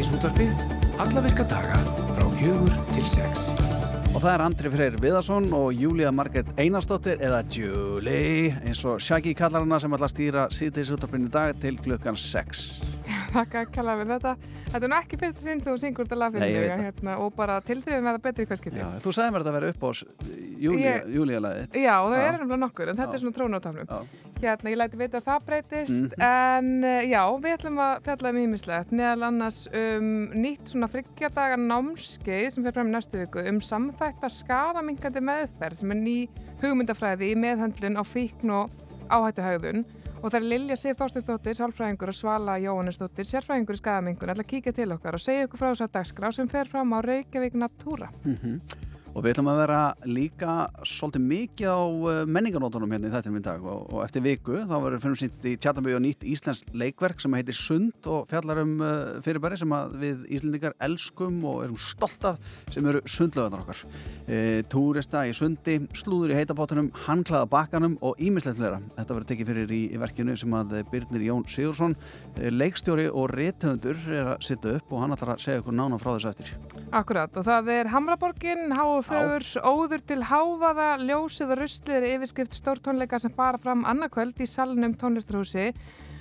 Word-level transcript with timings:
Síðdeis 0.00 0.16
útvarpið, 0.16 0.60
alla 1.04 1.20
virka 1.20 1.44
daga 1.44 1.74
frá 2.16 2.22
fjögur 2.38 2.70
til 2.94 3.02
sex. 3.04 3.50
Og 4.14 4.22
það 4.22 4.28
er 4.30 4.42
Andri 4.46 4.70
Freyr 4.72 4.94
Viðarsson 5.02 5.50
og 5.52 5.74
Júlia 5.76 6.08
Marget 6.08 6.48
Einarstóttir 6.56 7.20
eða 7.20 7.42
Julie 7.52 8.54
eins 8.64 8.80
og 8.88 8.96
Shaggy 9.04 9.34
kallar 9.36 9.60
hana 9.66 9.76
sem 9.82 9.92
ætla 9.92 10.08
að 10.08 10.14
stýra 10.14 10.46
síðdeis 10.56 10.94
útvarpinu 10.96 11.28
í 11.28 11.32
dag 11.34 11.52
til 11.60 11.76
klukkan 11.84 12.16
6. 12.16 12.62
Takk 13.34 13.56
að 13.60 13.74
kalla 13.76 13.98
við 14.00 14.14
þetta. 14.14 14.32
Þetta 14.70 14.80
er 14.80 14.92
nú 14.94 14.98
ekki 15.02 15.20
fyrsta 15.20 15.44
sinn 15.44 15.60
sem 15.60 15.76
þú 15.76 15.82
syngur 15.84 16.08
þetta 16.08 16.20
lag 16.22 16.32
fyrir 16.38 16.64
mig 16.64 16.84
hérna, 16.86 17.18
og 17.20 17.36
bara 17.36 17.60
tilþrifum 17.68 18.08
með 18.08 18.16
það 18.16 18.24
betri 18.30 18.48
hvað 18.48 18.62
skilja. 18.62 18.86
Já, 18.88 19.04
þú 19.04 19.14
sagði 19.18 19.34
mér 19.36 19.44
að 19.44 19.50
þetta 19.50 19.56
verið 19.58 19.76
upp 19.76 19.84
á 19.84 19.90
Júlia, 20.64 20.96
Ég- 20.96 21.12
Júlia 21.18 21.44
lagið. 21.44 21.76
Já, 21.84 21.94
og 22.00 22.08
það 22.14 22.18
Já. 22.22 22.24
er 22.24 22.38
nefnilega 22.38 22.62
nokkur, 22.64 22.88
en 22.94 23.02
þetta 23.04 23.12
Já. 23.12 23.20
er 23.20 23.24
svona 23.26 23.36
trónátafnum. 23.36 23.94
Hérna, 24.40 24.70
ég 24.72 24.78
læti 24.80 24.96
vita 24.96 25.18
að 25.20 25.26
það 25.26 25.42
breytist, 25.44 26.16
Mhm. 26.16 26.22
en 26.24 26.84
eh, 26.84 27.02
já, 27.10 27.20
við 27.42 27.56
ætlum 27.58 27.76
að 27.84 28.02
fjalla 28.06 28.30
um 28.30 28.38
ímislegt, 28.40 28.90
meðal 28.96 29.24
annars 29.28 29.68
um 29.74 30.28
nýtt 30.32 30.64
svona 30.72 30.88
þryggjadaga 30.88 31.58
námskeið 31.60 32.50
sem 32.54 32.64
fer 32.64 32.72
fram 32.72 32.88
í 32.88 32.94
næstu 32.94 33.18
viku 33.20 33.44
um 33.48 33.60
samþætta 33.60 34.30
skadamingandi 34.32 35.20
meðferð 35.20 35.76
sem 35.76 35.90
er 35.92 36.00
ný 36.00 36.28
hugmyndafræði 36.62 37.28
í 37.34 37.36
meðhöndlun 37.36 38.00
á 38.00 38.04
fíkn 38.04 38.50
og 38.50 38.70
áhættuhægðun 39.10 39.84
og 40.22 40.30
það 40.30 40.34
er 40.40 40.48
Lilja 40.48 40.76
Sif 40.76 40.96
Þorstinsdóttir, 40.98 41.56
sálfræðingur 41.56 42.08
og 42.08 42.14
Svala 42.14 42.56
Jóhannesdóttir, 42.60 43.24
sérfræðingur 43.28 43.76
í 43.76 43.80
skadamingun, 43.80 44.28
ætla 44.32 44.44
að 44.44 44.50
kíkja 44.52 44.72
til 44.76 44.92
okkar 44.92 45.14
og 45.16 45.20
segja 45.20 45.46
ykkur 45.48 45.58
frá 45.58 45.70
þess 45.72 45.84
að 45.86 45.94
dagskrá 45.96 46.32
sem 46.32 46.48
fer 46.48 46.64
fram 46.68 46.92
á 46.92 47.00
Reykjavík 47.04 47.54
Natúra. 47.56 48.08
Mhm. 48.24 48.60
Og 49.10 49.24
við 49.24 49.32
ætlum 49.34 49.48
að 49.50 49.60
vera 49.64 49.78
líka 50.06 50.52
svolítið 50.86 51.24
mikið 51.26 51.72
á 51.74 51.82
uh, 51.82 52.20
menninganótunum 52.30 52.92
hérna 52.94 53.08
í 53.10 53.14
þetta 53.14 53.32
minn 53.34 53.44
dag 53.44 53.64
og, 53.66 53.88
og 53.90 54.04
eftir 54.04 54.22
viku 54.22 54.60
þá 54.70 54.74
verður 54.76 55.02
fyrir 55.02 55.20
sínt 55.24 55.46
í 55.50 55.54
Tjarnabíu 55.58 55.96
og 55.98 56.04
nýtt 56.04 56.26
íslensk 56.30 56.70
leikverk 56.78 57.22
sem 57.22 57.34
heitir 57.34 57.56
Sund 57.58 58.06
og 58.06 58.28
fjallar 58.30 58.62
um 58.62 58.76
uh, 58.78 59.18
fyrirbæri 59.24 59.58
sem 59.58 59.74
við 59.98 60.22
Íslendingar 60.30 60.76
elskum 60.86 61.40
og 61.48 61.64
erum 61.64 61.80
stolt 61.80 62.28
af 62.28 62.52
sem 62.70 62.86
eru 62.86 63.02
sundlöðunar 63.08 63.64
okkar. 63.64 63.82
E, 64.30 64.62
túrista 64.70 65.24
í 65.26 65.32
sundi, 65.34 65.76
slúður 65.96 66.34
í 66.34 66.38
heitapátunum, 66.38 66.90
handklaða 67.06 67.48
bakkanum 67.50 67.96
og 68.06 68.18
ímisleitleira. 68.22 68.78
Þetta 68.96 69.16
verður 69.16 69.28
tekið 69.32 69.50
fyrir 69.50 69.74
í, 69.74 69.80
í 69.90 70.00
verkinu 70.00 70.36
sem 70.38 70.54
að 70.56 70.76
eh, 70.78 70.86
Birnir 70.90 71.24
Jón 71.26 71.46
Sigursson, 71.50 71.96
leikstjóri 72.38 73.08
og 73.10 73.30
rithöfundur 73.34 73.98
er 74.14 74.32
að 74.36 74.46
sitta 74.46 74.76
upp 74.78 74.94
og 74.94 75.04
hann 75.04 75.16
ætlar 75.16 75.34
að 75.34 75.44
segja 75.44 75.62
ykkur 75.64 75.76
nána 75.76 75.98
frá. 76.00 76.14
Akkurat 76.90 77.40
og 79.00 79.06
Háafögur, 79.06 79.44
Óður 79.64 80.02
til 80.04 80.20
Hávaða, 80.28 80.98
Ljósið 81.00 81.54
og 81.54 81.58
Ruslið 81.60 81.94
er 81.96 82.06
yfirskrift 82.18 82.52
stórtónleika 82.52 83.20
sem 83.22 83.32
fara 83.32 83.56
fram 83.56 83.86
annarkvöld 83.88 84.36
í 84.42 84.48
salnum 84.48 84.92
tónlistarhúsi. 85.00 85.70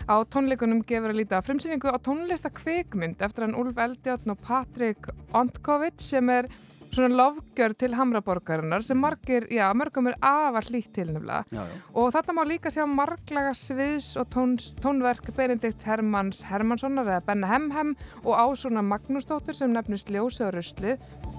Á 0.08 0.16
tónleikunum 0.24 0.86
gefur 0.88 1.12
að 1.12 1.20
líta 1.20 1.42
frumsýningu 1.44 1.92
á 1.92 2.00
tónlistakvikmynd 2.00 3.20
eftir 3.26 3.46
hann 3.46 3.58
Úlf 3.60 3.82
Eldjáttn 3.84 4.32
og 4.32 4.40
Patrik 4.46 5.10
Ontkovits 5.36 6.08
sem 6.14 6.32
er 6.32 6.48
svona 6.96 7.16
lofgjör 7.16 7.74
til 7.78 7.94
Hamraborgarinnar 7.98 8.84
sem 8.86 9.00
margir, 9.00 9.48
já, 9.52 9.70
mörgum 9.78 10.10
er 10.10 10.18
afar 10.22 10.66
hlýtt 10.70 10.92
til 10.94 11.14
nefnilega. 11.14 11.46
Já, 11.52 11.64
já. 11.64 11.82
Og 11.94 12.12
þetta 12.16 12.36
má 12.36 12.44
líka 12.48 12.74
sjá 12.74 12.86
marglaga 12.88 13.54
sviðs 13.58 14.12
og 14.20 14.30
tóns, 14.34 14.64
tónverk 14.82 15.26
Benedikt 15.36 15.86
Hermanns 15.88 16.44
Hermannssonar 16.50 17.06
eða 17.06 17.26
Benna 17.26 17.48
Hemhem 17.48 17.96
og 18.24 18.34
Ásuna 18.36 18.84
Magnúsdóttir 18.86 19.58
sem 19.58 19.74
nefnist 19.74 20.10
Ljósi 20.10 20.44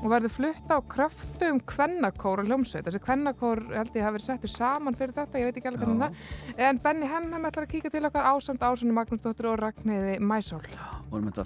og 0.01 0.09
verður 0.09 0.33
flutt 0.33 0.71
á 0.73 0.81
kröftu 0.81 1.51
um 1.53 1.59
kvennakór 1.61 2.41
og 2.41 2.49
hljómsveit. 2.49 2.87
Þessi 2.87 3.03
kvennakór 3.05 3.61
held 3.75 3.97
ég 3.97 4.07
hafi 4.07 4.17
verið 4.17 4.29
settur 4.31 4.53
saman 4.53 4.97
fyrir 4.97 5.13
þetta, 5.13 5.41
ég 5.41 5.51
veit 5.51 5.59
ekki 5.61 5.69
alveg 5.69 5.85
hvernig 5.85 6.07
það. 6.07 6.13
En 6.69 6.81
Benni 6.81 7.11
Hemhem 7.11 7.49
ætlar 7.51 7.67
að 7.67 7.75
kíka 7.75 7.93
til 7.93 8.07
okkar 8.09 8.31
ásamt 8.33 8.65
Ásuna 8.65 8.97
Magnúsdóttir 8.97 9.51
og 9.51 9.61
Ragnhiði 9.61 10.17
Mæsól. 10.25 10.65
vorum 11.11 11.29
þetta 11.29 11.45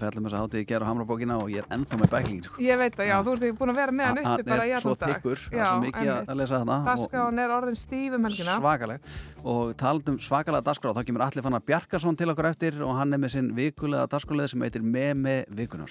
að 3.90 3.93
fjalla 3.94 4.14
þessa 4.14 4.34
hátíð 4.34 4.44
í 4.44 4.48
gerð 4.48 4.58
og 4.58 4.64
hamrabókina 4.64 4.64
og 4.64 4.68
ég 4.68 4.74
ennþá 4.74 4.90
með 4.90 5.14
bæklingin. 5.14 5.54
Ég 5.54 5.54
veit 5.54 5.54
það, 5.54 5.54
já, 5.54 5.54
þú 5.54 5.54
ert 5.54 5.54
ekki 5.54 5.54
búin 5.54 5.54
að 5.54 5.54
vera 5.54 5.54
með 5.54 5.54
hann 5.54 5.54
uppi 5.54 5.54
bara 5.54 5.54
í 5.54 5.54
er 5.54 5.54
svo 5.54 5.54
þykkur, 5.54 5.54
það 5.54 5.60
er 5.60 5.70
svo 5.70 5.80
mikið 5.84 6.10
að- 6.14 6.28
að 6.28 6.38
lesa 6.40 6.58
þarna 6.60 6.78
Dagskráin 6.84 7.38
er 7.44 7.50
orðin 7.58 7.80
stíf 7.84 8.14
um 8.14 8.24
helgina. 8.24 8.58
svakaleg 8.60 9.00
og 9.44 9.76
talandum 9.76 10.18
svakalega 10.18 10.64
dagskrá 10.64 10.94
þá 10.94 11.02
kemur 11.04 11.22
allir 11.28 11.42
fann 11.42 11.58
að 11.60 11.66
Bjarkarsson 11.66 12.16
til 12.16 12.28
okkur 12.34 12.50
eftir 12.50 12.82
og 12.82 12.96
hann 12.96 13.12
er 13.14 13.18
með 13.18 13.30
sinn 13.30 13.54
vikulega 13.54 14.06
dagskrálið 14.08 14.48
sem 14.50 14.60
heitir 14.60 14.82
með 14.82 15.44
vikunar 15.50 15.90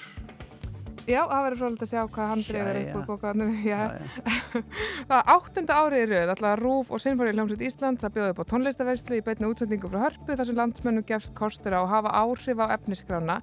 Já, 1.03 1.19
það 1.27 1.41
verður 1.43 1.59
frólægt 1.59 1.81
að 1.83 1.89
sjá 1.91 2.01
hvað 2.07 2.27
hann 2.31 2.43
dreifir 2.47 2.77
upp 2.95 3.09
úr 3.11 3.17
já. 3.67 3.79
Það 5.09 5.17
er 5.17 5.31
áttunda 5.33 5.75
árið 5.83 5.99
í 5.99 6.05
rauð, 6.13 6.29
alltaf 6.31 6.59
Rúf 6.61 6.91
og 6.95 7.01
Sinfóri 7.03 7.33
Hljómsveit 7.35 7.65
Ísland, 7.67 7.99
það 7.99 8.13
bjóði 8.15 8.31
upp 8.31 8.39
á 8.39 8.45
tónlistaverslu 8.53 9.17
í 9.19 9.23
beinni 9.25 9.49
útsendingu 9.51 9.91
frá 9.91 10.05
hörpu 10.05 10.37
þar 10.39 10.47
sem 10.47 10.55
landsmönnum 10.61 11.03
gefst 11.09 11.33
kostur 11.35 11.75
á 11.75 11.83
að 11.83 11.91
hafa 11.91 12.13
áhrif 12.23 12.63
á 12.63 12.65
efniskrána. 12.77 13.41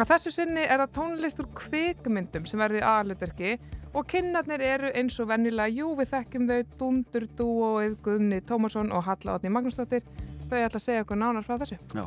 Að 0.00 0.08
þessu 0.14 0.32
sinni 0.32 0.64
er 0.64 0.80
það 0.80 0.94
tónlist 0.96 1.44
úr 1.44 1.50
kvikmyndum 1.60 2.46
sem 2.48 2.58
verði 2.64 2.80
aðalutverki 2.80 3.58
og 3.94 4.06
kynnarnir 4.10 4.62
eru 4.66 4.90
eins 4.94 5.18
og 5.22 5.30
venjulega, 5.30 5.70
jú 5.70 5.94
við 5.98 6.10
þekkjum 6.14 6.48
þau 6.50 6.62
Dundur 6.80 7.26
Dúóið, 7.38 7.98
Guðni 8.04 8.40
Tómasson 8.46 8.90
og 8.94 9.06
Halla 9.06 9.36
Átni 9.38 9.52
Magnúsdóttir. 9.54 10.02
Þau 10.44 10.58
ætla 10.60 10.76
að 10.76 10.82
segja 10.84 11.04
okkur 11.04 11.18
nánar 11.18 11.44
frá 11.46 11.54
þessu. 11.62 11.78
Já, 11.96 12.04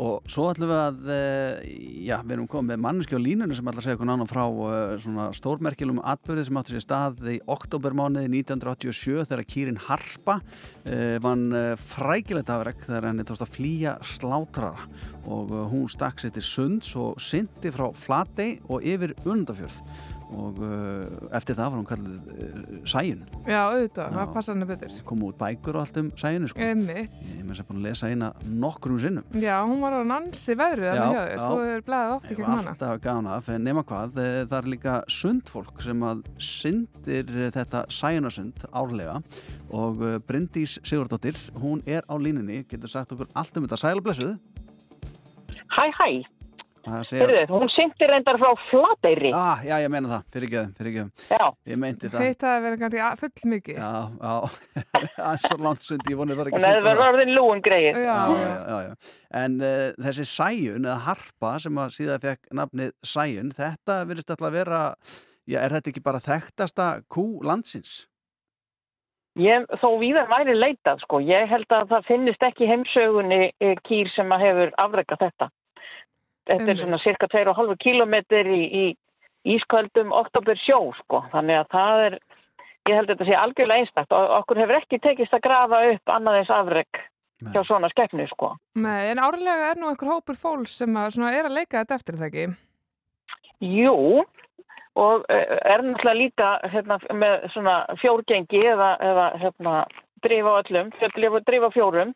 og 0.00 0.28
svo 0.30 0.44
ætlum 0.52 0.70
við 0.70 0.78
að, 0.78 1.00
eh, 1.10 1.64
já, 2.06 2.14
við 2.22 2.36
erum 2.36 2.48
komið 2.48 2.70
með 2.70 2.82
manneski 2.84 3.18
á 3.18 3.20
línunni 3.24 3.56
sem 3.56 3.66
ætla 3.66 3.82
að 3.82 3.86
segja 3.88 3.98
okkur 3.98 4.10
nána 4.10 4.26
frá 4.30 4.44
eh, 4.46 4.94
svona 5.02 5.26
stórmerkilum 5.34 5.98
atbyrði 6.04 6.44
sem 6.46 6.60
áttu 6.60 6.74
sér 6.76 6.84
stað 6.84 7.32
í 7.34 7.40
oktobermániði 7.50 8.30
1987 8.30 9.26
þegar 9.26 9.44
Kýrin 9.50 9.80
Harpa 9.88 10.38
eh, 10.84 11.18
vann 11.18 11.50
frækilegt 11.76 12.52
afrek 12.54 12.86
þegar 12.86 13.10
henni 13.10 13.26
tókst 13.26 13.42
að 13.42 13.54
flýja 13.56 13.98
slátrara 14.06 14.86
og 15.26 15.50
hún 15.72 15.88
stakk 15.90 16.22
sér 16.22 16.34
til 16.36 16.46
sunds 16.46 16.94
og 17.00 17.18
syndi 17.18 17.72
frá 17.74 17.88
Flatey 17.90 18.60
og 18.68 18.86
yfir 18.86 19.16
Undafjörð 19.24 19.82
og 20.34 20.58
eh, 20.66 21.36
eftir 21.38 21.56
það 21.58 21.70
var 21.72 21.78
hún 21.80 21.88
kallið 21.88 22.14
uh, 22.34 22.78
Sæjun, 22.88 23.22
Já, 23.46 23.60
auðvitað, 23.70 24.14
það 24.18 24.32
passar 24.34 24.54
henni 24.56 24.68
betur. 24.68 24.96
kom 25.08 25.22
út 25.28 25.38
bækur 25.40 25.78
og 25.78 25.84
allt 25.84 26.00
um 26.02 26.10
Sæjunu 26.20 26.48
sko. 26.50 26.60
Einmitt. 26.64 27.14
Ég 27.30 27.40
er 27.40 27.44
með 27.44 27.54
þess 27.54 27.64
að 27.64 27.68
búin 27.70 27.80
að 27.80 27.88
lesa 27.88 28.10
eina 28.12 28.30
nokkrum 28.64 28.98
sinnum 29.02 29.38
Já, 29.40 29.56
hún 29.68 29.80
var 29.84 29.96
á 29.96 30.02
nansi 30.10 30.56
veðru 30.58 30.86
Já, 30.88 30.94
þannig 30.94 31.18
já. 31.20 31.44
Þú 31.44 31.58
er 31.74 31.84
blæðið 31.88 32.14
oft 32.16 32.28
gegn 32.30 32.42
var 32.44 32.50
hana. 32.54 32.74
alltaf 32.74 33.02
gaman 33.04 33.30
af, 33.34 33.48
en 33.54 33.64
nema 33.68 33.84
hvað, 33.88 34.18
eh, 34.24 34.40
það 34.50 34.58
er 34.60 34.70
líka 34.74 34.96
sundfólk 35.10 35.82
sem 35.84 36.04
að 36.10 36.24
syndir 36.50 37.30
eh, 37.44 37.50
þetta 37.54 37.84
sæjunasund 37.92 38.66
árlega 38.72 39.20
og 39.74 40.02
eh, 40.04 40.18
Bryndís 40.24 40.78
Sigurdóttir, 40.84 41.38
hún 41.60 41.82
er 41.86 42.02
á 42.10 42.14
línunni, 42.18 42.62
getur 42.70 42.90
sagt 42.92 43.12
okkur 43.14 43.30
allt 43.34 43.56
um 43.60 43.66
þetta 43.68 43.80
sælablessuð. 43.84 44.34
Hæ, 45.74 45.84
hæ, 45.98 46.08
segja, 47.08 47.24
heyrðu, 47.24 47.42
hún 47.50 47.70
syndir 47.72 48.10
reyndar 48.12 48.38
frá 48.40 48.50
Flateyri. 48.68 49.32
ah, 49.34 49.62
já, 49.64 49.74
ég 49.82 49.90
meina 49.92 50.10
það, 50.10 50.22
fyrir 50.34 50.48
ekki, 50.48 50.62
fyrir 50.78 50.90
ekki, 50.92 51.26
Já, 51.34 51.44
ég 51.72 51.80
meinti 51.80 52.10
það. 52.12 52.24
Hitt 52.28 52.40
það 52.44 52.54
að 52.54 52.64
vera 52.66 52.80
kannski 52.82 53.08
full 53.24 53.52
mikið. 53.54 53.80
Já, 53.80 53.92
já, 54.20 54.34
það 55.16 55.32
er 55.32 55.42
svo 55.44 55.58
langt 55.64 55.86
sund, 55.88 56.06
ég 56.10 56.20
vonið 56.20 56.40
það 56.40 56.50
ekki 56.50 56.58
hún 56.58 56.68
hefði 56.68 56.86
verið 56.88 57.04
orðin 57.08 57.34
lúin 57.38 57.64
greið. 57.64 58.00
En 59.44 59.60
uh, 59.60 59.84
þessi 60.06 60.26
sæjun 60.30 60.88
eða 60.88 60.98
harpa 61.08 61.54
sem 61.64 61.84
að 61.84 61.94
síðan 61.98 62.24
fekk 62.28 62.50
nafnið 62.62 62.96
sæjun, 63.14 63.54
þetta 63.56 64.00
virðist 64.08 64.34
alltaf 64.34 64.50
að 64.50 64.58
vera, 64.60 64.82
já, 65.48 65.60
er 65.64 65.78
þetta 65.78 65.94
ekki 65.94 66.04
bara 66.04 66.22
þekktasta 66.22 66.90
kú 67.10 67.28
landsins? 67.46 68.04
Ég, 69.34 69.64
þó 69.82 69.88
víðan 69.98 70.28
væri 70.30 70.54
leitað, 70.54 71.00
sko. 71.02 71.18
Ég 71.26 71.48
held 71.50 71.72
að 71.74 71.88
það 71.90 72.04
finnist 72.06 72.44
ekki 72.46 72.68
í 72.68 72.70
heimsögunni 72.70 73.40
eh, 73.50 73.74
kýr 73.82 74.10
sem 74.14 74.30
að 74.30 74.44
hefur 74.46 74.74
afrekað 74.84 75.24
þetta. 75.24 75.48
Þetta 76.44 76.70
er 76.70 76.80
svona 76.80 77.00
cirka 77.00 77.28
2,5 77.32 77.76
kilometr 77.80 78.50
í, 78.52 78.62
í 78.64 78.84
ísköldum 79.54 80.12
oktober 80.16 80.58
sjó, 80.60 80.90
sko. 81.00 81.22
Þannig 81.32 81.62
að 81.62 81.72
það 81.72 82.04
er, 82.08 82.18
ég 82.88 82.98
held 82.98 83.08
að 83.08 83.14
þetta 83.14 83.28
sé 83.30 83.40
algjörlega 83.40 83.84
einstakt 83.84 84.14
og 84.16 84.36
okkur 84.40 84.62
hefur 84.62 84.78
ekki 84.80 85.00
tekist 85.04 85.36
að 85.36 85.44
grafa 85.46 85.82
upp 85.94 86.14
annað 86.14 86.38
eins 86.40 86.52
afrek 86.52 87.00
Nei. 87.44 87.50
hjá 87.52 87.60
svona 87.68 87.90
skefnu, 87.92 88.28
sko. 88.32 88.54
Nei, 88.80 89.10
en 89.12 89.20
árlega 89.24 89.72
er 89.72 89.80
nú 89.80 89.90
einhver 89.90 90.12
hópur 90.14 90.38
fólks 90.38 90.78
sem 90.80 90.96
að, 91.00 91.16
svona, 91.16 91.34
er 91.36 91.48
að 91.48 91.58
leika 91.58 91.82
þetta 91.82 92.00
eftir 92.00 92.20
það 92.20 92.30
ekki. 92.30 92.46
Jú, 93.64 94.24
og 95.00 95.24
eh, 95.32 95.56
er 95.72 95.84
náttúrulega 95.84 96.18
líka 96.18 96.50
hérna, 96.72 96.98
með 97.12 97.48
svona 97.54 97.78
fjórgengi 98.00 98.60
eða, 98.74 98.94
eða 99.02 99.26
hérna, 99.42 99.78
drifa 100.24 100.56
á 100.56 100.60
öllum, 100.62 100.92
drifa, 101.16 101.40
drifa 101.48 101.72
fjórum. 101.74 102.14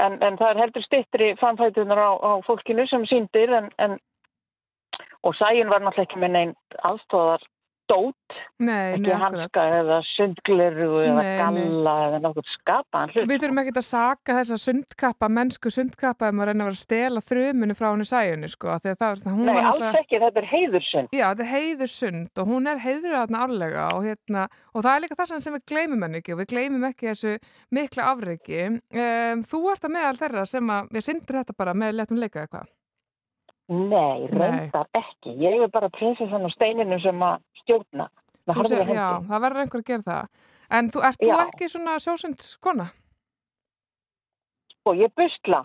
En, 0.00 0.16
en 0.24 0.38
það 0.40 0.50
er 0.52 0.60
heldur 0.64 0.84
stittri 0.86 1.32
framfætunar 1.40 2.00
á, 2.00 2.10
á 2.16 2.32
fólkinu 2.46 2.86
sem 2.88 3.04
síndir 3.10 3.52
en, 3.58 3.70
en 3.78 3.98
og 5.22 5.34
sæjun 5.36 5.70
var 5.72 5.82
náttúrulega 5.84 6.08
ekki 6.08 6.20
með 6.22 6.32
neinn 6.36 6.54
aðstóðar 6.90 7.44
dót, 7.90 8.36
Nei, 8.62 8.94
ekki 8.94 9.02
nei, 9.08 9.16
hanska 9.18 9.62
eða 9.80 9.96
sundgleru 10.14 10.88
eða 11.02 11.22
Nei, 11.24 11.30
galla 11.40 11.94
eða 12.18 12.30
skapaðan 12.54 13.12
hlut. 13.14 13.28
Við 13.30 13.42
þurfum 13.42 13.60
ekki 13.64 13.74
að 13.74 13.86
saka 13.88 14.36
þessa 14.38 14.58
sundkappa, 14.64 15.30
mennsku 15.40 15.72
sundkappa 15.74 16.28
ef 16.30 16.36
maður 16.38 16.52
reyna 16.52 16.64
að 16.64 16.70
vera 16.70 16.78
að 16.78 16.84
stela 16.84 17.22
þrumunu 17.26 17.76
frá 17.78 17.88
henni 17.90 18.06
sæjunni, 18.10 18.50
sko. 18.52 18.70
Að 18.76 18.88
það, 19.00 19.24
hún 19.28 19.44
Nei, 19.50 19.54
alls 19.58 19.80
náttúrulega- 19.80 20.02
ekki, 20.04 20.20
þetta 20.24 20.42
er 20.44 20.48
heiðursund. 20.54 21.12
Já, 21.16 21.26
þetta 21.34 21.46
er 21.46 21.52
heiður 21.54 21.92
sund 21.96 22.42
og 22.44 22.50
hún 22.54 22.70
er 22.70 22.82
heiður 22.86 23.16
þarna 23.18 23.44
árlega 23.46 23.86
og, 23.96 24.02
hérna, 24.08 24.48
og 24.74 24.82
það 24.84 24.92
er 24.96 25.04
líka 25.06 25.18
það 25.20 25.40
sem 25.40 25.54
við 25.58 25.64
gleymum 25.74 26.02
henni 26.06 26.20
ekki 26.22 26.34
og 26.36 26.42
við 26.44 26.50
gleymum 26.54 26.88
ekki 26.90 27.10
þessu 27.10 27.36
mikla 27.74 28.10
afreiki. 28.14 28.60
Um, 28.94 29.42
þú 29.42 29.62
ert 29.72 29.88
að 29.88 29.96
meðal 29.96 30.18
þeirra 30.20 30.46
sem 30.46 30.70
að, 30.76 30.92
við 30.94 31.08
syndir 31.10 31.40
þetta 31.40 31.56
bara 31.58 31.74
með 31.74 31.96
letum 31.98 32.20
leika 32.22 32.44
eitthvað. 32.46 32.68
Nei, 33.70 34.26
Nei. 34.26 34.26
reyndar 34.34 34.88
ekki. 34.98 35.30
Ég 35.38 35.62
er 35.62 35.68
bara 35.70 35.86
prinsessan 35.94 36.42
á 36.42 36.50
steininu 36.50 36.96
sem 37.04 37.20
að 37.22 37.36
stjórna. 37.70 38.08
Þú 38.50 38.64
segir- 38.66 38.82
hendi. 38.84 38.94
Já, 38.98 39.08
það 39.30 39.42
verður 39.46 39.62
einhver 39.64 39.80
að 39.80 39.86
gera 39.92 40.02
það. 40.02 40.28
En 40.70 40.88
þú, 40.90 41.02
ert 41.08 41.18
þú 41.22 41.30
Já. 41.30 41.38
ekki 41.46 41.68
svona 41.70 41.94
sjósundskona? 42.02 42.86
Og 44.88 44.96
ég 44.96 45.12
busla. 45.16 45.64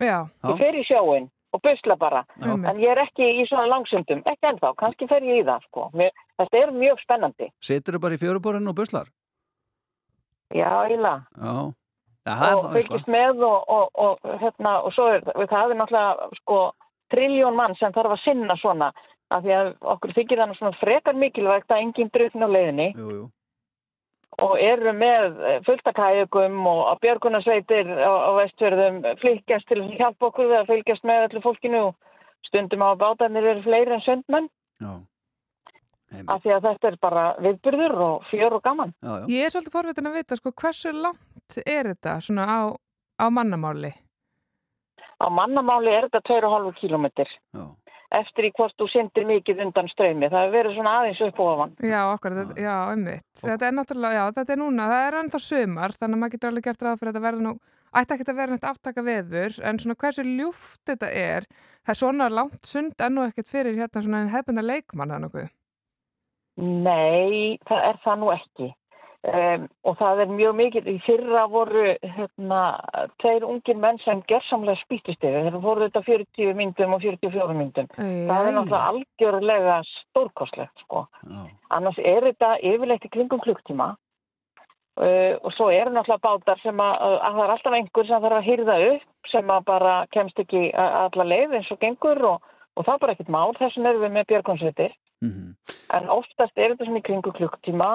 Já. 0.00 0.18
Ég 0.44 0.58
fer 0.60 0.76
í 0.78 0.84
sjóin 0.88 1.28
og 1.54 1.62
busla 1.62 1.96
bara. 1.96 2.24
Já. 2.40 2.52
En 2.54 2.78
ég 2.82 2.90
er 2.90 3.00
ekki 3.04 3.26
í 3.42 3.46
svona 3.48 3.66
langsundum. 3.70 4.22
Ekki 4.26 4.50
ennþá. 4.50 4.74
Kannski 4.80 5.08
fer 5.10 5.22
ég 5.26 5.42
í 5.42 5.46
það, 5.46 5.66
sko. 5.68 5.90
Mér, 5.94 6.10
þetta 6.40 6.62
er 6.62 6.72
mjög 6.74 7.02
spennandi. 7.04 7.50
Situr 7.62 7.98
bara 8.02 8.14
í 8.14 8.20
fjöruborinn 8.22 8.68
og 8.68 8.74
buslar? 8.78 9.10
Já, 10.54 10.68
eiginlega. 10.84 11.26
Já. 11.38 11.72
Það 12.24 12.46
er 12.48 12.56
og 12.56 12.70
fylgist 12.72 13.08
með 13.12 13.42
og, 13.44 13.64
og, 13.68 13.90
og, 14.00 14.18
hérna, 14.40 14.78
og 14.86 14.94
svo 14.96 15.10
er 15.12 15.20
það 15.28 15.74
er 15.74 15.76
náttúrulega 15.76 16.28
sko 16.40 16.60
triljón 17.12 17.56
mann 17.58 17.74
sem 17.76 17.92
þarf 17.92 18.14
að 18.14 18.22
sinna 18.24 18.56
svona 18.56 18.88
af 19.30 19.42
því 19.44 19.54
að 19.56 19.70
okkur 19.94 20.12
þykir 20.18 20.42
þannig 20.42 20.58
svona 20.58 20.78
frekar 20.80 21.16
mikilvægt 21.18 21.72
að 21.72 21.82
enginn 21.84 22.12
drukn 22.12 22.44
á 22.44 22.48
leiðinni 22.50 22.88
Jú, 22.92 23.08
jú. 23.16 23.24
og 24.44 24.54
eru 24.60 24.92
með 24.98 25.38
fulltakæjökum 25.66 26.60
og 26.66 26.82
að 26.92 27.00
björgunarsveitir 27.06 27.88
á, 28.04 28.12
á 28.12 28.30
vestfjörðum 28.42 29.00
fylgjast 29.22 29.68
til 29.70 29.80
að 29.80 29.96
hjálpa 29.98 30.28
okkur 30.28 30.50
við 30.50 30.60
að 30.60 30.70
fylgjast 30.74 31.08
með 31.08 31.26
öllu 31.28 31.44
fólkinu 31.46 31.82
og 31.88 31.94
stundum 32.50 32.84
á 32.84 32.88
að 32.92 33.02
bátarnir 33.02 33.50
eru 33.54 33.62
fleiri 33.64 33.96
en 33.96 34.04
söndmenn 34.06 34.48
af 36.30 36.42
því 36.44 36.52
að 36.54 36.66
þetta 36.68 36.88
er 36.92 36.96
bara 37.02 37.22
viðburður 37.42 37.94
og 38.04 38.26
fjör 38.30 38.54
og 38.58 38.62
gaman. 38.62 38.92
Já, 39.02 39.12
já. 39.18 39.24
Ég 39.34 39.46
er 39.46 39.50
svolítið 39.50 39.74
forvitin 39.74 40.06
að 40.10 40.18
vita, 40.20 40.36
sko, 40.38 40.52
hversu 40.60 40.92
langt 40.94 41.56
er 41.64 41.88
þetta 41.90 42.12
svona 42.22 42.44
á, 42.46 42.60
á 43.18 43.26
mannamáli? 43.34 43.90
Á 45.18 45.26
mannamáli 45.30 45.90
er 45.90 46.06
þetta 46.06 46.20
2,5 46.28 46.76
kílómetr 46.78 47.26
Já. 47.54 47.64
Eftir 48.20 48.48
í 48.48 48.50
hvort 48.56 48.74
þú 48.80 48.88
syndir 48.92 49.26
mikið 49.28 49.62
undan 49.66 49.88
ströymi. 49.92 50.28
Það 50.32 50.44
hefur 50.44 50.56
verið 50.58 50.76
svona 50.76 50.94
aðeins 51.00 51.22
upp 51.26 51.40
og 51.40 51.50
ofan. 51.52 51.72
Já, 51.84 52.00
okkur, 52.12 52.36
þetta, 52.38 52.56
já, 52.64 52.74
einmitt. 52.92 53.26
Þetta 53.40 53.68
er 53.68 53.76
náttúrulega, 53.78 54.18
já, 54.18 54.34
þetta 54.38 54.54
er 54.54 54.60
núna, 54.60 54.90
það 54.92 55.06
er 55.06 55.18
ennþá 55.20 55.40
sumar, 55.46 55.96
þannig 55.98 56.18
að 56.18 56.22
maður 56.22 56.36
getur 56.36 56.52
alveg 56.52 56.68
gert 56.68 56.86
ráð 56.86 57.00
fyrir 57.00 57.12
að 57.12 57.18
þetta 57.18 57.26
verður 57.26 57.46
nú, 57.48 57.54
ætti 57.94 58.16
ekki 58.16 58.28
að 58.30 58.40
vera 58.40 58.54
neitt 58.54 58.70
aftaka 58.70 59.04
veður, 59.06 59.58
en 59.64 59.82
svona 59.82 59.98
hversu 60.04 60.24
ljúft 60.28 60.80
þetta 60.90 61.10
er, 61.24 61.48
það 61.82 61.94
er 61.94 62.00
svona 62.04 62.30
langt 62.32 62.70
sund 62.70 63.04
enn 63.06 63.20
og 63.20 63.28
ekkert 63.30 63.50
fyrir 63.50 63.78
hérna 63.78 64.04
svona 64.04 64.24
hefðbunda 64.32 64.66
leikmann 64.66 65.14
það 65.14 65.26
nokkuð. 65.26 65.52
Nei, 66.62 67.58
það 67.66 67.88
er 67.88 67.96
það 68.04 68.20
nú 68.20 68.30
ekki. 68.34 68.70
Um, 69.24 69.62
og 69.88 69.94
það 69.96 70.18
er 70.20 70.32
mjög 70.36 70.56
mikið, 70.58 70.88
í 70.92 70.98
fyrra 71.06 71.46
voru 71.48 71.84
hérna, 71.96 72.58
tveir 73.22 73.46
ungir 73.48 73.78
menn 73.80 73.96
sem 74.02 74.20
gerðsamlega 74.28 74.82
spýttist 74.82 75.24
yfir. 75.24 75.46
Þeir 75.46 75.56
voru 75.64 75.86
þetta 75.86 76.02
40 76.04 76.52
myndum 76.58 76.92
og 76.92 77.00
44 77.06 77.56
myndum. 77.56 77.88
Það 77.96 78.50
er 78.50 78.52
náttúrulega 78.52 78.90
algjörlega 78.90 79.78
stórkostlegt, 79.88 80.84
sko. 80.84 81.06
Já. 81.24 81.40
Annars 81.78 82.02
er 82.04 82.28
þetta 82.28 82.52
yfirleitt 82.68 83.08
í 83.08 83.12
kringum 83.16 83.40
klukktíma 83.48 83.88
uh, 85.00 85.34
og 85.40 85.50
svo 85.56 85.72
eru 85.72 85.96
náttúrulega 85.96 86.26
bátar 86.28 86.60
sem 86.60 86.84
að, 86.84 87.08
að 87.16 87.28
það 87.40 87.44
er 87.48 87.56
alltaf 87.56 87.80
einhver 87.80 88.12
sem 88.12 88.28
þarf 88.28 88.42
að 88.42 88.48
hýrða 88.52 88.78
upp 88.92 89.34
sem 89.34 89.56
að 89.56 89.68
bara 89.72 89.98
kemst 90.12 90.44
ekki 90.44 90.66
alla 90.76 91.30
leið 91.32 91.60
eins 91.62 91.72
og 91.72 91.80
gengur 91.80 92.26
og, 92.34 92.50
og 92.76 92.84
það 92.84 92.96
er 92.98 93.06
bara 93.06 93.16
ekkert 93.16 93.36
mál. 93.40 93.56
Þessum 93.56 93.88
erum 93.88 94.04
við 94.04 94.18
með 94.18 94.32
björgonsveitir. 94.34 94.98
Mhm. 95.24 95.54
En 95.96 96.10
oftast 96.12 96.58
er 96.58 96.74
þetta 96.74 96.84
svona 96.84 97.00
í 97.00 97.08
kringu 97.08 97.32
klukktíma 97.32 97.94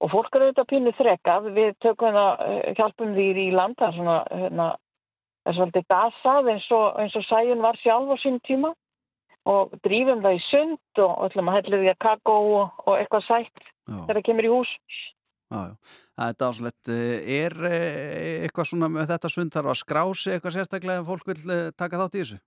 og 0.00 0.12
fólk 0.12 0.36
eru 0.36 0.48
auðvitað 0.48 0.70
pínu 0.72 0.92
þrekað. 0.98 1.48
Við 1.56 1.72
tökum 1.84 2.16
það, 2.16 2.44
eh, 2.46 2.74
hjálpum 2.78 3.14
því 3.16 3.26
í 3.44 3.48
land, 3.52 3.76
það 3.78 3.88
er 3.88 3.96
svona, 3.98 4.18
hérna, 4.42 4.68
það 5.44 5.52
er 5.52 5.58
svolítið 5.58 5.88
dasað 5.94 6.52
eins 6.54 6.68
og, 6.76 6.86
eins 7.00 7.16
og 7.16 7.26
sæjun 7.28 7.64
var 7.64 7.80
sjálf 7.82 8.14
á 8.14 8.16
sín 8.22 8.40
tíma 8.48 8.74
og 9.50 9.72
drífum 9.84 10.20
það 10.24 10.36
í 10.36 10.42
sund 10.48 11.00
og 11.04 11.24
ætlum 11.26 11.48
að 11.48 11.56
hella 11.58 11.80
því 11.80 11.90
að 11.92 12.02
kakó 12.04 12.36
og, 12.60 12.82
og 12.86 12.98
eitthvað 12.98 13.26
sætt 13.28 13.64
þegar 13.88 14.20
það 14.20 14.26
kemur 14.28 14.48
í 14.48 14.52
hús. 14.52 14.72
Já, 15.50 15.60
já. 15.66 15.74
Það 16.14 16.28
er 16.28 16.36
dáslegt. 16.40 16.90
Er 17.40 17.56
eh, 17.66 18.44
eitthvað 18.44 18.68
svona 18.70 18.90
með 18.92 19.10
þetta 19.10 19.30
sund 19.32 19.54
þarf 19.54 19.72
að 19.72 19.80
skrá 19.80 20.02
sig 20.14 20.36
eitthvað 20.36 20.56
sérstaklega 20.56 21.02
ef 21.02 21.08
fólk 21.10 21.26
vil 21.26 21.40
eh, 21.50 21.70
taka 21.74 21.98
þátt 21.98 22.16
í 22.16 22.22
þessu? 22.22 22.38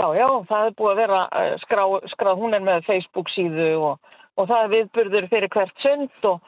Já, 0.00 0.06
já, 0.16 0.26
það 0.48 0.66
er 0.66 0.74
búið 0.80 0.92
að 0.92 1.00
vera 1.02 1.20
eh, 1.38 1.54
skrá, 1.62 1.84
skrá 2.10 2.32
hún 2.34 2.56
er 2.56 2.64
með 2.64 2.88
Facebook 2.88 3.30
síðu 3.30 3.68
og, 3.90 4.12
og 4.40 4.48
það 4.48 4.62
er 4.64 4.72
viðburður 4.72 5.28
fyrir 5.32 5.52
hvert 5.52 5.84
sund 5.84 6.28
og, 6.30 6.40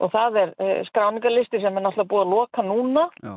og 0.00 0.12
það 0.14 0.38
er 0.42 0.54
uh, 0.56 0.80
skráningarlisti 0.88 1.60
sem 1.60 1.76
er 1.76 1.84
náttúrulega 1.84 2.12
búið 2.12 2.24
að 2.24 2.32
loka 2.36 2.64
núna 2.64 3.04
Já. 3.20 3.34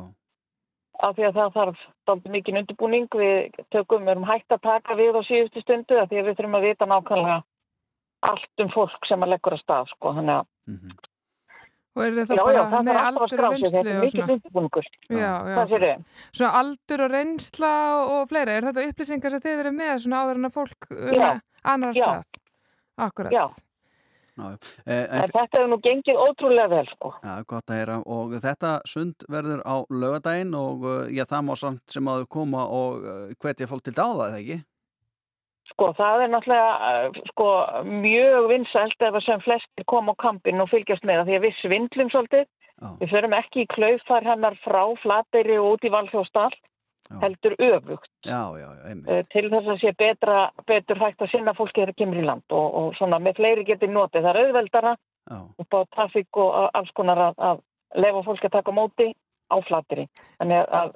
af 1.04 1.14
því 1.18 1.28
að 1.28 1.38
það 1.40 1.54
þarf 1.58 1.84
dálítið 2.08 2.34
mikið 2.36 2.58
undirbúning. 2.62 3.08
Við 3.20 3.62
tökum, 3.74 4.04
við 4.08 4.14
erum 4.16 4.28
hægt 4.30 4.56
að 4.56 4.64
taka 4.66 4.98
við 4.98 5.20
á 5.20 5.22
síðustu 5.28 5.64
stundu 5.64 6.00
af 6.00 6.08
því 6.10 6.22
að 6.22 6.30
við 6.30 6.40
þurfum 6.40 6.58
að 6.60 6.66
vita 6.70 6.88
nákvæmlega 6.90 7.38
allt 8.30 8.64
um 8.64 8.72
fólk 8.74 9.06
sem 9.08 9.22
að 9.24 9.32
leggur 9.34 9.56
að 9.56 9.62
stað, 9.64 9.94
sko. 9.94 10.16
Þannig 10.18 10.40
að, 10.40 10.50
Mhm. 10.70 10.98
Og 11.98 12.04
eru 12.06 12.20
þið 12.20 12.28
þá 12.30 12.36
já, 12.36 12.42
bara 12.44 12.60
já, 12.60 12.82
með 12.86 12.98
aldur 13.00 13.24
og 13.24 13.50
reynslu 13.50 13.70
þetta 13.70 13.90
er 13.90 13.96
og 13.96 14.04
mikið 14.04 14.32
undirbúningur. 14.34 14.86
Já, 15.10 15.32
já. 15.50 15.94
Svona 16.30 16.50
aldur 16.60 17.02
og 17.02 17.10
reynsla 17.10 17.72
og, 17.96 18.12
og 18.14 18.28
fleira, 18.30 18.54
er 18.54 18.66
þetta 18.68 18.84
upplýsingar 18.90 19.34
sem 19.34 19.42
þið 19.42 19.62
eru 19.64 19.72
með 19.74 19.94
svona 20.04 20.20
áður 20.22 20.38
en 20.38 20.48
að 20.48 20.54
fólk 20.54 20.86
uh, 20.94 21.10
Já. 21.16 21.30
annar 21.74 21.98
Já. 21.98 22.04
stað? 22.06 22.46
Akkurat. 23.08 23.34
Já. 23.34 23.44
Já. 24.38 24.56
Eh, 24.86 25.04
en, 25.04 25.20
En 25.24 25.32
þetta 25.32 25.58
hefur 25.58 25.70
nú 25.72 25.78
gengið 25.84 26.20
ótrúlega 26.22 26.70
vel, 26.72 26.86
sko. 26.94 27.12
já, 27.22 27.34
gott 27.50 27.70
að 27.70 27.78
heyra. 27.80 27.96
Og 28.06 28.34
þetta 28.44 28.72
sund 28.88 29.26
verður 29.28 29.62
á 29.66 29.76
lögadaginn 29.90 30.54
og 30.56 30.86
eh, 30.86 31.12
já, 31.18 31.24
það 31.30 31.46
má 31.48 31.54
samt 31.60 31.96
sem 31.96 32.10
að 32.12 32.26
koma 32.32 32.66
og 32.66 33.04
eh, 33.04 33.34
hvetja 33.40 33.68
fólk 33.70 33.84
til 33.84 33.96
dáða, 33.96 34.30
eða 34.30 34.40
ekki? 34.40 34.60
Sko, 35.70 35.92
það 35.96 36.24
er 36.24 36.32
náttúrulega 36.32 37.26
sko, 37.30 37.50
mjög 37.86 38.48
vinsælt 38.50 39.04
ef 39.06 39.18
að 39.20 39.26
sem 39.26 39.44
flestir 39.44 39.86
koma 39.86 40.16
á 40.18 40.22
kampinn 40.22 40.62
og 40.62 40.70
fylgjast 40.72 41.06
með 41.06 41.28
því 41.28 41.36
að 41.38 41.44
við 41.46 41.60
svindlum 41.60 42.10
svolítið. 42.10 42.48
Já. 42.80 42.88
Við 43.02 43.12
förum 43.12 43.36
ekki 43.36 43.62
í 43.62 43.70
klaufar 43.70 44.26
hennar 44.26 44.56
frá 44.64 44.82
Flateyri 45.02 45.60
og 45.60 45.76
út 45.76 45.86
í 45.86 45.92
Valþjóðstall. 45.94 46.52
Heldur 47.22 47.54
öfugt 47.58 48.10
Já, 48.26 48.40
já, 48.60 48.68
já, 48.78 48.94
uh, 48.94 49.22
til 49.32 49.44
þess 49.50 49.68
að 49.74 49.80
sé 49.82 49.92
betra, 49.98 50.38
betur 50.68 51.00
hægt 51.02 51.22
að 51.24 51.30
sinna 51.32 51.54
fólki 51.58 51.80
þegar 51.80 51.92
það 51.94 51.98
kemur 52.02 52.22
í 52.22 52.26
land 52.28 52.44
og, 52.54 52.74
og 52.80 52.94
svona 52.98 53.18
með 53.18 53.36
fleiri 53.40 53.64
getur 53.68 53.90
notið. 53.90 54.22
Það 54.22 54.30
er 54.36 54.40
auðveldara 54.44 54.96
Já, 55.30 55.38
upp 55.64 55.74
á 55.74 55.80
trafík 55.94 56.40
og 56.42 56.70
alls 56.74 56.90
konar 56.94 57.18
að, 57.28 57.34
að 57.50 57.62
lefa 58.04 58.22
fólki 58.28 58.46
að 58.50 58.56
taka 58.58 58.72
móti 58.74 59.08
á 59.50 59.56
Flateyri. 59.66 60.06
Þannig 60.38 60.60
að- 60.62 60.74
að 60.80 60.90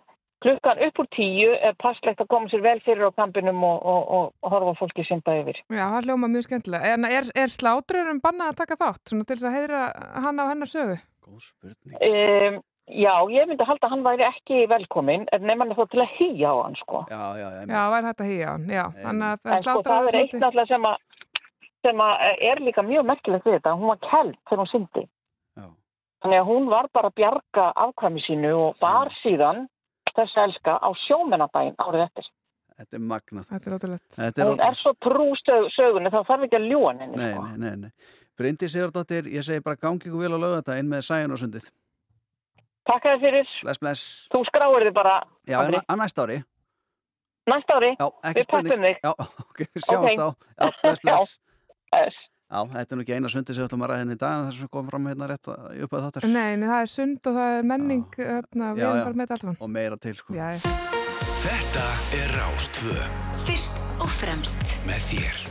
klukkan 0.44 0.80
upp 0.86 0.98
úr 1.00 1.06
tíu 1.16 1.50
er 1.56 1.74
passlegt 1.80 2.20
að 2.20 2.28
koma 2.28 2.48
sér 2.52 2.60
vel 2.60 2.80
fyrir 2.84 3.08
á 3.08 3.16
kampinum 3.16 3.62
og, 3.64 3.78
og, 3.82 4.02
og, 4.16 4.26
og 4.44 4.50
horfa 4.52 4.74
fólki 4.82 5.04
synda 5.08 5.38
yfir. 5.40 5.56
Já, 5.72 5.86
það 5.88 6.04
hljóma 6.10 6.28
mjög 6.28 6.44
skemmtilega. 6.48 6.90
En 6.94 7.04
er, 7.08 7.24
er 7.34 7.48
slátrurinn 7.48 8.20
bannað 8.20 8.52
að 8.52 8.58
taka 8.60 8.76
þátt 8.82 9.08
svona 9.08 9.24
til 9.24 9.36
þess 9.38 9.48
að 9.48 9.56
heyra 9.56 9.80
hann 10.26 10.38
á 10.38 10.44
hennar 10.50 10.68
sögu? 10.70 10.98
góð 11.24 11.40
spurning. 11.40 11.96
Um, 12.04 12.60
já, 12.88 13.14
ég 13.32 13.48
myndi 13.48 13.64
halda 13.64 13.86
að 13.88 13.94
hann 13.94 14.04
væri 14.04 14.24
ekki 14.28 14.60
velkominn, 14.70 15.26
en 15.32 15.42
nefnum 15.46 15.70
hann 15.72 15.78
þá 15.78 15.90
til 15.94 16.02
að 16.04 16.14
hýja 16.18 16.52
á 16.52 16.56
hann, 16.64 16.76
sko. 16.80 17.04
Já, 17.10 17.22
já, 17.40 17.46
einmitt. 17.60 17.74
Já, 17.76 17.82
væri 17.94 18.06
hægt 18.10 18.20
að 18.24 18.30
hýja 18.32 18.52
hann, 18.52 18.68
já. 18.68 18.84
Að 18.84 19.24
En 19.54 19.64
sko, 19.64 19.82
það 19.88 20.08
er 20.10 20.18
eitt 20.20 20.34
náttúrulega 20.38 20.66
sem 20.74 20.88
að, 20.90 20.96
sem 21.86 22.04
að 22.06 22.24
er 22.50 22.62
líka 22.68 22.82
mjög 22.84 23.06
merkilegt 23.12 23.46
við 23.48 23.56
þetta. 23.58 23.74
Hún 23.80 23.92
var 23.92 24.00
keld 24.04 24.36
þegar 24.48 24.62
hún 24.64 24.70
syndi. 24.72 25.04
Já. 25.56 25.66
Þannig 26.24 26.40
að 26.42 26.48
hún 26.52 26.68
var 26.72 26.88
bara 26.92 27.10
að 27.12 27.18
bjarga 27.20 27.66
afkvæmi 27.86 28.24
sínu 28.26 28.54
og 28.68 28.78
bar 28.80 29.12
síðan 29.22 29.66
þess 30.14 30.36
að 30.38 30.44
elska 30.48 30.78
á 30.78 30.88
sjómennadaginn 31.08 31.78
árið 31.82 32.04
eftir. 32.06 32.28
Þetta 32.74 32.96
er 32.98 33.02
magnað. 33.06 33.46
Þetta 33.50 33.70
er 33.70 33.74
ótrúlegt. 33.76 34.06
Þetta 34.16 34.42
er 34.42 34.48
Hún 34.50 34.62
er 34.66 34.76
svo 34.78 34.92
trú 34.98 35.26
sög, 35.38 35.66
sögunni, 35.76 36.10
þá 36.10 36.20
þarf 36.26 36.46
ekki 36.48 36.58
að 36.58 36.68
ljúa 36.72 36.92
henni, 36.94 37.16
Nei, 37.18 37.32
sko. 37.32 37.42
nei, 37.44 37.58
nei, 37.58 37.76
nei. 37.84 37.90
Bryndi 38.34 38.66
Sigurdóttir, 38.66 39.28
ég 39.30 39.44
segi 39.46 39.62
bara 39.62 39.78
gangi 39.78 40.08
ykkur 40.08 40.24
vel 40.24 40.34
á 40.34 40.38
lögata 40.42 40.74
inn 40.80 40.88
með 40.90 41.04
sæjan 41.06 41.34
og 41.34 41.38
sundið. 41.38 41.68
Takk 42.84 43.06
að 43.08 43.14
þið 43.14 43.22
fyrir. 43.24 43.46
Bless, 43.64 43.78
bless. 43.80 44.02
Þú 44.34 44.42
skráir 44.50 44.84
þið 44.88 44.94
bara 44.98 45.14
Já, 45.48 45.58
Andri. 45.62 45.80
að 45.88 45.98
næst 46.02 46.18
ári. 46.20 46.38
næsta 47.48 47.76
ári. 47.78 47.90
Já, 48.00 48.06
ekki 48.28 48.40
Við 48.40 48.46
peppum 48.52 48.84
þig. 48.84 48.98
Já, 49.04 49.10
ok, 49.48 49.58
við 49.74 49.82
sjáumst 49.88 50.14
Ok. 50.14 50.20
á. 50.20 50.28
Já, 50.60 50.70
bless, 50.82 51.00
bless. 51.04 51.34
Þess. 51.94 52.18
Já, 52.54 52.60
þetta 52.74 52.92
er 52.92 52.98
nú 53.00 53.04
ekki 53.06 53.14
eina 53.16 53.28
sundið 53.32 53.54
sem 53.56 53.64
við 53.64 53.68
ætlum 53.70 53.84
að 53.84 53.90
ræða 53.90 54.02
henni 54.04 54.14
í 54.14 54.20
dag 54.20 54.34
en 54.36 54.44
það 54.50 54.58
sem 54.58 54.68
kom 54.76 54.88
fram 54.92 55.06
hérna 55.10 55.28
rétt 55.30 55.48
að- 55.48 55.70
í 55.74 55.80
uppað 55.86 56.04
þáttar. 56.06 56.26
Nei, 56.28 56.56
nei, 56.60 56.68
það 56.68 56.82
er 56.84 56.92
sund 56.92 57.26
og 57.26 57.34
það 57.40 57.58
er 57.58 57.62
menning, 57.72 58.04
öfna, 58.20 58.68
við 58.76 58.84
Já, 58.84 58.88
erum 58.90 59.00
já. 59.00 59.04
bara 59.08 59.18
með 59.20 59.26
þetta 59.26 59.34
alltaf. 59.48 59.62
Og 59.64 59.70
meira 59.78 59.96
til, 59.96 60.14
sko. 60.14 60.34
Já, 60.34 60.46
já. 60.52 60.60
Þetta 61.44 61.86
er 62.20 62.28
Rástvö 62.40 62.94
Fyrst 63.44 63.80
og 64.00 64.08
fremst 64.08 64.76
með 64.88 65.00
þér. 65.10 65.43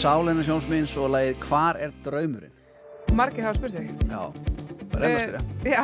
Sáleina 0.00 0.40
Sjónsmins 0.40 0.94
og 0.96 1.10
lagið 1.12 1.42
Hvar 1.44 1.76
er 1.76 1.90
draumurinn? 2.00 2.52
Margir 3.12 3.44
hafa 3.44 3.58
spurt 3.58 3.74
sig. 3.74 3.90
Já, 4.08 4.22
bara 4.94 5.10
enn 5.10 5.16
að 5.18 5.24
spyrja. 5.26 5.42
Eh, 5.60 5.74
Já, 5.74 5.82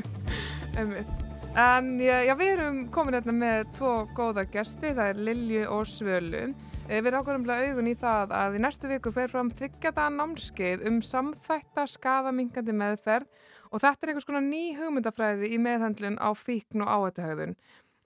einmitt. 0.78 1.24
En 1.58 1.88
já, 1.98 2.30
við 2.38 2.52
erum 2.52 2.78
komin 2.94 3.16
hérna 3.18 3.34
með 3.34 3.72
tvo 3.74 3.94
góða 4.14 4.44
gesti, 4.52 4.92
það 4.94 5.02
er 5.08 5.22
Lilju 5.26 5.64
og 5.66 5.82
Svölu. 5.90 6.44
Eh, 6.86 7.00
Við 7.02 7.10
rákurum 7.16 7.48
augun 7.50 7.90
í 7.90 7.96
það 7.98 8.36
að 8.38 8.60
í 8.60 8.62
næstu 8.62 8.92
viku 8.92 9.10
fer 9.18 9.34
fram 9.34 9.50
þryggjata 9.50 10.06
námskeið 10.14 10.86
um 10.86 11.02
samþætta 11.02 11.88
skaðamingandi 11.90 12.76
meðferð 12.84 13.26
og 13.70 13.82
þetta 13.82 14.06
er 14.06 14.12
einhvers 14.12 14.30
konar 14.30 14.46
ný 14.46 14.62
hugmyndafræði 14.78 15.50
í 15.50 15.58
meðhandlun 15.58 16.22
á 16.22 16.30
fíkn 16.38 16.86
og 16.86 16.94
áhættuhægðun. 16.94 17.58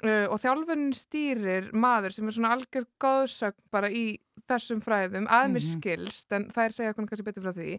Uh, 0.02 0.26
og 0.28 0.40
þjálfunin 0.42 0.90
stýrir 0.92 1.68
maður 1.72 2.12
sem 2.12 2.26
er 2.28 2.34
svona 2.34 2.50
algjör 2.56 2.84
góðsögn 3.00 3.60
bara 3.72 3.88
í 3.94 4.18
þessum 4.50 4.80
fræðum 4.84 5.28
að 5.30 5.52
mér 5.54 5.62
skilst 5.64 6.34
en 6.34 6.48
það 6.52 6.64
er 6.66 6.74
segja 6.76 6.90
okkur 6.92 7.06
kannski 7.08 7.24
betur 7.28 7.44
frá 7.46 7.54
því 7.56 7.76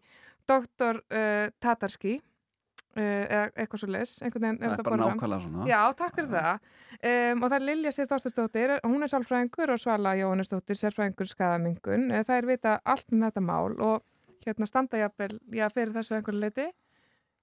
Dr. 0.49 1.01
Uh, 1.11 1.49
Tatarski 1.61 2.13
uh, 2.15 3.03
eða 3.03 3.41
eitthvað 3.59 3.81
svo 3.83 3.89
les 3.91 4.13
einhvern 4.23 4.45
veginn 4.47 4.61
Það 4.61 4.65
er 4.65 4.73
þetta 4.77 4.85
bara 4.87 4.95
borðað. 4.95 5.11
nákvæmlega 5.19 5.43
svona. 5.43 5.67
Já, 5.69 5.81
takk 5.99 6.15
fyrir 6.15 6.31
það. 6.31 6.71
Um, 6.95 7.43
og 7.43 7.51
það 7.51 7.57
er 7.59 7.65
Lilja 7.67 7.93
Sif 7.99 8.09
Þorstensdóttir, 8.13 8.73
hún 8.87 9.05
er 9.05 9.13
sálfræðingur 9.13 9.75
og 9.75 9.83
Svala 9.83 10.15
Jóhannesdóttir, 10.21 10.79
sérfræðingur 10.81 11.29
skaðamingun. 11.35 12.07
Eh, 12.15 12.23
Það 12.25 12.39
er 12.39 12.49
vita 12.53 12.77
allt 12.95 13.11
um 13.13 13.27
þetta 13.27 13.43
mál 13.45 13.75
og 13.91 14.01
hérna 14.47 14.71
standa 14.71 15.03
jafnvel, 15.03 15.35
já, 15.53 15.67
fyrir 15.75 15.93
þessu 15.99 16.15
einhverju 16.17 16.41
leiti. 16.47 16.67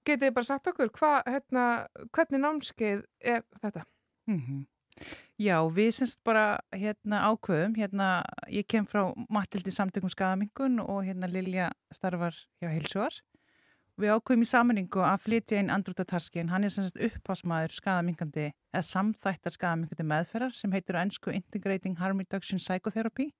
Getið 0.03 0.27
þið 0.27 0.35
bara 0.41 0.49
sagt 0.49 0.67
okkur, 0.73 0.89
hva, 0.99 1.13
hérna, 1.29 1.63
hvernig 2.11 2.41
námskeið 2.43 3.05
er 3.21 3.45
þetta? 3.61 3.85
Mm 4.27 4.65
Já, 5.41 5.57
við 5.73 5.89
semst 5.97 6.19
bara 6.23 6.59
hérna 6.71 7.23
ákveðum, 7.33 7.73
hérna 7.75 8.23
ég 8.47 8.67
kem 8.69 8.85
frá 8.85 9.13
Matildi 9.29 9.71
samtökum 9.73 10.09
skadamingun 10.09 10.79
og 10.79 11.03
hérna 11.07 11.27
Lilja 11.27 11.71
starfar 11.91 12.35
hjá 12.61 12.69
Heilsuar. 12.69 13.17
Við 13.97 14.13
ákveðum 14.13 14.45
í 14.45 14.49
sammenningu 14.49 15.01
að 15.05 15.25
flytja 15.25 15.59
inn 15.59 15.73
Andrúta 15.73 16.05
Taski 16.05 16.39
en 16.41 16.49
hann 16.53 16.63
er 16.63 16.73
semst 16.73 16.97
upphásmaður 16.97 17.73
skadamingandi 17.73 18.47
eða 18.73 18.85
samþættar 18.87 19.53
skadamingandi 19.57 20.05
meðferðar 20.13 20.55
sem 20.57 20.71
heitir 20.73 20.97
á 20.97 21.03
ennsku 21.03 21.33
Integrating 21.33 21.97
Harm 21.97 22.21
Reduction 22.21 22.61
Psychotherapy. 22.61 23.31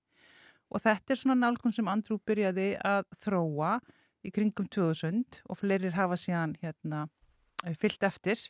Og 0.70 0.82
þetta 0.82 1.14
er 1.14 1.20
svona 1.22 1.38
nálgun 1.38 1.74
sem 1.74 1.90
Andrú 1.90 2.20
byrjaði 2.26 2.72
að 2.82 3.06
þróa 3.22 3.78
í 4.24 4.30
kringum 4.34 4.66
2000 4.66 5.42
og 5.46 5.58
fleirir 5.58 5.94
hafa 5.94 6.18
síðan 6.18 6.54
hérna 6.62 7.08
fyllt 7.78 8.02
eftir 8.06 8.40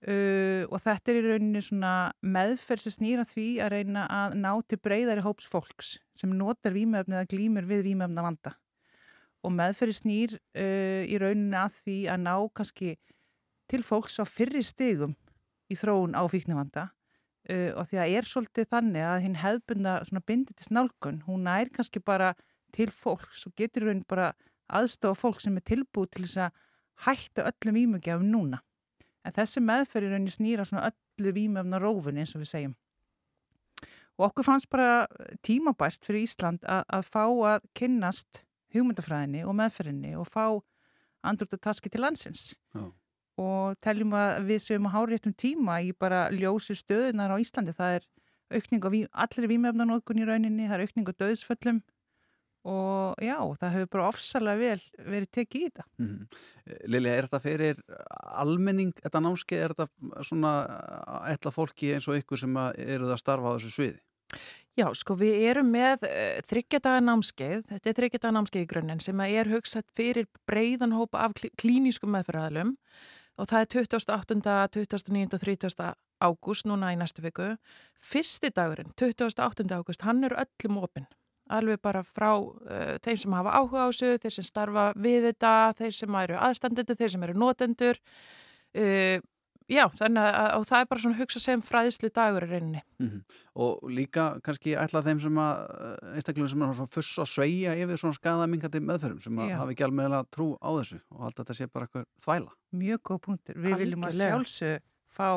Uh, 0.00 0.64
og 0.72 0.80
þetta 0.80 1.12
er 1.12 1.16
í 1.18 1.22
rauninni 1.26 1.60
svona 1.60 1.92
meðferð 2.24 2.86
sem 2.86 2.94
snýra 2.94 3.24
því 3.28 3.48
að 3.60 3.74
reyna 3.74 4.06
að 4.08 4.36
ná 4.40 4.48
til 4.64 4.78
breyðari 4.80 5.20
hóps 5.20 5.44
fólks 5.44 5.90
sem 6.16 6.30
notar 6.32 6.72
vímöfni 6.72 7.18
eða 7.18 7.28
glýmur 7.28 7.66
við 7.68 7.82
vímöfna 7.90 8.24
vanda 8.24 8.54
og 9.44 9.52
meðferði 9.52 9.96
snýr 9.98 10.32
uh, 10.40 11.02
í 11.04 11.18
rauninni 11.20 11.58
að 11.60 11.76
því 11.82 11.96
að 12.14 12.24
ná 12.24 12.32
kannski 12.56 12.94
til 13.68 13.82
fólks 13.84 14.16
á 14.16 14.24
fyrri 14.24 14.62
stigum 14.64 15.12
í 15.68 15.76
þróun 15.76 16.16
á 16.16 16.24
fíknavanda 16.32 16.86
uh, 17.52 17.76
og 17.76 17.92
því 17.92 18.00
að 18.00 18.16
er 18.16 18.30
svolítið 18.32 18.70
þannig 18.72 19.06
að 19.10 19.20
hinn 19.26 19.38
hefðbunda 19.42 19.98
svona 20.08 20.24
binditist 20.32 20.72
nálgun, 20.72 21.20
hún 21.28 21.44
er 21.44 21.68
kannski 21.76 22.00
bara 22.00 22.32
til 22.72 22.88
fólks 22.88 23.44
og 23.44 23.52
getur 23.52 23.90
rauninni 23.90 24.08
bara 24.08 24.32
aðstofa 24.72 25.26
fólk 25.26 25.44
sem 25.44 25.60
er 25.60 25.68
tilbúið 25.74 26.16
til 26.16 26.24
þess 26.24 26.42
að 26.48 26.66
hætta 27.04 27.48
öllum 27.52 27.80
vímögjafum 27.82 28.32
núna 28.32 28.64
En 29.24 29.34
þessi 29.36 29.60
meðferð 29.64 30.08
í 30.08 30.12
rauninni 30.12 30.34
snýra 30.34 30.64
svona 30.68 30.90
öllu 30.90 31.32
vímöfna 31.36 31.80
rófunni 31.82 32.22
eins 32.22 32.34
og 32.36 32.44
við 32.44 32.52
segjum. 32.54 32.76
Og 34.20 34.28
okkur 34.28 34.46
fannst 34.46 34.68
bara 34.72 35.06
tímabært 35.46 36.04
fyrir 36.04 36.26
Ísland 36.26 36.64
að, 36.68 36.82
að 36.92 37.06
fá 37.08 37.24
að 37.24 37.68
kynnast 37.76 38.42
hugmyndafræðinni 38.74 39.44
og 39.48 39.56
meðferðinni 39.56 40.14
og 40.20 40.28
fá 40.28 40.44
andrúttataski 41.26 41.92
til 41.92 42.04
landsins. 42.04 42.50
Já. 42.74 42.88
Og 43.40 43.76
teljum 43.80 44.12
að 44.16 44.50
við 44.50 44.60
séum 44.66 44.88
að 44.88 44.96
háréttum 44.96 45.36
tíma 45.36 45.78
í 45.84 45.94
bara 45.96 46.26
ljósi 46.34 46.76
stöðunar 46.76 47.32
á 47.32 47.40
Íslandi. 47.40 47.72
Það 47.76 47.96
er 48.00 48.08
aukning 48.60 48.84
á 48.84 48.90
allir 49.24 49.48
vímöfnanókun 49.54 50.20
í 50.20 50.28
rauninni, 50.28 50.68
það 50.68 50.76
er 50.76 50.84
aukning 50.84 51.08
á 51.08 51.14
döðsföllum 51.22 51.80
og 52.68 53.22
já, 53.24 53.38
það 53.56 53.74
hefur 53.74 53.90
bara 53.94 54.08
ofsalega 54.10 54.60
vel 54.60 55.06
verið 55.06 55.30
tekið 55.32 55.60
í 55.60 55.68
þetta. 55.70 55.84
Mm. 56.02 56.40
Lilja, 56.92 57.14
er 57.16 57.28
þetta 57.28 57.40
fyrir 57.44 57.82
almenning, 58.42 58.92
þetta 59.00 59.22
námskeið, 59.24 59.62
er 59.64 59.74
þetta 59.78 60.24
svona 60.28 60.52
eitthvað 61.30 61.56
fólki 61.56 61.92
eins 61.96 62.08
og 62.10 62.20
ykkur 62.20 62.42
sem 62.42 62.58
að 62.60 62.82
eru 62.84 63.08
það 63.08 63.16
að 63.16 63.22
starfa 63.22 63.52
á 63.52 63.54
þessu 63.56 63.72
sviði? 63.76 64.02
Já, 64.78 64.86
sko 64.94 65.16
við 65.18 65.46
erum 65.50 65.72
með 65.74 66.04
uh, 66.06 66.36
þryggjadaga 66.48 67.00
námskeið, 67.06 67.64
þetta 67.72 67.90
er 67.90 67.96
þryggjadaga 67.98 68.34
námskeið 68.36 68.62
í 68.66 68.68
grunninn 68.70 69.00
sem 69.02 69.22
að 69.24 69.38
er 69.40 69.50
hugsað 69.50 69.88
fyrir 69.96 70.28
breiðan 70.48 70.94
hópa 70.96 71.24
af 71.24 71.34
klí- 71.40 71.52
klínískum 71.58 72.12
meðferðaðalum 72.14 72.76
og 73.40 73.48
það 73.50 73.64
er 73.64 73.70
28., 73.88 74.36
29. 74.76 75.32
og 75.32 75.42
30. 75.42 75.90
ágúst 76.20 76.68
núna 76.68 76.92
í 76.92 76.98
næstu 77.00 77.24
viku. 77.24 77.54
Fyrsti 77.96 78.52
dagurinn, 78.52 78.92
28. 79.00 79.64
ágúst, 79.72 80.04
hann 80.04 80.28
er 80.28 80.36
öllum 80.44 80.82
opinn 80.84 81.08
alveg 81.56 81.80
bara 81.82 82.04
frá 82.06 82.30
uh, 82.36 82.94
þeim 83.04 83.18
sem 83.24 83.34
hafa 83.38 83.56
áhuga 83.58 83.84
á 83.84 83.88
þessu, 83.90 84.14
þeir 84.22 84.36
sem 84.38 84.46
starfa 84.48 84.86
við 84.96 85.28
þetta, 85.30 85.56
þeir 85.80 85.98
sem 85.98 86.22
eru 86.22 86.38
aðstandendur, 86.46 86.98
þeir 87.00 87.12
sem 87.16 87.26
eru 87.28 87.36
notendur. 87.42 88.00
Uh, 88.70 89.18
já, 89.70 89.84
þannig 89.98 90.24
að 90.24 90.48
og 90.56 90.64
það 90.70 90.82
er 90.82 90.88
bara 90.90 91.02
svona 91.04 91.18
hugsa 91.20 91.42
sem 91.42 91.62
fræðslu 91.62 92.10
dagur 92.14 92.46
í 92.46 92.50
rauninni. 92.50 92.82
Mm 93.02 93.20
Og 93.60 93.90
líka 93.92 94.24
kannski 94.46 94.72
ætla 94.78 95.02
þeim 95.04 95.20
sem 95.20 95.38
að 95.42 95.58
einstaklingum 96.16 96.48
sem 96.50 96.62
er 96.64 96.74
svona 96.78 96.94
fuss 96.94 97.18
að 97.20 97.30
sveia 97.34 97.74
yfir 97.76 98.00
svona 98.00 98.16
skadamingandi 98.16 98.80
meðferðum 98.80 99.22
sem 99.22 99.40
að 99.42 99.50
Já. 99.50 99.56
hafi 99.60 99.74
ekki 99.74 99.84
alveg 99.86 99.98
meðlega 100.00 100.28
trú 100.32 100.46
á 100.62 100.70
þessu 100.78 101.00
og 101.10 101.24
alltaf 101.28 101.44
þetta 101.44 101.58
sé 101.58 101.68
bara 101.68 101.88
eitthvað 101.88 102.06
þvæla. 102.24 102.54
Mjög 102.80 103.02
góð 103.10 103.20
punktur. 103.26 103.58
Við 103.58 103.76
viljum 103.82 104.06
að 104.06 104.12
Algjörlega. 104.12 104.30
sjálfsög 104.30 104.86
fá 105.10 105.28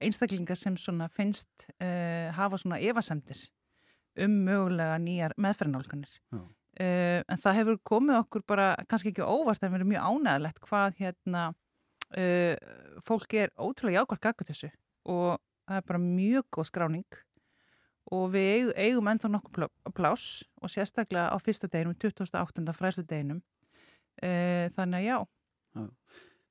einstaklingar 0.00 0.56
sem 0.56 0.76
svona 0.80 1.08
finnst 1.12 1.68
uh, 1.76 2.30
hafa 2.36 2.58
svona 2.60 2.80
evasemdir 2.80 3.42
um 4.16 4.34
mögulega 4.46 4.98
nýjar 4.98 5.34
meðferðanálganir. 5.38 6.18
Uh, 6.80 7.20
en 7.28 7.40
það 7.42 7.56
hefur 7.58 7.78
komið 7.84 8.16
okkur 8.22 8.42
bara 8.48 8.74
kannski 8.88 9.10
ekki 9.12 9.22
óvart 9.26 9.62
en 9.62 9.72
verið 9.74 9.90
mjög 9.90 10.06
ánægilegt 10.06 10.60
hvað 10.64 10.94
hérna 10.98 11.42
uh, 12.16 12.54
fólk 13.06 13.34
er 13.34 13.50
ótrúlega 13.58 14.00
jákvært 14.00 14.22
gagvið 14.22 14.52
þessu 14.52 14.70
og 15.04 15.38
það 15.66 15.76
er 15.76 15.86
bara 15.90 15.98
mjög 15.98 16.46
góð 16.56 16.68
skráning 16.70 17.18
og 18.10 18.30
við 18.32 18.48
eigum, 18.48 18.72
eigum 18.76 19.10
ennþá 19.12 19.30
nokkuð 19.34 19.54
plá- 19.58 19.92
pláss 19.94 20.42
og 20.62 20.72
sérstaklega 20.72 21.28
á 21.30 21.36
fyrsta 21.38 21.68
deginum, 21.70 21.94
28. 21.94 22.72
fræstu 22.74 23.04
deginum. 23.06 23.42
Uh, 24.22 24.66
þannig 24.74 24.98
að 24.98 25.06
já, 25.06 25.18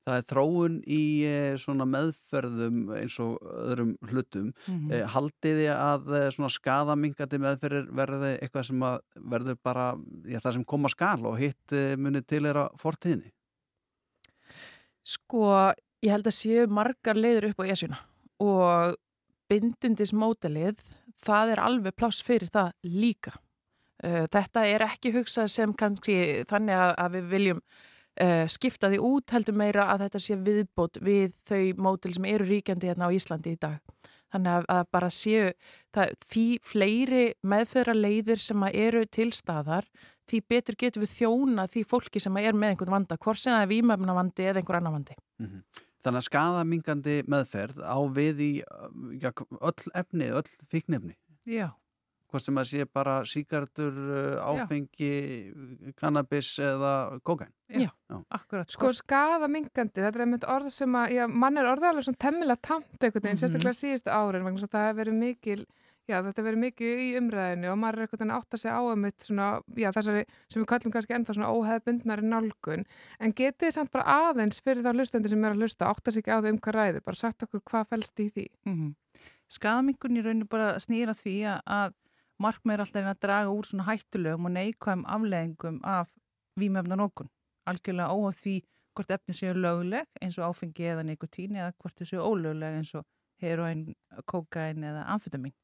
Það 0.10 0.18
er 0.18 0.28
þróun 0.30 0.78
í 0.89 1.01
eh, 1.29 1.55
svona 1.62 1.86
meðferðum 1.86 2.77
eins 2.98 3.18
og 3.22 3.38
öðrum 3.46 3.96
hlutum. 4.10 4.51
mm 4.68 4.77
Eh, 4.90 5.03
Haldið 5.14 5.60
þið 5.60 5.68
að 5.75 6.07
eh, 6.18 6.27
svona 6.33 6.50
skadamingandi 6.50 7.40
meðferðir 7.44 7.90
verði 7.94 8.31
eitthvað 8.40 8.66
sem 8.70 8.86
að 8.88 8.96
verður 9.33 9.57
bara 9.62 9.86
já, 10.25 10.40
það 10.40 10.55
sem 10.55 10.64
koma 10.74 10.90
skal 10.90 11.20
og 11.29 11.38
hitt 11.38 11.75
eh, 11.75 11.94
muni 12.00 12.24
til 12.24 12.42
þeirra 12.48 12.70
fortíðinni? 12.79 13.29
Sko, 15.05 15.44
ég 16.01 16.16
held 16.16 16.29
að 16.29 16.38
séu 16.38 16.66
margar 16.74 17.20
leiður 17.20 17.51
upp 17.51 17.62
á 17.62 17.70
esjuna 17.70 18.00
og 18.42 18.98
bindindismódelið, 19.51 20.81
það 21.20 21.53
er 21.53 21.62
alveg 21.66 21.96
pláss 21.98 22.24
fyrir 22.24 22.50
það 22.53 22.74
líka. 22.86 23.33
Þetta 24.00 24.62
er 24.64 24.86
ekki 24.86 25.12
hugsað 25.12 25.50
sem 25.51 25.74
kannski 25.75 26.46
þannig 26.48 26.77
að, 26.77 26.92
að 27.03 27.16
við 27.18 27.25
viljum 27.33 27.64
uh, 28.24 28.46
skipta 28.51 28.90
því 28.92 29.00
út 29.10 29.34
heldur 29.36 29.58
meira 29.58 29.90
að 29.94 30.05
þetta 30.05 30.22
sé 30.24 30.38
viðbót 30.46 31.01
við 31.05 31.36
þau 31.50 31.64
módel 31.82 32.14
sem 32.16 32.27
eru 32.29 32.48
ríkjandi 32.50 32.92
hérna 32.92 33.10
á 33.10 33.16
Íslandi 33.16 33.55
í 33.55 33.60
dag. 33.60 33.79
Þannig 34.29 34.60
að, 34.60 34.66
að 34.70 34.88
bara 34.94 35.10
séu 35.10 35.46
það, 35.96 36.16
því 36.29 36.46
fleiri 36.72 37.25
meðferra 37.42 37.96
leiðir 37.98 38.42
sem 38.44 38.66
að 38.66 38.79
eru 38.84 39.03
til 39.10 39.32
staðar, 39.34 39.88
því 40.29 40.42
betur 40.53 40.77
getur 40.77 41.03
við 41.05 41.16
þjóna 41.16 41.66
því 41.72 41.86
fólki 41.90 42.22
sem 42.22 42.38
er 42.38 42.53
með 42.53 42.75
einhvern 42.75 43.00
vanda, 43.00 43.18
hvort 43.18 43.42
sem 43.42 43.55
það 43.55 43.66
er 43.66 43.72
vímöfna 43.72 44.18
vandi 44.18 44.46
eða 44.46 44.62
einhver 44.62 44.79
annan 44.79 45.00
vandi. 45.00 45.18
Mhm. 45.42 45.64
Þannig 46.00 46.22
að 46.22 46.27
skadamingandi 46.29 47.16
meðferð 47.27 47.82
á 47.84 47.98
við 48.16 48.38
í 48.40 48.51
já, 49.20 49.34
öll 49.60 49.90
efni, 50.00 50.29
öll 50.32 50.48
fíknefni. 50.72 51.18
já. 51.44 51.74
Hvort 52.29 52.44
sem 52.46 52.59
að 52.61 52.68
sé 52.70 52.85
bara 52.94 53.15
síkartur, 53.25 53.96
áfengi, 54.46 55.09
kannabis 55.98 56.51
eða 56.61 56.92
kókain. 57.25 57.51
Akkurat. 58.29 58.70
Sko 58.70 58.92
skafamingandi, 58.94 59.98
þetta 59.98 60.13
er 60.20 60.25
einmitt 60.25 60.46
orð 60.50 60.70
sem 60.74 60.94
að, 60.98 61.15
já, 61.18 61.25
mann 61.29 61.57
er 61.57 61.70
orðið 61.72 61.89
alveg 61.92 62.05
svona 62.07 62.22
temmilega 62.25 62.61
tamt 62.70 63.01
einhvern 63.01 63.24
veginn, 63.25 63.37
Mhm. 63.37 63.44
sérstaklega 63.44 63.79
síðustu 63.81 64.13
árin 64.13 64.44
vegna 64.46 64.59
þess 64.59 64.70
að 64.70 64.75
það 64.77 64.87
hefur 64.89 65.00
verið 65.01 65.18
mikil, 65.24 65.65
já 66.09 66.22
þetta 66.25 66.46
verið 66.46 66.57
mikil 66.63 66.87
í 66.98 67.09
umræðinu 67.20 67.72
og 67.72 67.77
maður 67.77 67.98
er 67.98 68.01
einhvern 68.05 68.20
veginn 68.20 68.33
að 68.33 68.39
átta 68.42 68.57
sig 68.59 68.72
á 68.74 68.81
einmitt 68.89 69.20
svona, 69.25 69.48
já 69.77 69.89
þessari 69.94 70.24
sem 70.50 70.63
við 70.63 70.68
kallum 70.70 70.92
kannski 70.94 71.15
ennþá 71.18 71.35
svona 71.37 71.53
óheðbundnari 71.53 72.25
nálgun, 72.29 72.85
en 73.20 73.33
getið 73.33 73.57
þið 73.68 73.74
samt 73.74 73.92
bara 73.92 74.33
aðeins 74.33 74.61
fyrir 74.61 74.81
þá 74.85 74.94
hlustendur 74.94 75.29
sem 75.29 75.46
er 75.46 75.53
að 75.53 75.61
hlusta, 75.61 75.85
átta 75.89 76.11
sig 76.11 76.24
ekki 76.25 76.33
á 76.33 76.42
þau 76.42 76.50
um 76.53 76.57
hvað 76.59 76.77
ræður, 76.77 77.03
bara 77.05 77.15
sagt 77.15 77.42
okkur 77.46 77.61
hvað 77.61 77.87
fælst 77.89 78.20
í 78.22 78.29
því. 78.33 78.48
Mm 78.65 78.96
Skadamingun 79.50 80.13
í 80.13 80.22
rauninu 80.22 80.46
bara 80.48 80.75
snýra 80.77 81.09
því 81.18 81.31
að, 81.50 81.61
að 81.65 81.94
markmið 82.44 82.75
er 82.75 82.84
alltaf 82.86 83.10
að 83.12 83.22
draga 83.25 83.54
úr 83.54 83.68
svona 83.68 83.88
hættulegum 83.90 84.48
og 84.48 84.56
neikvæm 84.56 85.06
afleðingum 85.16 85.80
af 85.84 86.12
výmefnan 86.60 87.06
okkur. 87.06 87.30
Algjörlega 87.70 88.16
óhaf 88.16 88.40
því 88.42 88.56
hvort 88.96 89.14
efni 89.16 89.36
séu 89.36 89.56
lögleg 89.56 90.08
eins 90.22 90.38
og 90.40 90.50
áfengi 90.50 90.88
eða 90.92 91.06
nikotín 91.08 91.58
eða 91.60 91.74
hvort 91.78 92.00
þau 92.00 92.10
séu 92.10 92.24
ólögleg 92.24 92.80
eins 92.80 92.94
og 92.98 93.06
heroin, 93.40 93.86
kokain 94.28 94.84
eða 94.84 95.06
amfetamin. 95.14 95.56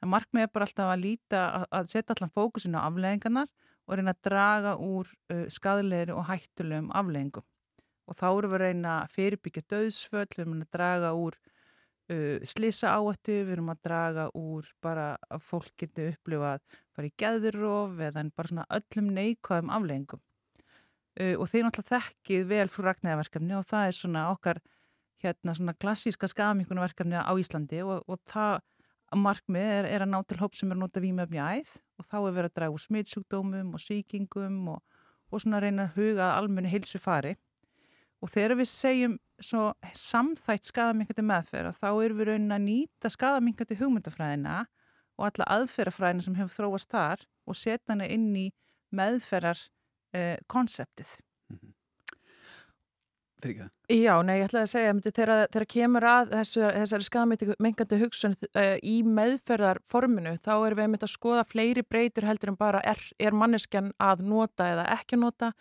Það 0.00 0.10
markmið 0.12 0.44
er 0.44 0.52
bara 0.52 0.66
alltaf 0.68 0.90
að 0.92 1.04
líta, 1.04 1.42
að 1.72 1.90
setja 1.92 2.16
allan 2.16 2.32
fókusin 2.34 2.76
á 2.76 2.84
afleðingarnar 2.84 3.48
og 3.84 3.96
reyna 3.96 4.12
að 4.12 4.22
draga 4.28 4.74
úr 4.80 5.08
uh, 5.32 5.46
skadlegri 5.52 6.12
og 6.12 6.26
hættulegum 6.28 6.90
afleðingum. 6.92 7.46
Og 8.04 8.18
þá 8.18 8.26
eru 8.28 8.50
við 8.52 8.58
að 8.58 8.64
reyna 8.64 8.94
að 9.00 9.14
fyrirbyggja 9.14 9.64
döðsföll, 9.72 10.28
við 10.34 10.42
erum 10.44 10.58
að 10.60 10.72
draga 10.76 11.12
úr 11.16 11.38
uh, 12.12 12.44
slisa 12.48 12.94
áættu, 12.98 13.40
við 13.44 13.56
erum 13.56 13.72
að 13.72 13.82
draga 13.88 14.28
úr 14.38 14.68
bara 14.84 15.14
að 15.30 15.46
fólk 15.48 15.72
geti 15.80 16.10
upplifað 16.12 16.62
bara 16.94 17.08
í 17.08 17.14
geðurof 17.20 17.98
eða 18.08 18.26
bara 18.34 18.50
svona 18.50 18.68
öllum 18.78 19.10
neikvæðum 19.16 19.72
afleðingum. 19.78 20.22
Uh, 21.14 21.34
og 21.38 21.48
þeir 21.50 21.68
náttúrulega 21.68 22.04
þekkið 22.04 22.46
vel 22.50 22.68
frú 22.72 22.86
ragnæðaverkefni 22.88 23.58
og 23.58 23.66
það 23.70 23.88
er 23.88 23.98
svona 23.98 24.28
okkar 24.34 24.62
hérna 25.24 25.54
svona 25.56 25.74
klassíska 25.80 26.28
skamingunarverkefni 26.28 27.20
á 27.20 27.32
Íslandi 27.40 27.80
og, 27.86 28.02
og 28.10 28.20
það 28.28 28.60
markmið 29.14 29.70
er, 29.78 29.88
er 29.88 30.04
að 30.04 30.10
ná 30.10 30.18
til 30.26 30.40
hóp 30.40 30.56
sem 30.58 30.72
er 30.72 30.78
nota 30.80 31.02
výmöfni 31.02 31.38
æð 31.38 31.76
og 32.00 32.08
þá 32.08 32.16
er 32.18 32.34
verið 32.36 32.50
að 32.50 32.56
draga 32.58 32.74
úr 32.74 32.82
smittsjúkdómum 32.82 33.74
og 33.76 33.82
sýkingum 33.82 34.56
og, 34.74 34.80
og 35.30 35.42
svona 35.42 35.60
reyna 35.62 35.86
að 35.86 35.98
huga 36.00 36.32
almenni 36.34 36.72
heilsu 36.72 36.98
fari 37.02 37.36
og 38.22 38.30
þegar 38.32 38.56
við 38.60 38.70
segjum 38.70 39.18
svo 39.42 39.64
samþætt 39.98 40.68
skadamingandi 40.70 41.26
meðferð 41.26 41.78
þá 41.80 41.88
er 41.90 42.16
við 42.16 42.30
raunin 42.30 42.56
að 42.56 42.66
nýta 42.68 43.10
skadamingandi 43.12 43.78
hugmyndafræðina 43.80 44.58
og 45.18 45.28
alla 45.28 45.48
aðferðafræðina 45.58 46.26
sem 46.26 46.36
hefur 46.38 46.54
þróast 46.54 46.90
þar 46.94 47.24
og 47.46 47.58
setja 47.58 47.94
hana 47.94 48.08
inn 48.10 48.30
í 48.38 48.48
meðferðar 48.94 49.60
eh, 50.14 50.38
konseptið. 50.50 51.18
Mm 51.50 51.58
-hmm 51.58 51.74
fyrir 53.44 53.54
ekki 53.54 53.64
það? 53.64 53.72
Já, 53.94 54.14
nei, 54.24 54.34
ég 54.38 54.46
ætlaði 54.48 54.64
að 54.64 54.72
segja 54.72 54.92
þegar, 55.04 55.32
þegar 55.52 55.66
kemur 55.74 56.06
að 56.08 56.30
þessu, 56.32 56.62
þessari 56.78 57.08
skadamengandi 57.08 57.98
hugsun 58.00 58.36
uh, 58.48 58.76
í 58.80 58.94
meðferðarforminu 59.06 60.36
þá 60.44 60.52
erum 60.54 60.96
við 60.96 61.06
að 61.06 61.12
skoða 61.12 61.46
fleiri 61.48 61.84
breytur 61.86 62.28
heldur 62.28 62.54
en 62.54 62.60
bara 62.60 62.80
er, 62.86 63.02
er 63.20 63.36
manneskjan 63.36 63.92
að 64.02 64.24
nota 64.28 64.70
eða 64.72 64.86
ekki 64.96 65.20
nota 65.20 65.52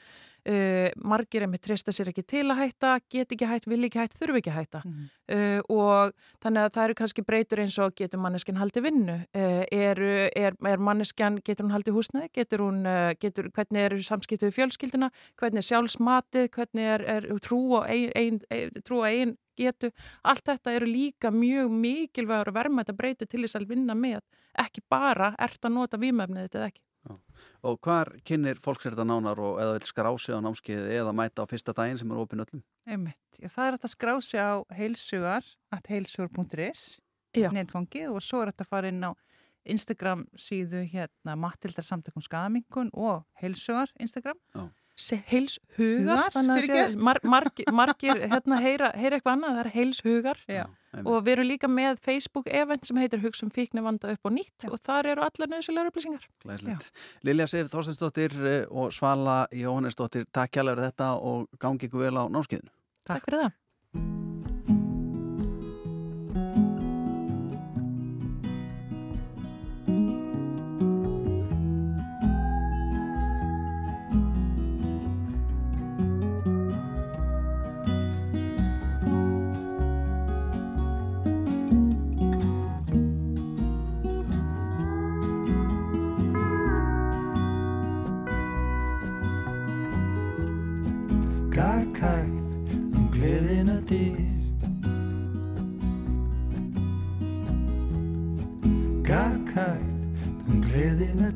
Uh, 0.43 0.89
margir 0.99 1.45
er 1.45 1.47
með 1.47 1.61
trista 1.69 1.93
sér 1.95 2.09
ekki 2.11 2.25
til 2.27 2.45
að 2.51 2.59
hætta 2.59 2.97
get 3.13 3.31
ekki 3.31 3.47
hætt, 3.47 3.67
vil 3.71 3.85
ekki 3.87 4.01
hætt, 4.01 4.17
þurfi 4.19 4.41
ekki 4.41 4.51
að 4.51 4.57
hætta. 4.57 4.81
Mm. 4.83 5.05
uh, 5.31 5.59
og 5.71 6.11
þannig 6.43 6.65
að 6.65 6.73
það 6.75 6.87
eru 6.87 6.97
kannski 6.99 7.25
breytur 7.27 7.61
eins 7.63 7.77
og 7.79 7.95
getur 7.95 8.19
manneskjan 8.19 8.59
haldi 8.59 8.83
vinnu? 8.83 9.15
Uh, 9.31 9.63
er, 9.71 10.01
er, 10.35 10.57
er 10.67 10.83
manneskjan 10.83 11.39
getur 11.45 11.69
hún 11.69 11.75
haldi 11.77 11.95
húsnaði, 11.95 12.31
getur 12.35 12.65
hún 12.65 12.83
getur, 13.21 13.47
hvernig 13.55 13.87
er 13.87 13.95
samskiptu 14.03 14.49
við 14.49 14.57
fjölskyldina 14.57 15.09
hvernig 15.39 15.63
er 15.63 15.69
sjálfsmatið, 15.69 16.49
hvernig 16.53 16.91
er, 16.97 17.05
er 17.15 17.29
trú 17.43 17.61
og 17.79 17.87
ein, 17.87 18.41
ein, 18.51 19.37
getu, 19.59 19.91
allt 20.25 20.45
þetta 20.49 20.73
eru 20.77 20.87
líka 20.89 21.31
mjög 21.33 21.71
mikilvægur 21.71 22.51
að 22.51 22.57
verma 22.57 22.83
þetta 22.83 22.97
breyti 22.97 23.27
til 23.29 23.43
þess 23.43 23.59
að 23.59 23.69
vinna 23.73 23.95
með, 23.97 24.23
ekki 24.59 24.83
bara 24.89 25.33
ert 25.41 25.63
að 25.63 25.75
nota 25.77 25.99
výmöfnið 26.01 26.47
þetta 26.47 26.59
eða 26.59 26.71
ekki 26.71 26.83
Já. 27.03 27.15
Og 27.67 27.79
hvar 27.83 28.13
kynir 28.27 28.59
fólk 28.63 28.83
sér 28.83 28.95
þetta 28.95 29.07
nánar 29.09 29.41
og 29.43 29.59
eða 29.59 29.75
vil 29.77 29.87
skrási 29.87 30.35
á 30.35 30.39
námskeiði 30.43 30.99
eða 31.01 31.15
mæta 31.15 31.43
á 31.43 31.49
fyrsta 31.51 31.75
daginn 31.75 31.99
sem 31.99 32.11
er 32.11 32.21
ofin 32.21 32.43
öllum? 32.45 32.63
Einmitt, 32.87 33.39
Já, 33.39 33.49
það 33.51 33.67
er 33.67 33.77
að 33.79 33.93
skrási 33.95 34.39
á 34.39 34.53
heilsugar 34.71 35.49
at 35.75 35.89
heilsugar.is 35.91 36.85
netfangi 37.33 38.05
og 38.07 38.21
svo 38.23 38.43
er 38.43 38.53
þetta 38.53 38.67
að 38.67 38.71
fara 38.75 38.93
inn 38.93 39.03
á 39.03 39.11
Instagram 39.63 40.25
síðu 40.35 40.83
hérna 40.91 41.35
Matildar 41.39 41.87
samtökum 41.87 42.23
skadamingun 42.23 42.91
og 42.93 43.23
heilsugar 43.41 43.91
Instagram 43.99 44.39
Já 44.55 44.69
heilshugar 45.01 46.29
þannig 46.33 46.69
að 46.69 46.95
mar, 47.01 47.19
margir, 47.25 47.69
margir 47.73 48.19
hérna, 48.29 48.59
heyra, 48.61 48.91
heyra 48.93 49.17
eitthvað 49.17 49.33
annað, 49.33 49.55
það 49.55 49.61
er 49.63 49.69
heilshugar 49.73 50.41
Já, 50.45 50.63
og 51.01 51.23
við 51.25 51.31
erum 51.33 51.49
líka 51.49 51.69
með 51.71 52.01
Facebook 52.05 52.51
event 52.53 52.85
sem 52.85 52.99
heitir 53.01 53.23
Hugsum 53.23 53.49
fíkni 53.53 53.81
vanda 53.85 54.13
upp 54.13 54.29
og 54.29 54.35
nýtt 54.35 54.67
Já. 54.67 54.69
og 54.69 54.83
þar 54.85 55.09
eru 55.15 55.25
allar 55.25 55.51
nöðsulegar 55.55 55.89
upplýsingar. 55.89 56.27
Lilja 57.25 57.49
Sif 57.49 57.73
Þorstinsdóttir 57.73 58.37
eh, 58.45 58.61
og 58.69 58.93
Svala 58.93 59.43
Jóhannesdóttir 59.49 60.29
Takk 60.31 60.59
hjálfur 60.59 60.85
þetta 60.85 61.15
og 61.17 61.49
gangi 61.61 61.89
ykkur 61.89 62.05
vel 62.05 62.21
á 62.21 62.23
námskiðinu 62.29 62.69
Takk, 62.69 63.17
Takk. 63.17 63.27
fyrir 63.27 63.47
það 63.47 64.31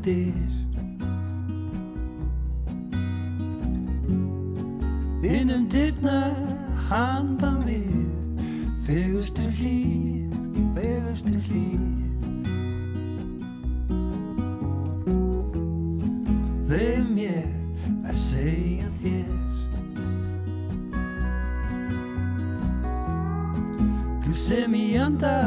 dyr. 0.04 0.34
Innum 5.24 5.68
dyrnar 5.72 6.36
handan 6.90 7.66
við. 7.68 8.08
Fegustu 8.88 9.44
hlýð, 9.60 10.32
fegustu 10.76 11.36
hlýð. 11.50 11.86
Leif 16.72 17.12
mér 17.12 17.52
að 18.08 18.18
segja 18.24 18.90
þér. 19.02 19.36
Þú 24.24 24.36
sem 24.48 24.80
í 24.80 24.90
anda 25.04 25.38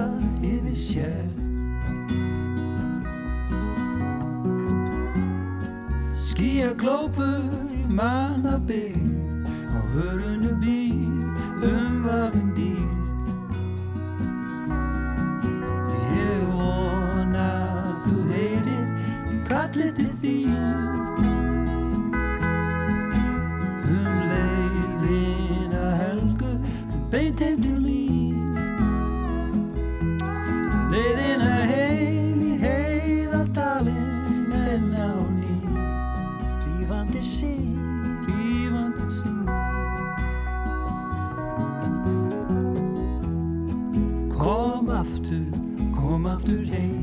yfir 0.44 0.76
sér 0.76 1.39
Skýja 6.50 6.74
glópur 6.74 7.70
í 7.70 7.84
mannabíð 7.94 8.96
á 9.70 9.78
hörunu 9.94 10.50
býð 10.58 11.62
umvafin 11.62 12.48
dýð 12.56 12.90
Ég 16.18 16.42
vona 16.50 17.46
að 17.54 17.94
þú 18.08 18.16
heyrir 18.32 18.90
kallið 19.46 19.94
til 20.00 20.09
aftur 46.40 46.64
heim 46.72 46.99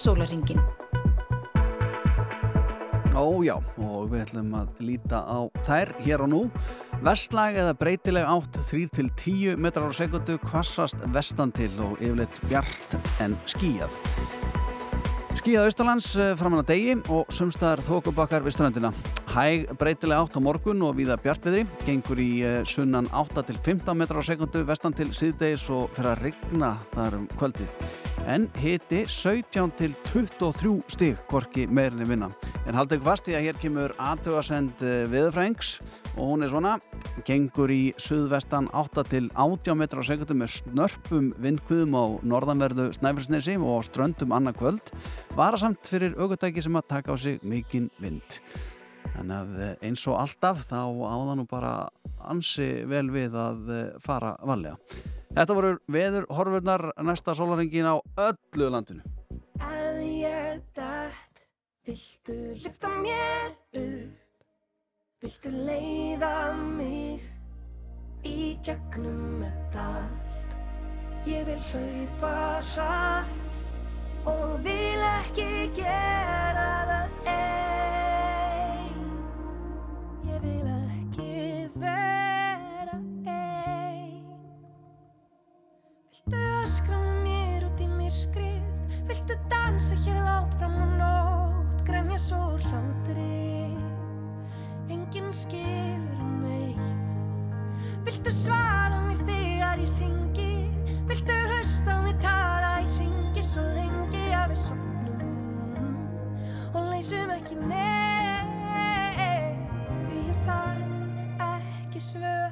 sólaringin. 0.00 0.60
Ó 3.20 3.42
já, 3.44 3.56
og 3.76 4.06
við 4.08 4.22
ætlum 4.22 4.54
að 4.56 4.78
líta 4.80 5.18
á 5.28 5.44
þær 5.66 5.90
hér 6.00 6.22
og 6.24 6.30
nú. 6.32 6.40
Vestlag 7.04 7.58
eða 7.60 7.74
breytileg 7.76 8.24
átt 8.24 8.60
3-10 8.70 9.58
metrar 9.60 9.92
á 9.92 9.94
sekundu 9.96 10.38
kvassast 10.40 11.02
vestan 11.12 11.52
til 11.52 11.72
og 11.84 12.00
yfirleitt 12.00 12.40
bjart 12.48 12.96
en 13.20 13.36
skíjað. 13.50 13.92
Skíjað 15.40 15.68
austalands 15.68 16.08
framan 16.40 16.62
að 16.62 16.72
degi 16.72 16.96
og 17.12 17.28
sumstaðar 17.32 17.84
þókubakkar 17.84 18.44
við 18.44 18.56
strandina. 18.56 18.92
Hæg 19.34 19.70
breytileg 19.80 20.24
átt 20.24 20.36
á 20.36 20.40
morgun 20.40 20.84
og 20.84 20.96
viða 20.96 21.20
bjartviðri, 21.20 21.66
gengur 21.84 22.20
í 22.20 22.30
eh, 22.44 22.60
sunnan 22.68 23.08
8-15 23.12 23.96
metrar 23.96 24.24
á 24.24 24.28
sekundu 24.32 24.64
vestan 24.68 24.96
til 24.96 25.12
síðdegis 25.12 25.68
og 25.72 25.92
fyrir 25.96 26.14
að 26.14 26.22
rigna 26.28 26.76
þar 26.94 27.20
um 27.20 27.28
kvöldið. 27.36 27.99
En 28.30 28.44
hiti 28.62 29.00
17 29.10 29.72
til 29.74 29.94
23 30.06 30.76
stig, 30.92 31.16
hvorki 31.30 31.64
meirinni 31.66 32.06
vinna. 32.06 32.28
En 32.62 32.76
haldið 32.78 33.00
ykkur 33.00 33.08
fast 33.08 33.30
í 33.30 33.34
að 33.34 33.48
hér 33.48 33.58
kemur 33.58 33.94
aðtöðasend 33.98 34.84
viðfrængs 35.10 35.72
og 36.12 36.28
hún 36.28 36.46
er 36.46 36.52
svona, 36.52 36.76
gengur 37.26 37.72
í 37.74 37.80
suðvestan 37.98 38.70
8 38.70 39.06
til 39.10 39.24
80 39.34 39.78
metrar 39.82 40.06
á 40.06 40.10
sekundu 40.12 40.36
með 40.38 40.54
snörpum 40.60 41.32
vindkviðum 41.42 41.96
á 41.98 42.04
norðanverðu 42.30 42.90
Snæfellsnesi 43.00 43.56
og 43.58 43.82
ströndum 43.88 44.36
annað 44.36 44.60
kvöld, 44.62 44.92
varasamt 45.34 45.90
fyrir 45.90 46.14
augutæki 46.14 46.62
sem 46.62 46.78
að 46.78 46.90
taka 46.94 47.10
á 47.10 47.16
sig 47.18 47.42
mikinn 47.42 47.90
vind. 47.98 48.38
Þannig 49.14 49.36
að 49.36 49.62
eh, 49.64 49.72
eins 49.88 50.04
og 50.08 50.18
alltaf 50.20 50.62
þá 50.68 50.80
áða 50.82 51.36
nú 51.38 51.46
bara 51.50 51.72
ansi 52.30 52.68
vel 52.88 53.08
við 53.12 53.36
að 53.38 53.72
eh, 53.74 53.88
fara 54.02 54.34
varlega. 54.46 54.78
Þetta 55.30 55.56
voru 55.56 55.74
veður 55.94 56.26
horfurnar 56.34 56.86
næsta 57.06 57.34
sólarengin 57.38 57.86
á 57.86 57.96
öllu 58.28 58.70
landinu. 58.74 59.04
Ef 59.60 60.00
ég 60.02 60.62
dætt, 60.74 61.44
viltu 61.86 62.38
lyfta 62.58 62.90
mér 63.02 63.52
upp? 63.78 64.16
Viltu 65.20 65.52
leiða 65.52 66.34
mig 66.56 67.20
í 68.24 68.56
gegnum 68.64 69.44
þetta 69.44 69.86
allt? 70.00 70.26
Ég 71.28 71.44
vil 71.44 71.60
hlaupa 71.70 72.34
hratt 72.72 74.28
og 74.30 74.60
vil 74.64 75.08
ekki 75.14 75.50
gera 75.76 76.70
það 76.88 77.28
einn. 77.36 77.69
Öskra 86.70 86.98
með 87.02 87.14
mér 87.24 87.64
út 87.66 87.80
í 87.82 87.86
myrkrið? 87.90 88.66
Viltu 89.08 89.34
dansa 89.50 89.96
hér 90.04 90.20
látt 90.22 90.54
fram 90.60 90.76
á 90.78 90.86
nótt? 91.00 91.80
Grenja 91.86 92.18
svo 92.22 92.38
hlátri. 92.62 93.74
Enginn 94.86 95.32
skilur 95.34 96.28
neitt. 96.44 97.08
Viltu 98.06 98.30
svara 98.30 99.00
mér 99.08 99.18
þegar 99.24 99.82
ég 99.82 99.98
ringi? 99.98 100.54
Viltu 101.10 101.40
hlusta 101.50 101.98
á 101.98 102.06
mig 102.06 102.16
tala? 102.22 102.72
Í 102.84 102.88
ringi 103.00 103.42
svo 103.50 103.66
lengi 103.74 104.24
að 104.30 104.54
við 104.54 104.62
sopnum 104.68 105.98
og 106.70 106.82
leysum 106.92 107.34
ekki 107.34 107.58
neitt. 107.66 109.18
Því 110.06 110.22
ég 110.22 110.42
þarf 110.46 111.46
ekki 111.50 112.06
svör, 112.12 112.50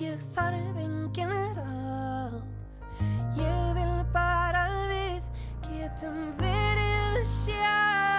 ég 0.00 0.28
þarf 0.32 0.84
engin 0.88 1.40
ráð 1.60 1.83
getum 5.84 6.32
verið 6.38 7.16
við 7.18 7.28
sjálf 7.28 8.13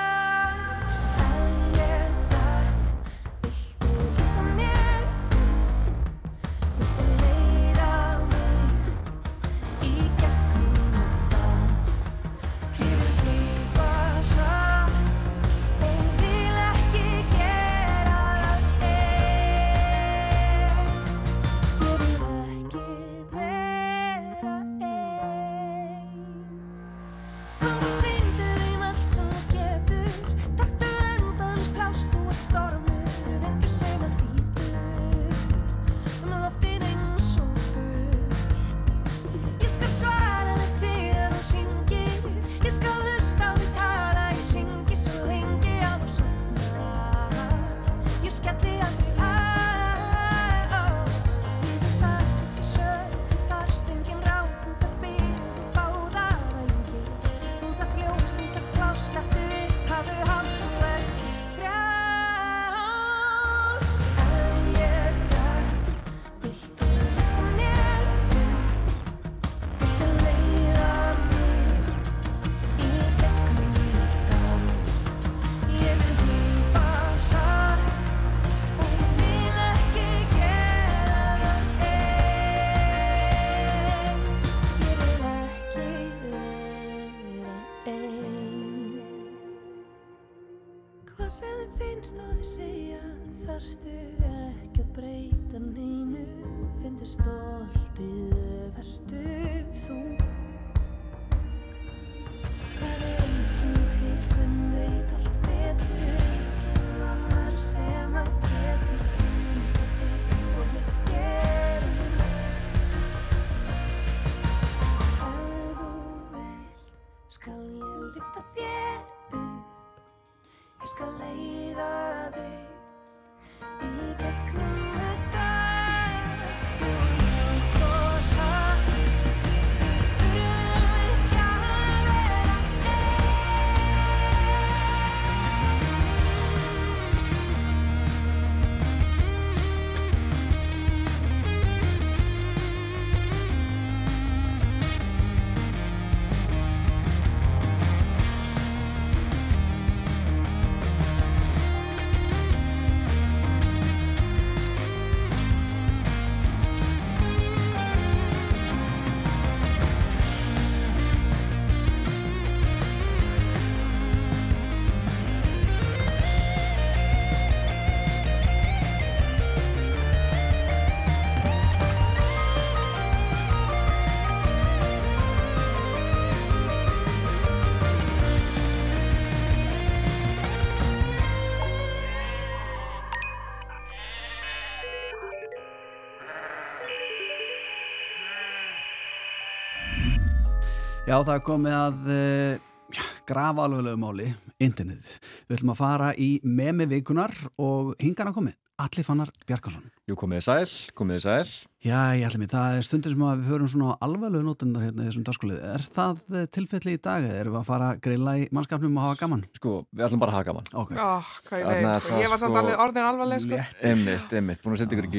Já, 191.05 191.19
það 191.21 191.35
er 191.35 191.41
komið 191.45 191.73
að 191.77 192.07
uh, 192.09 193.01
grafa 193.29 193.65
alveglegu 193.67 193.97
máli, 194.01 194.23
internetið. 194.57 195.19
Við 195.45 195.53
ætlum 195.59 195.71
að 195.75 195.77
fara 195.77 196.07
í 196.17 196.41
memi 196.41 196.87
vikunar 196.89 197.29
og 197.61 197.91
hingan 198.01 198.31
að 198.31 198.37
komið, 198.39 198.55
Alli 198.81 199.03
Fannar 199.05 199.29
Bjarkarsson. 199.45 199.85
Jú, 200.09 200.17
komið 200.17 200.39
þið 200.39 200.45
sæl, 200.47 200.71
komið 200.97 201.19
þið 201.19 201.21
sæl. 201.27 201.45
Já, 201.85 201.99
ég 202.17 202.25
ætlum 202.25 202.45
ég, 202.47 202.49
það 202.55 202.77
er 202.79 202.87
stundir 202.87 203.13
sem 203.13 203.21
við 203.21 203.45
förum 203.51 203.69
svona 203.69 203.99
alveglegu 204.07 204.41
nótundar 204.47 204.81
hérna 204.87 205.05
í 205.05 205.07
þessum 205.11 205.27
dagskulið. 205.29 205.59
Er 205.75 205.85
það 205.99 206.15
eh, 206.25 206.47
tilfelli 206.57 206.97
í 206.97 207.01
dag 207.05 207.21
eða 207.29 207.37
erum 207.43 207.53
við 207.53 207.61
að 207.61 207.69
fara 207.69 207.91
að 207.91 208.01
grilla 208.07 208.33
í 208.41 208.49
mannskapnum 208.57 208.97
og 208.97 209.05
hafa 209.05 209.21
gaman? 209.21 209.45
Sko, 209.59 209.75
við 209.93 210.07
ætlum 210.07 210.23
bara 210.25 210.33
að 210.33 210.37
hafa 210.39 210.49
gaman. 210.49 210.65
Ok. 210.73 210.91
Ó, 210.97 211.21
hvað 211.51 211.61
ég 211.61 211.69
veit, 211.69 211.85
það, 211.85 212.17
ég 212.25 212.33
var 212.33 212.41
samt 212.41 212.49
sko, 212.49 212.57
alveg 212.63 212.81
orðin 212.87 213.05
alvarleg 213.11 213.45
sko. 213.45 213.61
Einmitt, 213.91 214.29
einmitt, 214.41 214.65
búin 214.65 214.73
að 214.73 214.81
setja 214.81 214.97
ykkur 214.97 215.13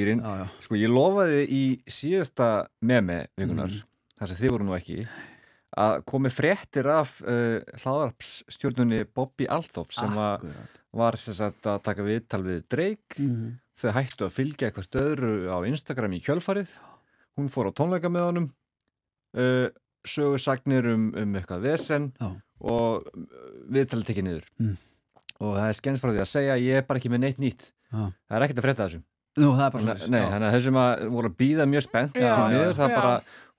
í 4.82 4.98
að 5.76 5.98
komi 6.08 6.30
fréttir 6.32 6.88
af 6.88 7.18
uh, 7.24 7.60
hlaðarpsstjórnunni 7.82 9.02
Bobby 9.12 9.48
Althoff 9.52 9.92
sem 9.96 10.14
að 10.16 10.46
var 10.96 11.18
sem 11.20 11.36
sagt 11.36 11.66
að 11.68 11.82
taka 11.84 12.04
viðtal 12.06 12.42
við 12.46 12.62
Drake. 12.72 13.20
Mhm. 13.20 13.56
Þau 13.76 13.90
hættu 13.92 14.24
að 14.24 14.32
fylgja 14.32 14.70
eitthvað 14.70 14.96
öðru 15.02 15.32
á 15.52 15.58
Instagram 15.68 16.14
í 16.16 16.22
kjölfarið. 16.24 16.70
Hún 17.36 17.50
fór 17.52 17.68
á 17.68 17.76
tónleika 17.76 18.08
með 18.08 18.24
honum, 18.30 18.46
uh, 19.36 19.66
sögursagnir 20.08 20.88
um, 20.94 21.10
um 21.12 21.36
eitthvað 21.36 21.66
vesen 21.66 22.06
Já. 22.16 22.30
og 22.72 23.10
viðtalið 23.68 24.08
tekið 24.08 24.26
niður. 24.30 24.46
Mm. 24.62 24.78
Og 25.44 25.58
það 25.58 25.68
er 25.68 26.00
því 26.00 26.22
að 26.22 26.30
segja 26.30 26.56
ég 26.62 26.80
er 26.80 26.86
bara 26.88 27.02
ekki 27.02 27.12
með 27.12 27.22
neitt 27.26 27.42
nýtt. 27.42 27.68
Já. 27.92 28.06
Það 28.08 28.38
er 28.38 28.46
ekkert 28.46 28.62
að 28.62 28.66
frétta 28.68 28.86
þessu. 28.86 29.02
Nú, 29.36 29.50
það 29.52 29.66
er 29.66 29.72
bara 29.74 29.84
Nei, 29.84 29.98
svona. 30.00 30.16
nei, 30.16 30.30
þannig 30.32 30.48
að 30.48 30.54
þessum 30.56 30.78
að 30.80 31.02
voru 31.12 31.28
að 31.28 31.34
býða 31.42 31.64
mjög 31.68 31.82
spennt 31.84 32.14
það 32.16 32.54
er 32.56 32.70
já. 32.72 32.86
bara, 32.94 33.10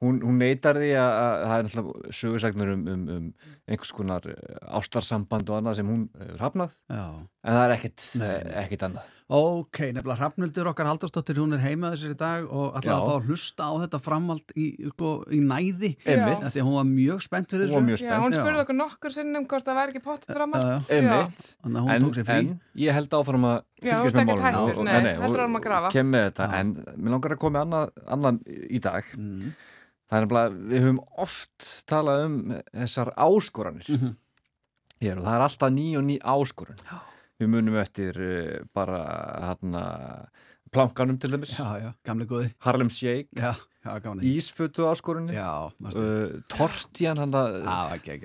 hún, 0.03 0.19
hún 0.21 0.37
neytar 0.41 0.77
því 0.77 0.91
að, 0.93 1.11
að 1.17 1.43
það 1.47 1.57
er 1.57 1.67
náttúrulega 1.67 2.15
sögursagnir 2.21 2.73
um, 2.75 2.87
um, 2.93 3.05
um 3.17 3.27
einhvers 3.67 3.91
konar 3.97 4.27
eh, 4.29 4.57
ástarsamband 4.79 5.49
og 5.49 5.57
annað 5.61 5.79
sem 5.81 5.87
hún 5.91 6.07
hefur 6.21 6.43
hafnað 6.45 6.75
Já. 6.93 7.05
en 7.43 7.55
það 7.57 7.63
er 7.65 7.75
ekkert, 7.77 8.03
Nei, 8.21 8.33
nei. 8.47 8.57
ekkert 8.65 8.89
annað 8.89 9.13
Ok, 9.27 9.81
nefnilega 9.91 10.15
Hrafnildur 10.21 10.69
okkar 10.71 10.87
Haldarsdóttir, 10.87 11.35
hún 11.43 11.51
er 11.57 11.59
heima 11.59 11.89
þessir 11.91 12.13
í 12.13 12.15
dag 12.15 12.45
og 12.47 12.77
ætlaði 12.79 12.93
Já. 12.93 12.95
að 12.95 13.09
fá 13.09 13.15
að 13.17 13.25
hlusta 13.27 13.65
á 13.67 13.71
þetta 13.81 13.99
framhald 14.05 14.53
í, 14.55 14.67
sko, 14.93 15.09
í 15.35 15.39
næði. 15.43 15.89
Því 15.99 16.13
að 16.47 16.55
hún 16.63 16.77
var 16.77 16.87
mjög 16.87 17.25
spennt 17.25 17.51
fyrir 17.51 17.65
Hún 17.67 17.67
þessu. 17.67 17.75
var 17.75 17.85
mjög 17.89 17.97
Já, 17.97 18.05
spennt 18.05 18.23
hún 18.23 18.37
Já. 18.37 18.39
spurði 18.39 18.61
okkur 18.63 18.77
nokkur 18.79 19.15
sinnum 19.17 19.47
hvort 19.51 19.67
það 19.67 19.79
væri 19.81 19.91
ekki 19.97 20.03
að 21.75 21.83
hún 21.83 21.91
en, 21.97 22.07
tók 22.07 22.15
sér 22.21 22.27
frí. 22.31 22.39
en 22.39 22.61
ég 22.87 22.95
held 23.01 23.17
áfram 23.19 23.47
að 23.51 23.57
fylgjast 23.83 24.15
með 24.15 24.31
málunum 24.31 24.71
og- 24.77 24.85
nei, 24.87 24.95
og 25.17 25.23
heldur 25.27 25.43
áfram 25.43 25.59
að 25.59 25.65
grafa. 25.67 25.91
kem 25.91 26.11
með 26.15 26.23
þetta, 26.31 26.47
en 26.61 26.73
mér 26.95 27.11
langar 27.17 27.35
að 27.35 27.43
koma 27.43 27.65
annað 28.07 28.39
í 28.47 28.79
dag 28.79 29.03
Mm. 29.17 29.51
Það 30.07 30.17
er 30.17 30.25
nefnilega, 30.25 30.55
við 30.71 30.85
höfum 30.85 30.99
oft 31.25 31.67
talað 31.89 32.25
um 32.25 32.37
þessar 32.73 33.13
áskoranir 33.17 33.89
Mhm. 33.89 34.15
hér 35.01 35.17
og 35.19 35.23
það 35.27 35.35
er 35.35 35.45
alltaf 35.47 35.71
ný 35.73 35.87
og 35.97 36.03
ný 36.07 36.17
áskorun 36.23 36.77
við 37.39 37.47
munum 37.53 37.75
eftir 37.81 38.17
uh, 38.17 38.65
bara 38.73 39.01
hérna 39.45 40.27
plankanum 40.71 41.17
til 41.19 41.31
dæmis, 41.31 41.53
Já, 41.57 41.79
já. 41.79 41.91
Harlem 42.59 42.89
Shake 42.89 43.29
Já, 43.35 43.53
já. 43.85 43.91
Ísfötu 44.27 44.83
áskorunni 44.89 45.31
Já, 45.33 45.71
uh, 45.95 46.41
Tortjan, 46.49 47.17
hann 47.17 47.31
að 47.31 47.61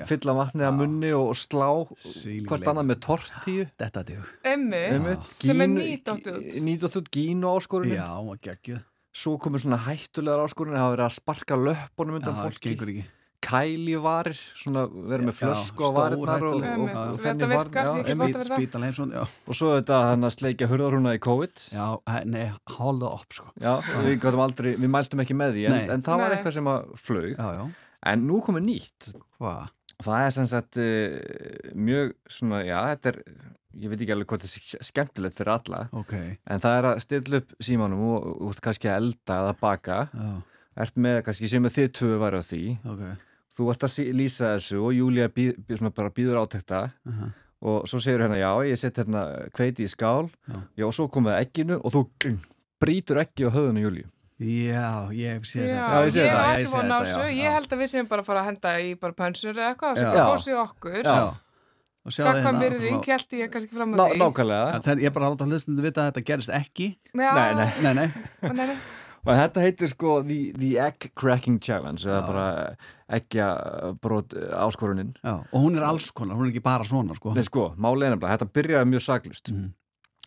fylla 0.09 0.35
vatnið 0.35 0.67
að 0.67 0.75
munni 0.81 1.13
og 1.15 1.37
slá 1.39 1.69
Sýnileg. 2.03 2.49
hvort 2.49 2.67
annað 2.67 2.89
með 2.91 2.99
tortíu. 3.07 3.67
Emmi, 4.45 4.83
sem 5.23 5.61
er 5.61 5.69
nýdótt 5.69 6.27
út. 6.33 6.59
nýdótt 6.67 6.97
út 6.99 7.11
gínu 7.15 7.47
áskorunni 7.53 7.95
Já, 7.95 8.09
var 8.27 8.37
geggjuð. 8.43 8.83
Svo 9.13 9.35
komur 9.43 9.61
svona 9.63 9.81
hættulegar 9.87 10.45
áskorunni 10.47 10.79
það 10.79 10.87
hafa 10.87 10.95
verið 10.97 11.09
að 11.09 11.17
sparka 11.19 11.59
löppunum 11.61 12.17
undan 12.21 12.39
Já, 12.39 12.43
fólki 12.47 12.71
gengur 12.73 12.93
ekki. 12.93 13.05
kæli 13.43 13.97
varir, 13.99 14.39
svona 14.57 14.85
verið 14.89 15.27
með 15.29 15.37
flösku 15.41 15.83
á 15.83 15.91
varirnar 15.97 16.45
og, 16.47 16.55
og, 16.63 16.63
og 16.63 17.17
Þetta 17.19 17.25
þenni 17.27 17.49
virkar, 17.51 17.59
var 17.59 17.67
ég 17.67 17.73
get 17.73 17.83
já, 17.83 17.91
gott 17.93 18.11
einmitt. 18.13 18.23
að 18.23 18.39
vera 18.39 18.47
það. 18.49 18.61
Spítal 18.63 18.83
heimsson, 18.87 19.13
já. 19.19 19.23
og 19.51 19.59
svo 19.59 19.73
þetta 19.75 19.99
hann 20.09 20.29
að 20.29 20.35
sleikja 20.37 20.69
hurðarhúna 20.71 21.15
í 21.19 21.23
COVID 21.27 21.65
Já, 21.75 21.87
nei, 22.31 22.45
hold 22.79 23.03
up, 23.09 23.27
sko. 23.35 23.51
já, 23.61 23.73
við, 24.07 24.17
gátum 24.23 24.45
aldrei, 24.47 24.71
við 24.79 24.93
mæltum 24.95 25.25
ekki 25.27 25.37
með 25.43 25.57
því 25.59 25.67
en, 25.73 25.79
en 25.97 26.07
það 26.07 26.23
var 26.23 26.37
eitthvað 26.39 26.57
sem 26.61 26.71
að 26.73 26.93
flög 27.03 27.31
Já, 27.35 27.49
já. 27.59 27.65
en 28.15 28.27
nú 28.31 28.41
komið 28.47 28.67
nýtt 28.71 29.11
Hvað? 29.43 29.67
það 30.03 30.25
er 30.29 30.33
sem 30.39 30.47
sagt 30.51 30.79
uh, 30.83 31.75
mjög 31.79 32.15
svona, 32.31 32.63
já, 32.67 32.79
þetta 32.95 33.13
er 33.13 33.21
ég 33.81 33.89
veit 33.93 34.01
ekki 34.05 34.13
alveg 34.15 34.27
hvort 34.33 34.45
það 34.45 34.55
er 34.79 34.87
skemmtilegt 34.89 35.37
fyrir 35.39 35.53
alla 35.55 35.83
Ok, 35.93 36.13
en 36.47 36.63
það 36.63 36.79
er 36.79 36.89
að 36.91 37.01
stilla 37.05 37.41
upp 37.43 37.53
símanum 37.61 38.01
og 38.13 38.27
út 38.49 38.61
kannski 38.65 38.89
að 38.91 38.97
elda 39.03 39.39
eða 39.43 39.55
baka 39.61 39.99
já, 40.13 40.31
ert 40.87 40.97
með 40.97 41.21
kannski 41.27 41.49
sem 41.49 41.69
þið 41.77 41.93
tvö 41.99 42.19
væri 42.23 42.41
á 42.41 42.43
því 42.49 42.63
ok. 42.95 43.05
þú 43.57 43.71
ert 43.75 43.87
að 43.89 43.99
lýsa 44.21 44.55
þessu 44.57 44.81
og 44.83 44.95
Júlia 44.97 45.29
býð, 45.29 45.91
bara 45.95 46.11
býður 46.11 46.43
átekta 46.45 46.83
Uh 47.05 47.13
-huh. 47.13 47.33
og 47.63 47.89
svo 47.89 48.01
segir 48.01 48.21
hérna 48.21 48.37
já, 48.39 48.53
ég 48.67 48.77
set 48.79 48.97
hérna 48.99 49.49
kveiti 49.53 49.85
í 49.85 49.89
skál 49.89 50.31
Já. 50.49 50.63
já, 50.77 50.85
og 50.87 50.95
svo 50.95 51.09
komið 51.09 51.39
egginu 51.41 51.81
og 51.85 51.93
þú 51.93 52.09
gung, 52.23 52.39
brýtur 52.81 53.21
ekki 53.21 53.47
á 53.47 53.51
höfðinu 53.51 53.81
Júliu 53.81 54.09
Já, 54.43 55.07
ég 55.15 55.37
hef 55.39 55.45
séð 55.47 55.69
Já, 55.71 55.77
þetta. 55.79 55.93
Já, 55.93 56.03
ég 56.03 56.11
sé 56.13 56.21
þetta, 56.21 56.35
var 56.35 56.57
ég 56.57 56.59
ekki 56.59 56.67
sé 56.67 56.77
von 56.77 56.91
á 56.91 56.99
þessu. 57.03 57.27
Ég 57.31 57.53
held 57.55 57.73
að 57.73 57.79
við 57.83 57.91
séum 57.93 58.09
bara 58.11 58.23
að 58.23 58.27
fara 58.27 58.41
að 58.41 58.49
henda 58.49 58.71
í 58.83 58.89
bara 58.99 59.13
pönsur 59.13 59.55
eða 59.55 59.69
eitthvað 59.71 59.99
sem 60.01 60.09
Já. 60.17 60.25
kósi 60.27 60.53
okkur. 60.59 61.03
Já. 61.05 61.35
Gagkvæm 62.03 62.43
hérna, 62.43 62.61
virðing, 62.65 63.05
held 63.07 63.37
ég 63.39 63.51
kannski 63.53 63.77
fram 63.77 63.93
Ná, 63.95 64.09
því. 64.11 64.19
nákvæmlega 64.19 64.97
Ég 64.99 65.07
er 65.07 65.15
bara 65.15 65.29
að 65.29 65.37
láta 65.37 65.47
hlustundu 65.47 65.83
vita 65.85 66.03
að 66.03 66.09
þetta 66.13 66.25
gerist 66.33 66.51
ekki. 66.51 66.89
Nei, 67.15 67.29
nei. 67.31 67.69
Nei, 67.83 67.93
nei. 67.95 68.09
nei, 68.43 68.67
nei. 68.67 68.77
og 69.27 69.31
þetta 69.39 69.63
heitir 69.63 69.89
sko 69.93 70.17
The, 70.27 70.39
the 70.59 70.71
Egg 70.83 71.13
Cracking 71.15 71.61
Challenge 71.63 72.03
eða 72.03 72.23
bara 72.27 72.47
eggja 73.15 73.47
brot 74.03 74.35
áskorunin 74.35 75.13
Já, 75.23 75.37
og 75.47 75.59
hún 75.63 75.77
er 75.79 75.87
alls 75.87 76.09
konar, 76.11 76.35
hún 76.35 76.49
er 76.49 76.55
ekki 76.57 76.65
bara 76.65 76.83
svona, 76.89 77.15
sko. 77.15 77.31
Nei 77.37 77.45
sko, 77.47 77.69
málið 77.79 78.09
er 78.09 78.17
nefnilega, 78.17 78.35
þetta 78.41 78.51
byrjaði 78.59 78.91
mjög 78.97 79.05
saglust 79.07 79.53
Mhm. 79.53 79.71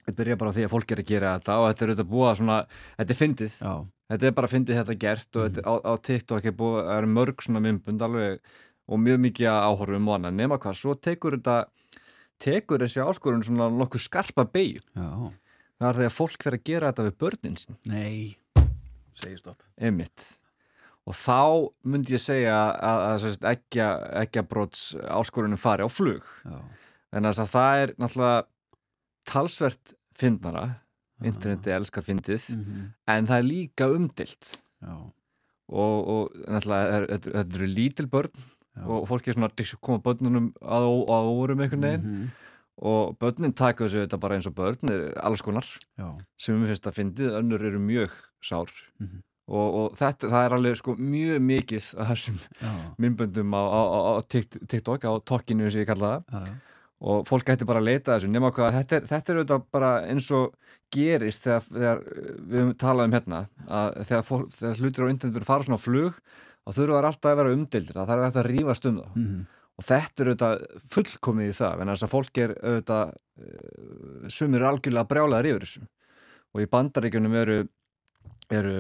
þetta 0.06 0.18
byrjaði 0.22 0.40
bara 0.46 0.52
því 0.56 0.64
að 0.64 0.72
fólk 0.78 0.92
er 0.96 1.02
að 1.04 1.10
gera 1.12 1.34
þetta 1.40 1.58
og 1.60 1.68
þetta 1.74 1.84
er 1.84 1.92
auðvitað 1.92 2.12
búið 2.16 2.30
að 2.32 2.38
svona, 2.40 2.58
þetta 3.02 3.12
er 3.12 3.20
fyndið 3.20 3.54
Já, 3.60 3.74
þetta 4.14 4.24
er 4.30 4.32
bara 4.40 4.48
fyndið 4.56 4.80
þetta 4.80 4.98
gert 5.04 5.36
og 5.36 5.42
Mhm. 5.44 5.52
þetta, 5.56 5.68
á, 5.68 5.74
á 5.84 5.94
TikTok 6.08 6.46
er 6.46 6.52
búið, 6.56 6.80
það 6.88 6.98
eru 7.02 7.08
mörg 7.20 7.36
svona 7.44 7.60
mymbund 7.68 8.02
alveg 8.02 8.40
og 8.88 9.00
mjög 9.02 9.20
mikið 9.26 9.50
áhorfum 9.50 10.08
og 10.12 10.16
annað. 10.20 10.36
Nema 10.40 10.58
hvað, 10.62 10.78
svo 10.78 10.94
tekur 10.96 11.38
þetta 11.40 11.58
tekur 12.42 12.84
þessi 12.84 13.02
áskorun 13.02 13.44
svona 13.48 13.70
nokkuð 13.72 14.04
skarpa 14.06 14.44
beigju, 14.52 14.82
já. 14.96 15.10
það 15.80 15.88
er 15.90 16.00
því 16.02 16.08
að 16.10 16.16
fólk 16.18 16.44
fer 16.44 16.58
að 16.58 16.66
gera 16.68 16.90
þetta 16.92 17.06
við 17.08 17.16
börnin 17.24 17.56
sin, 17.62 17.78
Nei, 17.88 18.36
segi 19.16 19.38
stopp. 19.40 19.64
emitt 19.78 20.26
og 21.06 21.14
þá 21.14 21.70
myndi 21.86 22.16
ég 22.18 22.22
segja 22.24 22.54
að, 22.74 23.04
að, 23.06 23.26
að 23.46 24.22
ekki, 24.26 24.42
brots 24.50 24.88
áskorunum 25.06 25.60
fari 25.62 25.86
á 25.86 25.90
flug. 25.90 26.26
Já. 26.44 26.58
en 27.16 27.26
að 27.30 27.42
það 27.48 27.82
er 27.84 27.94
náttúrulega 28.02 28.44
talsvert 29.30 29.94
fyndnara. 30.18 30.82
Interneti 31.24 31.72
elskar 31.72 32.04
fyndið. 32.04 32.50
Mhm. 32.58 32.90
en 33.08 33.28
það 33.30 33.38
er 33.40 33.46
líka 33.48 33.86
umdilt 33.88 34.50
Já, 34.84 34.96
og, 35.70 36.08
og 36.12 36.34
náttúrulega 36.52 36.98
er- 36.98 37.08
þetta 37.24 37.56
eru 37.56 37.68
lítil 37.72 38.08
börn. 38.12 38.32
Og 38.84 39.06
fólk 39.08 39.28
er 39.28 39.34
svona 39.38 39.48
að 39.52 39.76
koma 39.82 40.02
börnunum 40.04 40.50
að, 40.62 40.88
að 41.16 41.30
órum 41.32 41.62
einhvern 41.64 41.82
veginn. 41.88 42.10
Mhm. 42.16 42.34
og 42.86 43.14
börnin 43.22 43.54
taka 43.56 43.86
þessu 43.86 44.02
þetta 44.04 44.18
bara 44.20 44.36
eins 44.36 44.48
og 44.50 44.56
börn 44.58 44.90
er 44.92 45.14
alls 45.24 45.42
konar. 45.42 45.64
Já, 45.98 46.10
sem 46.38 46.58
við 46.60 46.74
finnst 46.74 46.88
að 46.90 46.98
fyndið, 46.98 47.30
önnur 47.40 47.64
eru 47.64 47.80
mjög 47.80 48.12
sár. 48.44 48.68
Mhm. 49.00 49.22
og, 49.48 49.76
og 49.80 49.96
þetta, 49.96 50.28
það 50.34 50.46
er 50.46 50.54
alveg 50.58 50.76
sko 50.82 50.96
mjög 50.98 51.40
mikið 51.46 51.88
af 52.02 52.08
þessum 52.12 52.40
já, 52.60 52.72
myndböndum 53.00 53.54
á, 53.56 53.62
á, 53.64 53.82
á, 53.86 54.00
á 54.12 54.22
Tik- 54.28 54.60
TikTok, 54.68 55.06
á 55.06 55.14
tokkinu 55.24 55.68
og 55.70 55.72
ég 55.78 55.86
kalla 55.88 56.18
það. 56.28 56.50
Og 57.06 57.26
fólk 57.28 57.50
ætti 57.54 57.66
bara 57.68 57.80
að 57.80 57.86
leita 57.92 58.12
að 58.12 58.20
þessu 58.24 58.32
nema 58.32 58.50
hvað, 58.56 58.74
þetta 58.80 58.96
er, 58.98 59.06
þetta 59.12 59.32
er 59.32 59.40
auðvitað 59.40 59.66
bara 59.72 59.90
eins 60.10 60.30
og 60.32 60.56
gerist 60.96 61.44
þegar, 61.46 61.66
þegar 61.72 62.00
við 62.50 62.60
höfum 62.60 62.76
talað 62.82 63.06
um 63.06 63.16
hérna 63.16 63.40
að 63.68 63.98
þegar, 64.10 64.24
fólk, 64.24 64.50
þegar 64.56 64.80
hlutir 64.82 65.04
á 65.06 65.12
internetur 65.12 65.46
fara 65.48 65.64
svona 65.68 65.78
á 65.80 65.86
flug 65.86 66.20
þá 66.66 66.76
þurfa 66.80 66.98
þær 67.00 67.08
alltaf 67.12 67.32
að 67.32 67.38
vera 67.42 67.54
umdeildir 67.56 67.96
það 68.00 68.10
þarf 68.12 68.26
alltaf 68.30 68.44
að 68.44 68.50
rífast 68.52 68.90
um 68.90 68.98
það 69.02 69.16
Mhm. 69.16 69.46
og 69.76 69.84
þetta 69.86 70.22
er 70.24 70.30
auðvitað 70.32 70.66
fullkomið 70.96 71.50
í 71.52 71.56
það 71.62 71.82
en 71.82 71.94
þess 71.94 72.06
að 72.08 72.14
fólk 72.16 72.38
er 72.46 72.54
auðvitað 72.64 73.16
uh, 73.16 74.30
sumir 74.32 74.64
algjörlega 74.70 75.10
brjálaðar 75.10 75.50
yfir 75.52 75.66
þessu. 75.66 75.88
Og 76.56 76.62
í 76.64 76.70
bandaríkjunum 76.72 77.34
eru 77.42 77.58
eru, 78.54 78.72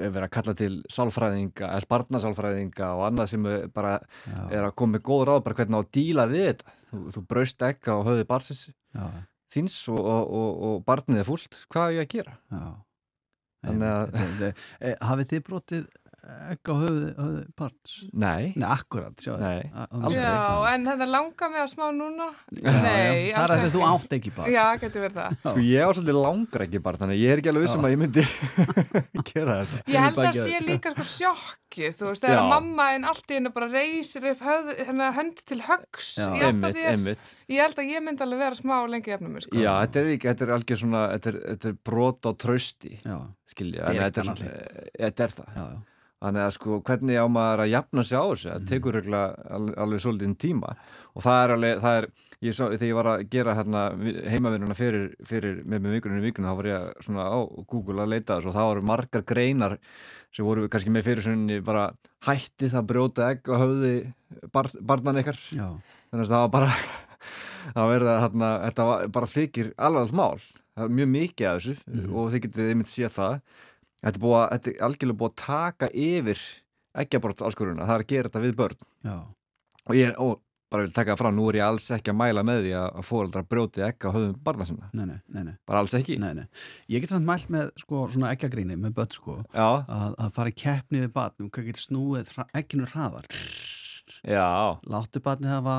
er 0.00 0.10
verið 0.14 0.24
að 0.24 0.30
kalla 0.32 0.52
til 0.56 0.74
sálfræðinga, 0.88 1.66
eða 1.76 1.88
barnasálfræðinga 1.92 2.86
og 2.96 3.02
annað 3.04 3.28
sem 3.34 3.42
bara 3.76 3.98
Já, 4.24 4.38
er 4.50 4.64
að 4.64 4.74
koma 4.80 4.96
með 4.96 5.02
góð 5.04 5.24
ráð 5.28 5.42
bara 5.44 5.58
hvernig 5.58 5.76
á 5.76 5.80
að 5.84 5.90
díla 5.92 6.24
við 6.30 6.46
þetta. 6.48 6.72
Þú, 6.90 7.00
þú 7.12 7.22
braust 7.28 7.64
ekki 7.68 7.92
á 7.92 7.96
höfði 8.08 8.24
barsins 8.30 8.62
já, 8.96 9.04
þíns 9.52 9.76
og, 9.92 10.00
og, 10.00 10.32
og, 10.40 10.62
og 10.70 10.78
barnið 10.88 11.20
er 11.20 11.28
fúlt. 11.28 11.60
Hvað 11.68 11.84
er 11.90 11.96
ég 11.98 12.06
að 12.06 12.12
gera? 12.16 12.34
já. 12.50 12.64
Þannig 13.64 13.92
að- 13.92 14.64
eh, 14.80 14.96
Hafið 15.04 15.28
þið 15.34 15.44
brotið 15.50 15.84
ekki 16.54 16.72
á 16.72 16.76
höfði, 16.80 17.08
höfði 17.18 17.42
parts 17.58 17.94
Nei. 18.12 18.52
Nei, 18.56 18.66
akkurat, 18.70 19.24
Nei, 19.40 19.60
aldrei. 19.74 20.22
Já, 20.22 20.36
en 20.74 20.86
þetta 20.88 21.08
langar 21.10 21.50
mig 21.52 21.62
að 21.64 21.70
smá 21.74 21.84
núna 21.96 22.28
Já, 22.54 22.70
Nei, 22.84 23.28
já. 23.30 23.36
Það 23.38 23.54
er 23.56 23.64
að 23.64 23.74
þú 23.74 23.82
átt 23.90 24.16
ekki 24.18 24.32
barn. 24.36 24.52
Já, 24.54 24.64
getur 24.84 25.04
verið 25.04 25.18
það 25.20 25.36
Sko 25.44 25.64
ég 25.68 25.84
á 25.84 25.88
svolítið 25.98 26.18
langar 26.24 26.64
ekki 26.68 26.82
bara 26.86 27.00
þannig 27.02 27.20
ég 27.24 27.34
er 27.34 27.42
ekki 27.42 27.52
alveg 27.52 27.66
vissum 27.66 27.84
Já. 27.84 27.88
að 27.88 27.94
ég 27.94 28.02
myndi 28.04 28.24
gera 29.32 29.58
þetta 29.64 29.94
Ég 29.94 30.06
held 30.06 30.22
að 30.24 30.40
sé 30.40 30.60
líka 30.64 30.94
sko 30.94 31.06
sjokkið, 31.14 31.96
þú 31.98 32.08
veist, 32.10 32.24
þegar 32.24 32.40
Já. 32.40 32.48
mamma 32.54 32.88
en 32.96 33.06
allt 33.10 33.30
í 33.34 33.38
hennu 33.38 33.52
bara 33.54 33.68
reysir 33.72 34.28
upp 34.32 34.44
henni 34.48 35.08
hönd 35.18 35.40
til 35.48 35.60
Já. 35.60 36.28
Einmitt, 36.48 36.76
þér. 36.76 36.90
einmitt. 36.94 37.32
Ég 37.50 37.62
held 37.64 37.80
að 37.82 37.90
ég 37.94 38.04
myndi 38.06 38.24
alveg 38.24 38.42
vera 38.44 38.58
smá 38.58 38.76
lengi 38.90 39.14
efnum 39.16 39.34
mér, 39.34 39.44
sko. 39.46 39.58
Já, 39.60 39.72
þetta 39.84 40.00
er, 40.02 40.08
líka, 40.12 40.30
þetta 40.32 40.46
er 40.48 40.54
algjör 40.58 40.80
svona 40.84 41.02
þetta 41.14 41.32
er, 41.32 41.38
þetta 41.54 41.72
er 41.72 41.76
brot 41.90 42.28
á 42.28 42.30
trausti 42.44 42.92
skilja, 43.54 43.84
Það 43.84 43.98
er 43.98 44.04
þetta 44.04 44.22
er, 44.22 44.30
svona- 44.30 44.54
þetta 45.00 45.26
er 45.28 45.34
það 45.40 45.50
já, 45.58 45.64
já. 45.64 45.82
Þannig 46.22 46.44
að 46.46 46.52
sko 46.56 46.80
hvernig 46.86 47.18
á 47.20 47.26
maður 47.28 47.64
að 47.64 47.72
jafna 47.74 48.04
sig 48.04 48.18
á 48.18 48.24
þessu? 48.30 48.50
Það 48.52 48.68
tekur 48.70 48.94
reglulega 48.98 49.48
alveg, 49.58 49.74
alveg 49.84 50.00
svolítið 50.04 50.36
tíma. 50.44 50.74
Og 51.14 51.22
það 51.26 51.40
er 51.44 51.54
alveg, 51.56 51.80
það 51.84 51.98
er 52.00 52.06
ég 52.44 52.52
sá, 52.56 52.64
þegar 52.68 52.88
ég 52.90 52.96
var 52.98 53.08
að 53.14 53.22
gera 53.32 53.54
hérna 53.56 53.82
heimavinnuna 54.34 54.74
fyrir, 54.76 55.04
fyrir 55.24 55.62
með 55.64 55.80
með 55.86 55.94
vikuninu 55.98 56.24
vikunum 56.26 56.50
þá 56.50 56.56
var 56.58 56.68
ég 56.70 57.04
svona 57.06 57.24
á 57.30 57.38
Google 57.72 58.02
að 58.04 58.12
leita 58.14 58.36
þessu 58.38 58.50
og 58.50 58.56
það 58.58 58.68
voru 58.70 58.82
margar 58.90 59.24
greinar 59.24 59.76
sem 60.34 60.44
voru 60.44 60.66
kannski 60.68 60.90
með 60.92 61.06
fyrir 61.06 61.24
svona 61.24 61.60
bara 61.64 61.84
hætti 62.26 62.68
það 62.72 62.88
brjóta 62.90 63.30
egg 63.32 63.48
og 63.48 63.62
höfði 63.62 63.94
bar, 64.52 64.68
barnan 64.82 65.20
ykkar. 65.22 65.38
Já. 65.54 65.68
þannig 66.10 66.24
að 66.26 66.32
það 66.34 66.42
var 66.44 66.52
bara 66.58 66.74
það 67.78 67.92
verið 67.94 68.10
að 68.12 68.20
hérna, 68.26 68.50
þetta 68.66 68.88
var, 68.90 69.06
bara 69.14 69.30
þykir 69.34 69.72
alveg 69.78 70.02
allt 70.04 70.16
mál, 70.18 70.44
það 70.74 70.84
er 70.88 70.96
mjög 70.98 71.12
mikið 71.14 71.48
af 71.48 71.60
þessu 71.62 71.76
Mhm. 71.94 72.12
og 72.18 72.32
þið 72.34 72.44
getið 72.48 72.70
einmitt 72.74 72.92
séð 72.92 73.14
það 73.14 73.40
þetta 74.04 74.20
er, 74.20 74.30
að- 74.38 74.48
þetta 74.54 74.72
er 74.74 74.80
algjörlega 74.88 75.20
búið 75.24 75.32
að 75.34 75.42
taka 75.44 75.90
yfir 75.94 76.44
ekkjaborts 77.04 77.42
áskoruna, 77.48 77.86
það 77.88 77.94
er 77.98 78.04
að 78.04 78.10
gera 78.14 78.28
þetta 78.30 78.44
við 78.46 78.56
börn 78.62 78.82
Já. 79.08 79.16
og 79.88 79.94
ég 79.98 80.10
er, 80.12 80.18
og 80.22 80.40
bara 80.74 80.82
vil 80.88 80.92
taka 80.94 81.12
það 81.14 81.20
fram, 81.22 81.34
nú 81.38 81.44
er 81.50 81.56
ég 81.60 81.64
alls 81.68 81.84
ekki 81.94 82.10
að 82.10 82.16
mæla 82.18 82.42
með 82.46 82.60
því 82.64 82.70
að 82.80 83.02
fóreldrar 83.06 83.44
brjóti 83.46 83.82
ekka 83.86 84.10
á 84.10 84.14
höfum 84.16 84.38
barna 84.46 84.64
sinna 84.66 84.88
Nei, 84.96 85.04
nei, 85.06 85.18
nei, 85.30 85.42
nei. 85.50 85.54
bara 85.68 85.82
alls 85.84 85.94
ekki 85.94 86.16
nei, 86.18 86.32
nei. 86.34 86.46
Ég 86.90 87.04
get 87.04 87.12
samt 87.12 87.26
mælt 87.28 87.46
með 87.54 87.68
sko, 87.78 88.04
svona 88.10 88.32
eggjagríni 88.34 88.74
með 88.80 88.94
börn 88.96 89.12
sko, 89.14 89.36
að, 89.54 90.16
að 90.18 90.32
fara 90.34 90.50
í 90.50 90.56
keppni 90.64 91.02
við 91.04 91.12
barn 91.14 91.44
um 91.46 91.50
hvað 91.54 91.68
getur 91.70 91.84
snúið 91.88 92.32
egginu 92.58 92.88
hraðar 92.90 93.28
Já. 94.24 94.78
Láttu 94.88 95.20
barnið 95.24 95.52
hafa 95.52 95.76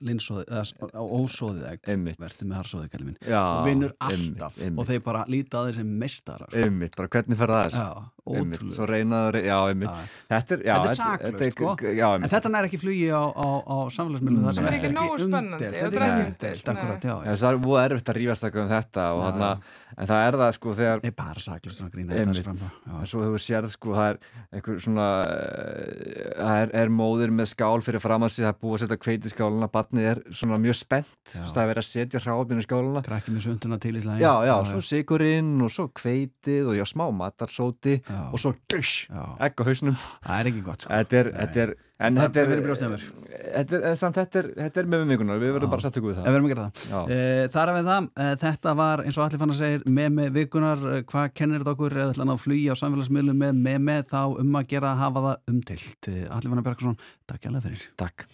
ósóðið 0.00 1.66
Einmitt. 1.92 2.18
verður 2.20 2.48
með 2.50 2.60
harsóðið 2.60 2.90
og 3.36 3.66
vinnur 3.66 3.92
einmitt, 3.92 4.40
alltaf 4.40 4.60
einmitt. 4.60 4.78
og 4.80 4.88
þeir 4.88 5.02
bara 5.04 5.24
líta 5.28 5.60
á 5.60 5.62
þeir 5.66 5.74
sem 5.80 5.92
meistarar 6.00 6.50
sko. 6.50 6.64
Einmitt, 6.64 6.96
bara 6.96 7.12
hvernig 7.16 7.40
fer 7.40 7.54
það 7.54 7.64
einmitt, 7.76 8.02
ótrúlega. 8.24 8.74
svo 8.74 8.88
reynaður, 8.90 9.40
já, 9.46 9.56
einmitt. 9.70 10.14
Þetta 10.30 10.56
er, 10.56 10.64
er 10.74 10.94
saklaust 10.94 11.56
sko. 11.56 11.74
já, 11.96 12.06
en 12.14 12.28
þetta 12.30 12.52
nær 12.54 12.68
ekki 12.70 12.80
flugi 12.80 13.10
á, 13.10 13.24
á, 13.24 13.48
á 13.64 13.76
samfélagsmiðlum 13.96 14.48
það 14.48 14.58
Sem 14.60 14.70
er 14.70 14.78
ekki 14.78 14.92
nógu 14.94 15.20
spennandi, 15.24 15.70
þetta 15.76 16.00
er 16.00 16.08
er. 16.50 17.30
Já, 17.30 17.36
það 17.44 17.50
er 17.52 17.62
búið 17.66 17.84
erfitt 17.84 18.12
að 18.12 18.20
rífast 18.20 18.48
eitthvað 18.48 18.66
um 18.66 18.72
þetta 18.74 19.06
þarna, 19.20 19.52
en 19.96 20.10
það 20.10 20.26
er 20.26 20.38
það 20.40 20.52
sko 20.56 20.74
þegar 20.78 21.02
bara 21.18 21.42
sér 22.36 22.46
fram 22.46 22.58
frá, 22.60 22.70
já. 22.70 22.92
en 23.00 23.08
svo 23.10 23.22
hefur 23.24 23.42
sérð 23.42 23.72
sko 23.74 23.94
það 23.96 24.10
er 24.10 24.18
einhver 24.56 24.80
svona 24.84 25.06
eh, 25.26 26.30
það 26.38 26.60
er, 26.62 26.72
er 26.82 26.92
móðir 26.94 27.34
með 27.34 27.50
skál 27.52 27.80
fyrir 27.84 28.02
framann 28.02 28.32
sig 28.32 28.44
það 28.46 28.52
er 28.52 28.58
búið 28.62 28.76
að 28.76 28.84
setja 28.84 29.00
kveit 29.04 29.26
í 29.26 29.32
skáluna 29.32 29.70
batnið 29.72 30.08
er 30.12 30.22
svona 30.40 30.60
mjög 30.62 30.78
spennt 30.80 31.34
það 31.34 31.62
er 31.62 31.70
verið 31.72 31.82
að 31.82 31.88
setja 31.90 32.22
hráfinu 32.24 32.64
í 32.64 32.66
skáluna 32.66 33.04
krakki 33.06 33.34
með 33.34 33.46
sönduna 33.48 33.80
til 33.82 33.94
í 33.94 34.04
slæðin 34.04 34.24
já, 34.24 34.32
já, 34.48 34.54
svo 34.70 34.84
sigurinn 34.90 35.52
og 35.66 35.74
svo 35.74 35.88
kveitið 36.00 36.70
og 36.72 36.78
já, 36.78 36.84
smá 36.88 37.06
matarsóti 37.20 37.98
og 38.30 38.42
svo 38.42 38.54
dusch, 38.70 39.06
egg 39.40 39.60
á 39.60 39.62
hausnum 39.68 39.96
það 39.98 40.34
er 40.40 40.50
ekki 40.50 40.66
gott 40.66 40.84
sko 40.86 40.92
þetta 40.92 41.22
er, 41.22 41.32
þetta 41.36 41.64
er 41.66 41.74
en 42.00 42.16
þetta 42.16 42.40
er, 42.40 42.52
þetta 42.56 43.76
er, 43.76 43.84
en 43.90 43.98
samt 44.00 44.16
þetta 44.16 44.40
er, 44.40 44.48
þetta 44.56 44.82
er 44.82 44.88
með 44.88 45.02
með 45.04 45.12
vikunar, 45.14 45.40
við 45.42 45.52
verðum 45.56 45.72
bara 45.72 45.82
að 45.82 45.86
setja 45.88 46.00
okkur 46.00 46.12
við 46.12 46.20
það 46.20 46.28
Við 46.30 46.36
verðum 46.36 46.48
að 46.48 46.54
gera 46.54 46.64
það. 46.66 46.84
Já. 46.86 47.00
Uh, 47.00 47.42
þar 47.56 47.72
er 47.72 47.76
við 47.76 47.90
það, 47.90 48.08
uh, 48.24 48.30
þetta 48.44 48.74
var 48.80 49.02
eins 49.04 49.18
og 49.18 49.26
allir 49.26 49.42
fann 49.42 49.54
að 49.54 49.60
segja 49.60 49.94
með 49.98 50.16
með 50.16 50.32
vikunar, 50.38 50.86
uh, 50.86 51.02
hvað 51.12 51.34
kennir 51.40 51.64
þetta 51.64 51.76
okkur 51.76 51.98
eða 51.98 52.14
ætla 52.14 52.28
að 52.36 52.42
flugi 52.46 52.64
á 52.72 52.80
samfélagsmiðlum 52.80 53.44
með 53.44 53.60
með 53.68 53.84
með 53.90 54.08
þá 54.14 54.22
um 54.44 54.58
að 54.62 54.72
gera 54.72 54.94
að 54.94 55.04
hafa 55.04 55.26
það 55.28 55.54
umtilt. 55.54 56.10
Allir 56.16 56.54
fann 56.54 56.64
að 56.64 56.66
Bergson, 56.70 56.98
takk 57.28 57.46
hjá 57.46 57.62
fyrir. 57.68 57.86
Takk. 58.00 58.26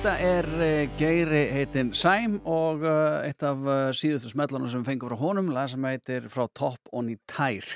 Þetta 0.00 0.12
er 0.24 0.46
uh, 0.48 0.92
Geiri 0.96 1.40
heitin 1.52 1.90
Sæm 1.92 2.38
og 2.48 2.86
uh, 2.88 3.18
eitt 3.20 3.44
af 3.44 3.58
uh, 3.66 3.90
síðustu 3.92 4.30
smellunum 4.32 4.70
sem 4.72 4.80
við 4.80 4.94
fengum 4.94 5.10
frá 5.10 5.18
honum, 5.20 5.50
lag 5.52 5.68
sem 5.68 5.84
heitir 5.84 6.24
frá 6.32 6.46
Topp 6.56 6.88
og 6.96 7.10
í 7.12 7.18
tær. 7.28 7.68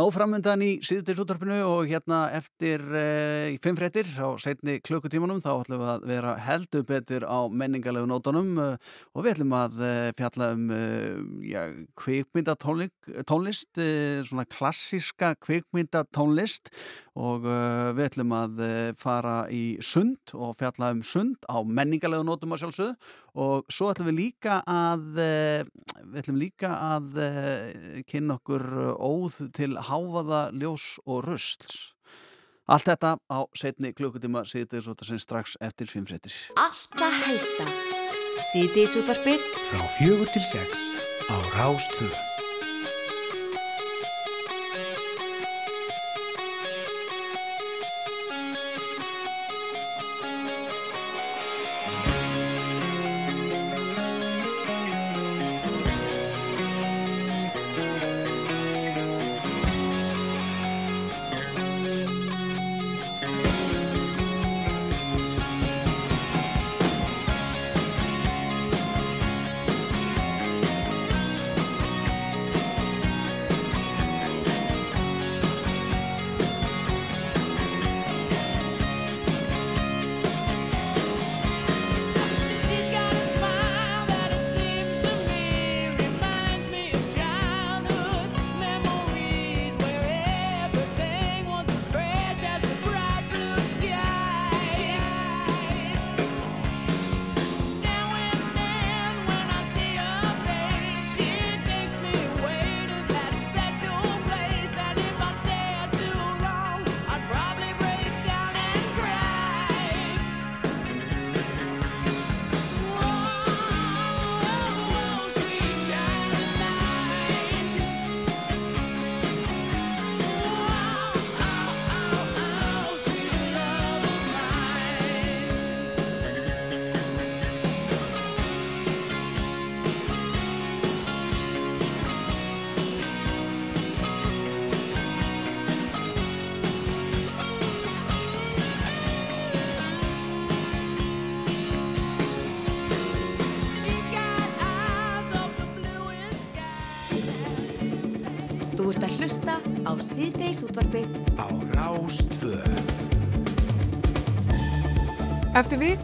Nóð 0.00 0.14
framöndan 0.16 0.62
í 0.64 0.68
síðutis 0.80 1.18
útvarpinu 1.20 1.58
og 1.66 1.90
hérna 1.90 2.30
eftir 2.32 2.80
í 3.52 3.58
fimm 3.60 3.76
fréttir 3.76 4.08
á 4.16 4.32
setni 4.40 4.78
klukkutímanum 4.80 5.42
þá 5.44 5.50
ætlum 5.58 5.82
við 5.82 5.90
að 5.92 6.06
vera 6.08 6.30
heldur 6.40 6.86
betur 6.88 7.26
á 7.28 7.44
menningarlegu 7.52 8.08
nótunum 8.08 8.48
uh, 8.56 8.94
og 9.12 9.26
við 9.26 9.34
ætlum 9.34 9.52
að 9.58 9.76
uh, 9.82 10.06
fjalla 10.16 10.48
um 10.54 10.64
já, 11.44 11.60
kvikmyndatónlist, 12.00 13.82
svona 14.30 14.46
klassíska 14.48 15.34
kvikmyndatónlist 15.44 16.72
og 17.20 17.44
við 17.44 18.06
ætlum 18.06 18.32
að 18.38 18.62
fara 18.96 19.42
í 19.52 19.64
sund 19.84 20.32
og 20.32 20.56
fjalla 20.62 20.94
um 20.94 21.04
sund 21.04 21.44
á 21.44 21.60
menningarlegu 21.60 22.24
nótum 22.24 22.56
að 22.56 22.64
sjálfsögðu 22.64 22.96
og 23.34 23.70
svo 23.70 23.92
ætlum 23.92 24.10
við 24.10 24.18
líka 24.18 24.60
að 24.66 25.06
uh, 25.20 25.62
við 26.02 26.20
ætlum 26.22 26.40
líka 26.40 26.74
að 26.96 27.22
uh, 27.22 28.02
kynna 28.10 28.40
okkur 28.40 28.66
óð 28.96 29.40
til 29.56 29.72
háfaða 29.76 30.48
ljós 30.56 30.92
og 31.06 31.24
rusls 31.28 31.94
Allt 32.70 32.86
þetta 32.86 33.16
á 33.26 33.38
setni 33.58 33.90
klukkutíma 33.98 34.44
síðan 34.46 34.84
svo 34.84 34.94
þetta 34.94 35.08
sem 35.08 35.18
strax 35.18 35.56
eftir 35.58 35.90
svimfréttir. 35.90 36.36
Alltaf 36.54 37.18
helsta. 37.26 37.66
Síðdeis 38.52 38.94
útvarpið 39.00 39.42
Frá 39.72 39.84
fjögur 39.98 40.30
til 40.30 40.46
sex 40.54 40.90
á 41.26 41.36
Rástvö. 41.58 42.29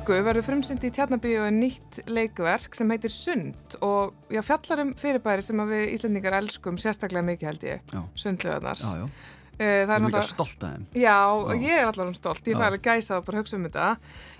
Viku 0.06 0.22
verður 0.22 0.44
frumsynd 0.46 0.84
í 0.86 0.90
Tjarnabíu 0.94 1.46
nýtt 1.50 1.96
leikverk 2.06 2.76
sem 2.78 2.90
heitir 2.94 3.10
Sund 3.10 3.74
og 3.82 4.12
já, 4.30 4.38
fjallar 4.46 4.84
um 4.84 4.92
fyrirbæri 4.94 5.42
sem 5.42 5.58
við 5.66 5.96
Íslandingar 5.96 6.36
elskum 6.38 6.76
sérstaklega 6.78 7.26
mikið 7.26 7.48
held 7.50 7.64
ég, 7.66 7.80
Já. 7.90 8.02
sundlöðarnar. 8.22 8.78
Já, 8.78 9.00
já. 9.02 9.08
Við 9.56 9.82
það 9.88 9.94
er 9.96 10.02
náttúrulega... 10.04 10.28
stolt 10.28 10.62
að 10.62 10.72
þeim. 10.76 10.84
Já, 11.00 11.16
Já. 11.16 11.56
ég 11.64 11.80
er 11.80 11.88
allar 11.90 12.10
um 12.12 12.14
stolt, 12.14 12.42
ég 12.46 12.54
Já. 12.54 12.60
fæ 12.60 12.64
alveg 12.68 12.84
gæsa 12.86 13.16
að 13.16 13.24
bara 13.26 13.40
hugsa 13.42 13.56
um 13.58 13.64
þetta. 13.66 13.88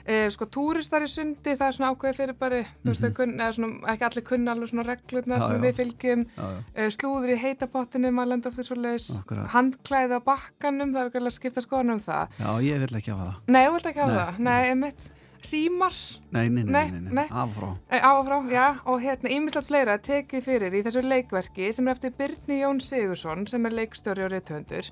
Uh, 0.07 0.27
sko, 0.37 0.49
túristar 0.55 1.03
í 1.03 1.09
sundi, 1.11 1.57
það 1.57 1.67
er 1.67 1.77
svona 1.81 1.91
ákveði 1.97 2.29
þú 2.37 2.93
veist, 2.93 3.03
þau 3.03 3.13
kunn, 3.19 3.35
eða 3.41 3.57
svona, 3.57 3.83
ekki 3.95 4.07
allir 4.11 4.27
kunna 4.31 4.55
alveg 4.55 4.71
svona 4.71 4.87
reglurnar 4.87 5.41
Mhm. 5.41 5.43
Já, 5.43 5.49
sem 5.51 5.59
já. 5.59 5.65
við 5.67 5.77
fylgjum, 5.81 6.27
uh, 6.39 6.89
slúður 6.95 7.35
í 7.35 7.41
heitapottinu, 7.43 8.13
maður 8.15 8.31
lendur 8.37 8.53
ofta 8.55 8.63
svo 8.71 8.77
leiðis, 8.79 9.11
handklæði 9.57 10.15
á 10.15 10.29
bakkanum, 10.31 10.95
það 10.95 11.03
er 11.03 11.11
ekki 11.11 11.25
að 11.27 11.39
skipta 11.41 11.65
skoðan 11.65 11.97
um 11.97 12.01
það. 12.07 12.29
Já, 12.39 12.51
ég 12.63 12.79
vil 12.87 13.01
ekki 13.01 13.11
hafa 13.17 13.33
það. 13.33 13.37
Nei, 13.49 13.63
þú 13.67 13.73
vilt 13.73 13.87
ekki 13.91 14.05
hafa 14.05 14.13
Nei. 14.15 14.21
það, 14.23 14.39
nei, 14.39 14.71
emitt, 14.71 15.11
símar, 15.43 15.93
Nei, 16.33 16.49
nei, 16.49 16.65
nei, 16.65 16.73
Nei, 16.73 16.91
nei, 16.91 17.01
nei, 17.01 17.13
nei. 17.15 17.27
af 17.31 17.49
og 17.49 17.55
frá. 17.57 17.71
Eh, 17.91 18.01
Á 18.01 18.11
og 18.19 18.27
frá, 18.27 18.39
já, 18.51 18.67
og 18.87 19.01
hérna 19.03 19.31
ímislegt 19.33 19.67
fleira 19.69 19.99
tekið 19.99 20.43
fyrir 20.45 20.75
í 20.75 20.83
þessu 20.87 21.03
leikverki 21.05 21.73
sem 21.73 21.89
er 21.89 21.95
eftir 21.97 22.15
Byrni 22.19 22.61
Jón 22.63 22.81
Sigursson 22.81 23.47
sem 23.47 23.67
er 23.67 23.73
leikstjóri 23.77 24.25
og 24.27 24.33
rithöndur 24.33 24.91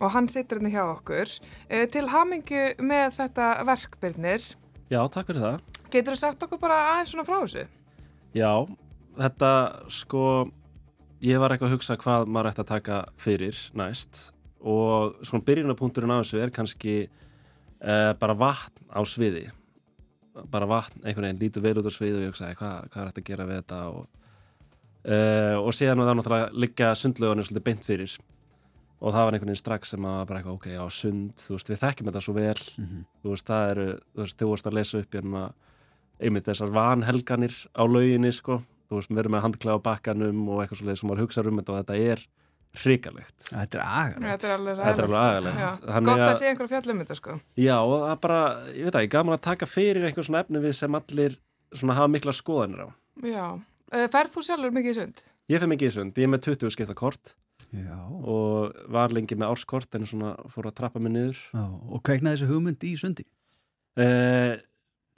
og 0.00 0.10
hann 0.14 0.28
situr 0.28 0.58
hérna 0.60 0.70
hjá 0.72 0.84
okkur. 0.96 1.34
Eh, 1.68 1.86
Til 1.92 2.08
hamingju 2.08 2.62
með 2.80 3.10
þetta 3.18 3.50
verk, 3.66 3.98
Byrnir, 4.00 4.40
Já, 4.90 5.00
takk 5.08 5.26
fyrir 5.28 5.40
það. 5.42 5.60
getur 5.90 6.14
þú 6.14 6.16
sagt 6.18 6.42
okkur 6.42 6.58
bara 6.60 6.78
aðeins 6.94 7.12
svona 7.14 7.26
frá 7.26 7.40
þessu? 7.44 7.66
Já, 8.34 8.66
þetta 9.18 9.50
sko, 9.90 10.50
ég 11.20 11.38
var 11.38 11.50
eitthvað 11.52 11.68
að 11.70 11.74
hugsa 11.76 11.96
hvað 12.00 12.26
maður 12.26 12.50
ætti 12.52 12.62
að 12.64 12.70
taka 12.72 12.98
fyrir 13.18 13.56
næst 13.74 14.32
og 14.60 15.14
svona 15.24 15.44
byrjunapunkturinn 15.44 16.10
á 16.12 16.20
þessu 16.22 16.40
er 16.42 16.50
kannski 16.52 16.94
uh, 17.80 18.12
bara 18.20 18.34
vatn 18.36 18.84
á 18.92 19.00
sviði. 19.08 19.46
Bara 20.50 20.66
vatn, 20.70 21.00
einhvern 21.04 21.26
veginn 21.26 21.40
lítur 21.42 21.62
vel 21.64 21.78
út 21.80 21.88
á 21.88 21.92
sviði 21.92 22.20
og 22.20 22.22
ég 22.24 22.30
hugsaði 22.32 22.56
hvað, 22.60 22.88
hvað 22.92 23.02
er 23.02 23.08
þetta 23.10 23.20
að 23.22 23.28
gera 23.30 23.46
við 23.48 23.56
þetta? 23.60 23.78
Og, 23.90 24.04
uh, 25.10 25.56
og 25.64 25.72
síðan 25.74 25.98
var 26.02 26.10
það 26.10 26.18
náttúrulega 26.20 26.50
liggja 26.64 26.90
sundlögunum 27.00 27.46
svolítið 27.48 27.66
beint 27.66 27.86
fyrir. 27.88 28.14
Og 29.00 29.14
það 29.16 29.24
var 29.26 29.32
einhvern 29.36 29.50
veginn 29.50 29.62
strax 29.62 29.94
sem 29.94 30.04
að 30.06 30.20
bara 30.28 30.40
eitthvað, 30.42 30.56
ok, 30.60 30.66
já, 30.76 30.82
sund, 30.92 31.32
þú 31.40 31.54
veist, 31.56 31.70
við 31.72 31.80
þekkjum 31.82 32.10
þetta 32.10 32.22
svo 32.26 32.34
vel, 32.36 32.60
Mhm. 32.78 33.04
þú 33.24 33.30
veist, 33.34 33.46
það 33.48 33.70
eru, 33.70 33.86
þú 34.14 34.20
veist, 34.24 34.36
þú 34.38 34.50
veist 34.50 34.66
að 34.68 34.76
lesa 34.78 34.98
upp 35.00 35.10
hérna 35.16 35.44
einmitt 36.20 36.44
þessar 36.44 36.70
vanhelganir 36.70 37.54
á 37.72 37.82
lauginni, 37.88 38.32
sko, 38.32 38.62
þú 38.90 38.94
veist, 39.00 39.08
við 39.08 39.18
erum 39.24 39.32
með 39.32 39.44
handklæða 39.46 39.78
á 39.80 39.86
bakkanum 39.88 40.48
og 40.52 40.60
eitthvað 40.60 40.78
svolítið 40.82 40.98
sem 41.00 41.08
maður 41.10 41.22
hugsa 41.24 41.46
um 41.48 41.58
þetta 41.58 41.72
og 41.72 41.78
þetta 41.80 41.96
er 42.12 42.26
hrikalegt. 42.80 43.36
Þetta 43.50 43.78
er 43.78 43.82
agalegt. 43.84 44.26
Þetta 44.30 44.48
er 44.48 44.54
alveg 44.56 44.78
er 44.78 45.20
agalegt. 45.20 45.60
sko. 45.74 46.02
Gott 46.06 46.20
að 46.20 46.26
að- 46.28 46.38
sé 46.38 46.50
einhver 46.50 46.68
fjall 46.70 46.90
um 46.92 47.00
þetta, 47.02 47.16
sko. 47.18 47.40
Já, 47.58 47.76
og 47.82 47.94
það 48.04 48.12
er 48.12 48.20
bara, 48.26 48.40
ég 48.76 48.84
veit 48.86 48.94
ekki, 49.00 49.10
gaman 49.16 49.34
að 49.36 49.42
taka 49.42 49.66
fyrir 49.66 50.06
einhver 50.06 50.24
svona 50.28 50.44
efni 50.44 50.62
við 50.62 50.74
sem 50.78 50.94
allir 50.94 51.36
svona 51.74 51.94
hafa 51.98 52.08
mikla 52.14 52.32
skoðanir 52.32 52.86
á. 52.86 52.88
Já. 53.26 53.46
Uh, 53.92 54.06
Ferð 54.08 54.30
þú 54.36 54.42
sjálfur 54.46 54.70
mikið 54.70 54.90
í 54.90 54.94
sund? 55.00 55.22
Ég 55.50 55.58
fyrir 55.58 55.72
mikið 55.74 55.88
í 55.90 55.94
sund, 55.98 56.14
ég 56.14 56.22
er 56.28 56.30
með 56.30 56.42
20 56.46 56.70
skipta 56.70 56.94
kort 56.94 57.34
Já. 57.74 57.98
og 58.22 58.72
var 58.88 59.08
lengi 59.10 59.34
með 59.34 59.50
árskort 59.50 59.94
en 59.98 60.06
svona 60.06 60.36
fór 60.48 60.70
að 60.70 60.76
trappa 60.78 61.00
mig 61.02 61.12
niður. 61.12 61.38
Já, 61.52 61.64
og 61.90 62.02
kveiknaði 62.06 62.38
þessu 62.38 62.50
hugmynd 62.52 62.86
í 62.86 62.94
sundi? 62.96 63.26
Uh, 63.98 64.56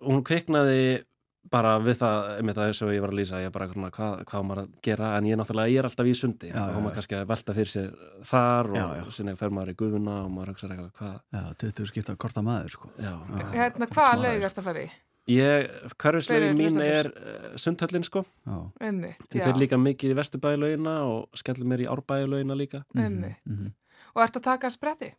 hún 0.01 0.25
kviknaði 0.25 1.05
bara 1.51 1.75
við 1.83 1.99
það, 1.99 2.17
einmitt 2.39 2.59
að 2.61 2.69
eins 2.71 2.81
og 2.87 2.93
ég 2.95 3.03
var 3.03 3.13
að 3.13 3.19
lýsa, 3.19 3.41
ég 3.43 3.53
bara 3.53 3.69
svona, 3.73 3.91
hvað, 3.93 4.25
hvað 4.31 4.45
maður 4.49 4.63
að 4.63 4.75
gera, 4.87 5.09
en 5.19 5.27
ég 5.27 5.39
náttúrulega, 5.41 5.73
ég 5.73 5.79
er 5.83 5.89
alltaf 5.89 6.07
í 6.09 6.15
sundi 6.17 6.51
Já, 6.53 6.57
og 6.63 6.71
já, 6.71 6.77
maður 6.79 6.91
já. 6.93 6.97
kannski 6.99 7.17
að 7.19 7.25
velta 7.33 7.55
fyrir 7.59 7.73
sér 7.73 7.89
þar 8.31 8.71
og 8.71 8.77
Já, 8.79 8.85
já. 9.01 9.05
sinni 9.17 9.35
fer 9.37 9.51
maður 9.51 9.73
í 9.73 9.77
gufuna 9.83 10.19
og 10.25 10.31
maður 10.37 10.53
hugsa 10.55 10.69
eitthvað, 10.71 10.93
hvað, 11.01 11.17
Já, 11.35 11.43
20 11.65 11.91
skipta 11.91 12.17
korta 12.17 12.45
maður, 12.47 12.77
sko. 12.77 12.93
já. 13.03 13.13
Hérna, 13.57 13.89
hvaða 13.91 14.19
sko. 14.23 14.47
ert 14.49 14.63
að 14.63 14.69
fara 14.71 14.85
í? 14.87 14.91
Ég, 15.31 15.69
hverfislaugin 16.03 16.57
Fyrir 16.57 16.57
mín 16.59 16.81
er 16.83 17.07
uh, 17.13 17.53
sundhöllin 17.61 18.03
sko, 18.07 18.25
Já. 18.47 18.57
Einmitt, 18.83 19.29
ég 19.31 19.39
já. 19.39 19.45
fyrir 19.45 19.61
líka 19.63 19.79
mikið 19.79 20.15
í 20.15 20.19
vesturbælaugina 20.19 20.95
og 21.07 21.39
skellur 21.39 21.69
mér 21.71 21.85
í 21.85 21.87
árbælaugina 21.91 22.57
líka. 22.59 22.81
Einmitt. 22.97 23.39
Mhm. 23.47 23.71
Og 24.17 24.23
ert 24.25 24.37
að 24.41 24.43
taka 24.49 24.71
spretti? 24.71 25.13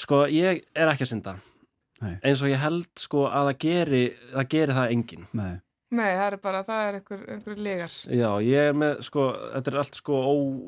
Sko, 0.00 0.22
ég 0.32 0.62
er 0.74 0.88
ekki 0.94 1.04
að 1.04 1.10
synda. 1.12 1.34
Nei. 2.00 2.18
eins 2.22 2.42
og 2.42 2.48
ég 2.52 2.60
held 2.62 2.86
sko 2.96 3.26
að 3.28 3.48
það 3.52 3.58
geri 3.64 4.04
það, 4.34 4.48
geri 4.48 4.72
það 4.82 4.92
enginn 4.98 5.26
Nei. 5.32 5.56
Nei, 5.90 6.10
það 6.12 6.26
er 6.34 6.34
bara, 6.44 6.58
það 6.68 6.80
er 6.84 6.96
einhver, 6.98 7.20
einhver 7.32 7.60
legar. 7.64 7.92
Já, 8.12 8.28
ég 8.44 8.66
er 8.68 8.74
með, 8.76 8.98
sko, 9.06 9.22
þetta 9.54 9.70
er 9.72 9.76
allt 9.80 9.94
sko 9.96 10.18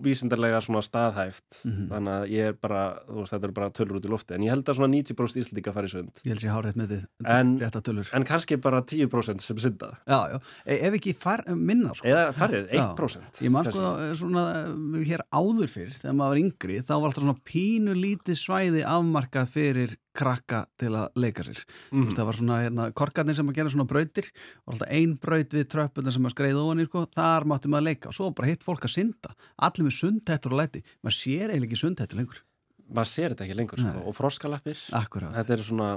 óvísindarlega 0.00 0.60
svona 0.64 0.80
staðhæft 0.80 1.58
Mhm. 1.68 1.88
þannig 1.90 2.14
að 2.14 2.30
ég 2.32 2.46
er 2.48 2.52
bara, 2.56 2.84
þú 3.04 3.18
veist, 3.20 3.32
þetta 3.34 3.44
er 3.44 3.52
bara 3.58 3.68
tölur 3.70 3.98
út 4.00 4.06
í 4.06 4.12
lofti, 4.14 4.34
en 4.34 4.40
ég 4.46 4.48
held 4.48 4.64
að 4.64 4.78
svona 4.78 4.88
90% 4.94 5.42
Íslandíka 5.44 5.74
fari 5.74 5.88
sund 5.92 6.22
Ég 6.24 6.32
held 6.32 6.40
sér 6.40 6.54
hárétt 6.56 6.76
með 6.80 6.88
þið, 6.94 7.04
En- 7.36 7.58
rétta 7.60 7.82
tölur 7.82 8.08
en 8.14 8.24
kannski 8.24 8.56
bara 8.60 8.80
10% 8.80 9.40
sem 9.42 9.56
synda 9.58 9.98
Já, 10.08 10.30
já, 10.32 10.40
e- 10.66 10.80
ef 10.88 10.94
ekki 10.94 11.14
far, 11.14 11.44
minna 11.54 11.92
sko. 11.94 12.08
eða 12.08 12.32
farið, 12.32 12.70
Já. 12.72 12.94
1% 12.96 13.42
Ég 13.44 13.50
man 13.50 13.64
sko 13.64 14.00
eh, 14.00 14.14
svona 14.14 14.44
eh, 14.64 15.04
hér 15.04 15.20
áður 15.32 15.68
fyrr 15.68 15.92
þegar 16.00 16.16
maður 16.16 16.32
var 16.32 16.42
yngri 16.44 16.80
þá 16.80 16.94
var 16.96 17.10
alltaf 17.10 17.24
svona 17.24 17.44
pínu 17.44 17.92
lítið 17.94 18.36
svæði 18.40 18.84
afmarkað 18.88 19.48
fyrir 19.52 19.96
krakka 20.16 20.64
til 20.80 20.90
að 20.98 21.08
leika 21.22 21.44
sér. 21.46 21.60
Mm. 21.94 22.08
Það 22.16 22.28
var 22.30 22.38
svona 22.40 22.58
hérna, 22.64 22.86
korkarnir 22.98 23.36
sem 23.38 23.48
að 23.50 23.60
gera 23.60 23.72
svona 23.72 23.86
brautir 23.90 24.30
og 24.66 24.74
alltaf 24.74 24.90
ein 24.90 25.16
braut 25.22 25.56
við 25.56 25.66
tröppuna 25.70 26.12
sem 26.14 26.26
að 26.26 26.34
skreiða 26.34 26.62
ofan 26.66 26.82
í 26.82 26.86
sko, 26.88 27.04
þar 27.14 27.46
mátti 27.52 27.70
maður 27.72 27.88
leika 27.90 28.10
og 28.10 28.16
svo 28.18 28.28
var 28.30 28.36
bara 28.40 28.50
hitt 28.52 28.66
fólk 28.66 28.86
að 28.88 28.94
synda. 28.96 29.34
Allir 29.62 29.86
með 29.86 29.98
sundhættur 30.00 30.54
og 30.56 30.62
læti. 30.62 30.84
Maður 31.04 31.18
sér 31.20 31.52
eiginlega 31.54 31.70
ekki 31.70 31.82
sundhættur 31.84 32.20
lengur. 32.22 32.40
maður 32.90 33.12
sér 33.14 33.34
þetta 33.36 33.44
ekki 33.46 33.54
lengur 33.60 33.78
sko. 33.78 33.90
Nei. 33.94 34.06
og 34.10 34.16
froskalappir, 34.18 34.80
Akkurát. 34.98 35.34
þetta 35.38 35.52
er 35.54 35.60
svona 35.62 35.90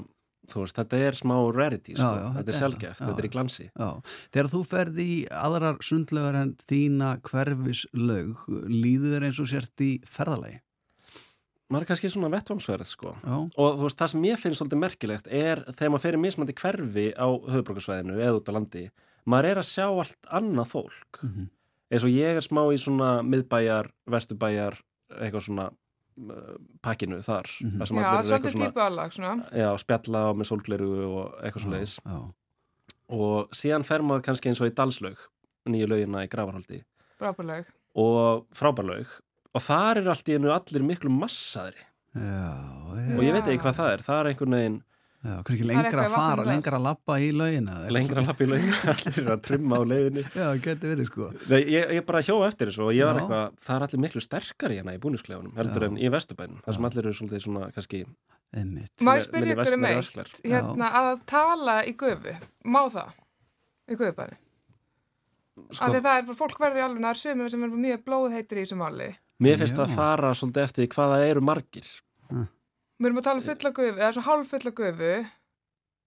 þú 0.52 0.60
veist, 0.62 0.76
þetta 0.78 0.98
er 1.08 1.16
smá 1.18 1.34
rarity 1.56 1.96
sko. 1.96 2.04
Já, 2.04 2.20
já, 2.20 2.28
þetta 2.36 2.52
er 2.54 2.58
það. 2.60 2.98
þetta 3.00 3.22
er 3.24 3.26
í 3.26 3.32
glansi 3.34 3.66
Já, 3.72 3.90
þegar 4.36 4.50
þú 4.52 4.60
ferð 4.68 5.00
í 5.00 5.14
aðrar 5.32 5.78
sundlögar 5.88 6.36
en 6.42 6.52
þína 6.70 7.10
hverfislaug, 7.24 8.44
líður 8.70 9.26
eins 9.30 9.40
og 9.42 9.50
sért 9.50 9.84
í 9.86 9.92
ferðalagi? 10.06 10.60
Maður 11.74 11.86
er 11.88 11.90
kannski 11.92 12.12
svona 12.14 12.30
vettvámsverð 12.34 12.86
sko. 12.92 13.16
Já. 13.24 13.36
og 13.58 13.80
þú 13.80 13.88
veist, 13.88 13.98
það 14.04 14.12
sem 14.14 14.28
ég 14.30 14.40
finnst 14.44 14.62
svolítið 14.62 14.82
merkilegt 14.84 15.28
er 15.34 15.64
þegar 15.72 15.92
maður 15.96 16.06
fer 16.06 16.18
í 16.20 16.24
mismandi 16.28 16.56
hverfi 16.62 17.06
á 17.18 17.28
höfubrókarsvæðinu 17.34 18.20
eða 18.22 18.38
út 18.40 18.52
á 18.54 18.56
landi 18.60 18.84
maður 19.26 19.50
er 19.54 19.62
að 19.64 19.70
sjá 19.72 19.86
allt 19.90 20.30
annað 20.40 20.72
fólk 20.74 21.22
Mhm. 21.24 21.50
eins 21.94 22.04
og 22.04 22.10
ég 22.14 22.38
er 22.38 22.46
smá 22.46 22.62
í 22.74 22.78
svona 22.82 23.10
miðbæjar, 23.26 23.90
vesturbæjar 24.10 24.78
eitthvað 25.14 25.46
svona 25.48 25.66
uh, 25.70 26.56
pakkinu 26.82 27.20
þar 27.26 27.46
þar 27.50 27.88
sem 27.90 27.98
Já, 27.98 28.08
svolítið 28.24 28.54
svona 28.54 28.70
típu 28.72 28.82
allag, 28.86 29.12
svona. 29.14 29.36
já, 29.54 29.70
spjalla 29.82 30.20
á 30.26 30.30
með 30.34 30.50
sólgleru 30.52 30.90
og 31.10 31.36
eitthvað 31.44 31.62
svo 31.66 31.72
leiðis 31.74 31.96
Já, 32.06 32.20
og 33.14 33.50
síðan 33.54 33.86
fer 33.86 34.02
maður 34.06 34.24
kannski 34.30 34.50
eins 34.52 34.62
og 34.64 34.70
í 34.72 34.76
Dalslaug 34.78 35.20
nýju 35.70 35.88
laugina 35.90 36.24
í 36.26 36.30
Gravarholti 36.30 36.82
Frábærleg. 37.20 37.66
og 37.96 38.46
frábærlaug 38.58 39.08
og 39.54 39.62
þar 39.62 40.02
er 40.02 40.10
allt 40.14 40.30
í 40.32 40.38
einu 40.40 40.54
allir 40.56 40.84
miklu 40.88 41.12
massaðri 41.14 41.86
og 42.18 43.22
ég 43.26 43.34
veit 43.36 43.46
ekki 43.48 43.62
hvað 43.64 43.78
það 43.80 43.94
er, 43.94 44.04
það 44.10 44.20
er 44.24 44.34
einhvern 44.34 44.58
veginn 44.60 44.82
Já, 45.24 45.38
kannski 45.48 45.64
Það 45.64 45.70
er 45.70 45.70
lengra 45.72 46.04
að 46.04 46.14
fara, 46.18 46.44
lengra 46.44 46.76
að 46.76 46.82
lappa 46.84 47.16
í 47.24 47.28
laugina. 47.32 47.74
lengra 47.96 48.18
svona. 48.18 48.28
lapp 48.28 48.42
í 48.44 48.48
laugina, 48.50 48.80
allir 48.92 49.20
eru 49.22 49.32
að 49.32 49.44
trimma 49.46 49.78
á 49.80 49.82
leiðinni 49.88 50.24
Já, 50.36 50.48
geti 50.66 50.90
verið 50.92 51.08
sko. 51.08 51.28
Nei, 51.48 51.62
ég, 51.72 51.94
ég 51.96 52.04
bara 52.10 52.20
hjó 52.28 52.36
eftir 52.44 52.68
þessu 52.68 52.84
og 52.84 52.92
ég 52.92 53.08
var 53.08 53.22
eitthvað 53.22 53.54
það 53.64 53.78
er 53.78 53.86
allir 53.88 54.02
miklu 54.04 54.24
sterkari 54.26 54.80
hérna 54.82 54.96
í 54.98 55.00
búnisklefunum 55.06 55.56
heldur 55.62 55.86
Já. 55.86 55.88
en 55.94 55.96
í 56.04 56.12
vesturbænum, 56.12 56.60
þar 56.66 56.76
sem 56.76 56.88
allir 56.90 57.08
eru 57.08 57.16
svolítið 57.22 57.46
svona 57.46 57.70
kannski 57.78 58.02
Einmitt. 58.54 58.92
Má 59.00 59.14
ég 59.16 59.24
spyrja 59.30 59.56
ykkur 59.56 59.78
um 59.80 59.88
eitt, 59.94 60.44
hérna, 60.44 60.90
að 61.00 61.24
tala 61.32 61.80
í 61.88 61.96
gufu, 62.04 62.36
má 62.68 62.82
það? 62.92 63.16
Í 63.88 63.96
gufubæri? 64.04 64.36
Sko- 65.72 65.88
Af 65.88 65.96
því 65.96 66.02
það 66.04 66.20
er 66.20 66.38
fólk 66.44 66.60
verður 66.62 66.82
í 66.82 66.86
alveg, 66.90 67.02
það 67.08 67.16
er 67.16 67.22
sömur 67.24 67.56
sem 67.56 67.64
er 67.64 67.74
mjög 67.88 68.04
blóðheitir 68.12 68.60
í 68.60 68.68
þessu 68.68 68.78
máli. 68.84 69.08
Mér 69.44 69.58
finnst 69.62 69.76
Já. 69.78 69.84
það 69.84 69.96
fara 70.00 70.34
svolítið 70.40 70.64
eftir 70.68 70.90
hvað 70.96 71.14
það 71.16 71.28
eru 71.30 71.42
margir 71.52 71.88
Við 73.04 73.10
erum 73.10 73.18
að 73.20 73.26
tala 73.26 73.42
um 73.42 73.48
fulla 73.48 73.72
gufu, 73.76 73.96
eða 74.00 74.12
svona 74.16 74.28
hálf 74.30 74.52
fulla 74.54 74.72
gufu. 74.78 75.14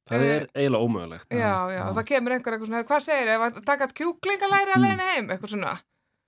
það 0.07 0.23
Eh, 0.23 0.37
er 0.37 0.45
eiginlega 0.55 0.87
ómögulegt 0.87 1.35
Já, 1.35 1.55
já, 1.75 1.81
og 1.89 1.97
það 1.99 2.05
kemur 2.13 2.33
einhver 2.37 2.55
eitthvað 2.57 2.69
svona, 2.71 2.85
hvað 2.87 3.03
segir 3.07 3.27
þið, 3.33 3.45
að 3.47 3.65
taka 3.67 3.89
kjúklingalæri 4.01 4.75
að 4.77 4.83
leiðina 4.85 5.09
heim, 5.13 5.31
eitthvað 5.35 5.51
svona. 5.57 5.73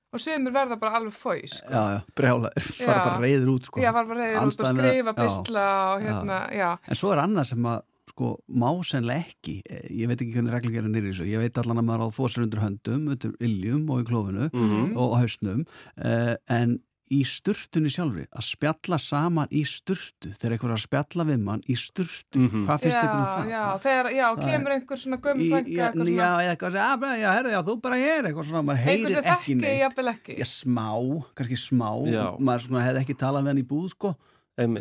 Og 0.09 0.21
sömur 0.25 0.53
verða 0.57 0.79
bara 0.81 0.97
alveg 0.99 1.13
fói, 1.15 1.43
sko. 1.53 1.69
Já, 1.69 1.83
já, 1.95 2.01
brjála, 2.17 2.51
fara 2.59 2.95
Já. 2.97 3.05
bara 3.05 3.21
reyður 3.23 3.51
út 3.55 3.67
sko. 3.69 3.81
Já, 3.85 3.91
fara 3.93 4.09
bara 4.09 4.25
reyður 4.25 4.49
út 4.49 4.61
og 4.65 4.69
skrifa, 4.73 5.13
já. 5.13 5.19
bysla 5.21 5.67
og 5.95 6.03
hérna, 6.07 6.39
já. 6.57 6.71
En 6.89 6.97
svo 6.99 7.13
er 7.13 7.23
annað 7.23 7.47
sem 7.53 7.63
að 7.71 7.83
sko, 8.09 8.31
má 8.51 8.69
sennilega 8.89 9.29
ekki, 9.29 9.57
Eh, 9.71 9.87
ég 10.01 10.09
veit 10.09 10.19
ekki 10.25 10.33
hvernig 10.35 10.55
reglugjörðin 10.57 10.97
er 10.97 11.05
í 11.07 11.13
þessu, 11.13 11.27
ég 11.29 11.39
veit 11.45 11.59
allan 11.63 11.79
að 11.79 11.87
maður 11.87 12.09
á 12.09 12.17
þósir 12.19 12.43
undir 12.49 12.63
höndum, 12.65 13.05
undir 13.15 13.33
iljum 13.39 13.85
og 13.91 14.01
í 14.03 14.09
klófinu 14.11 14.49
Mhm. 14.51 14.97
og 14.97 15.13
á 15.13 15.17
hausnum 15.23 15.67
uh, 16.03 16.35
en 16.49 16.81
í 17.15 17.21
sturtunni 17.27 17.91
sjálfri 17.93 18.25
að 18.37 18.45
spjalla 18.45 18.99
saman 19.01 19.49
í 19.51 19.63
sturtu 19.67 20.31
þegar 20.35 20.55
einhver 20.57 20.71
er 20.73 20.77
að 20.77 20.83
spjalla 20.85 21.25
við 21.31 21.41
mann 21.47 21.63
í 21.69 21.77
sturtu 21.79 22.39
Mhm. 22.39 22.65
hvað 22.67 22.81
finnst 22.85 22.97
já, 22.97 23.03
ykkur 23.03 23.19
um 23.19 23.25
það? 23.25 23.49
Já, 23.51 23.65
þegar, 23.85 24.11
já, 24.13 24.27
Það 24.29 24.45
kemur 24.51 24.73
einhver 24.77 24.99
svona 25.03 25.19
frænka, 25.23 25.69
já, 25.69 25.87
eitthvað 25.89 26.09
já, 26.09 26.71
svona, 26.71 26.93
"Ah, 26.93 26.97
bara, 26.97 27.17
já, 27.19 27.31
herðu, 27.37 27.51
já, 27.57 27.63
þú 27.63 27.81
bara 27.83 27.97
er 27.99 28.23
eitthvað 28.25 28.45
svona, 28.49 28.63
maður 28.63 28.79
einhver 28.79 28.89
heyrir 28.89 29.11
sem 29.15 29.25
ekki 29.25 29.55
þekki, 29.55 29.61
neitt 29.61 29.81
jafnvel 29.81 30.09
ekki. 30.15 30.39
Já, 30.39 30.45
smá, 30.45 31.25
kannski 31.35 31.57
smá 31.57 31.91
Já. 32.13 32.37
maður 32.39 32.63
svona 32.69 32.83
hefði 32.87 33.01
ekki 33.05 33.15
talað 33.19 33.43
við 33.43 33.47
hann 33.49 33.59
í 33.59 33.69
búð 33.69 33.89
sko 33.91 34.17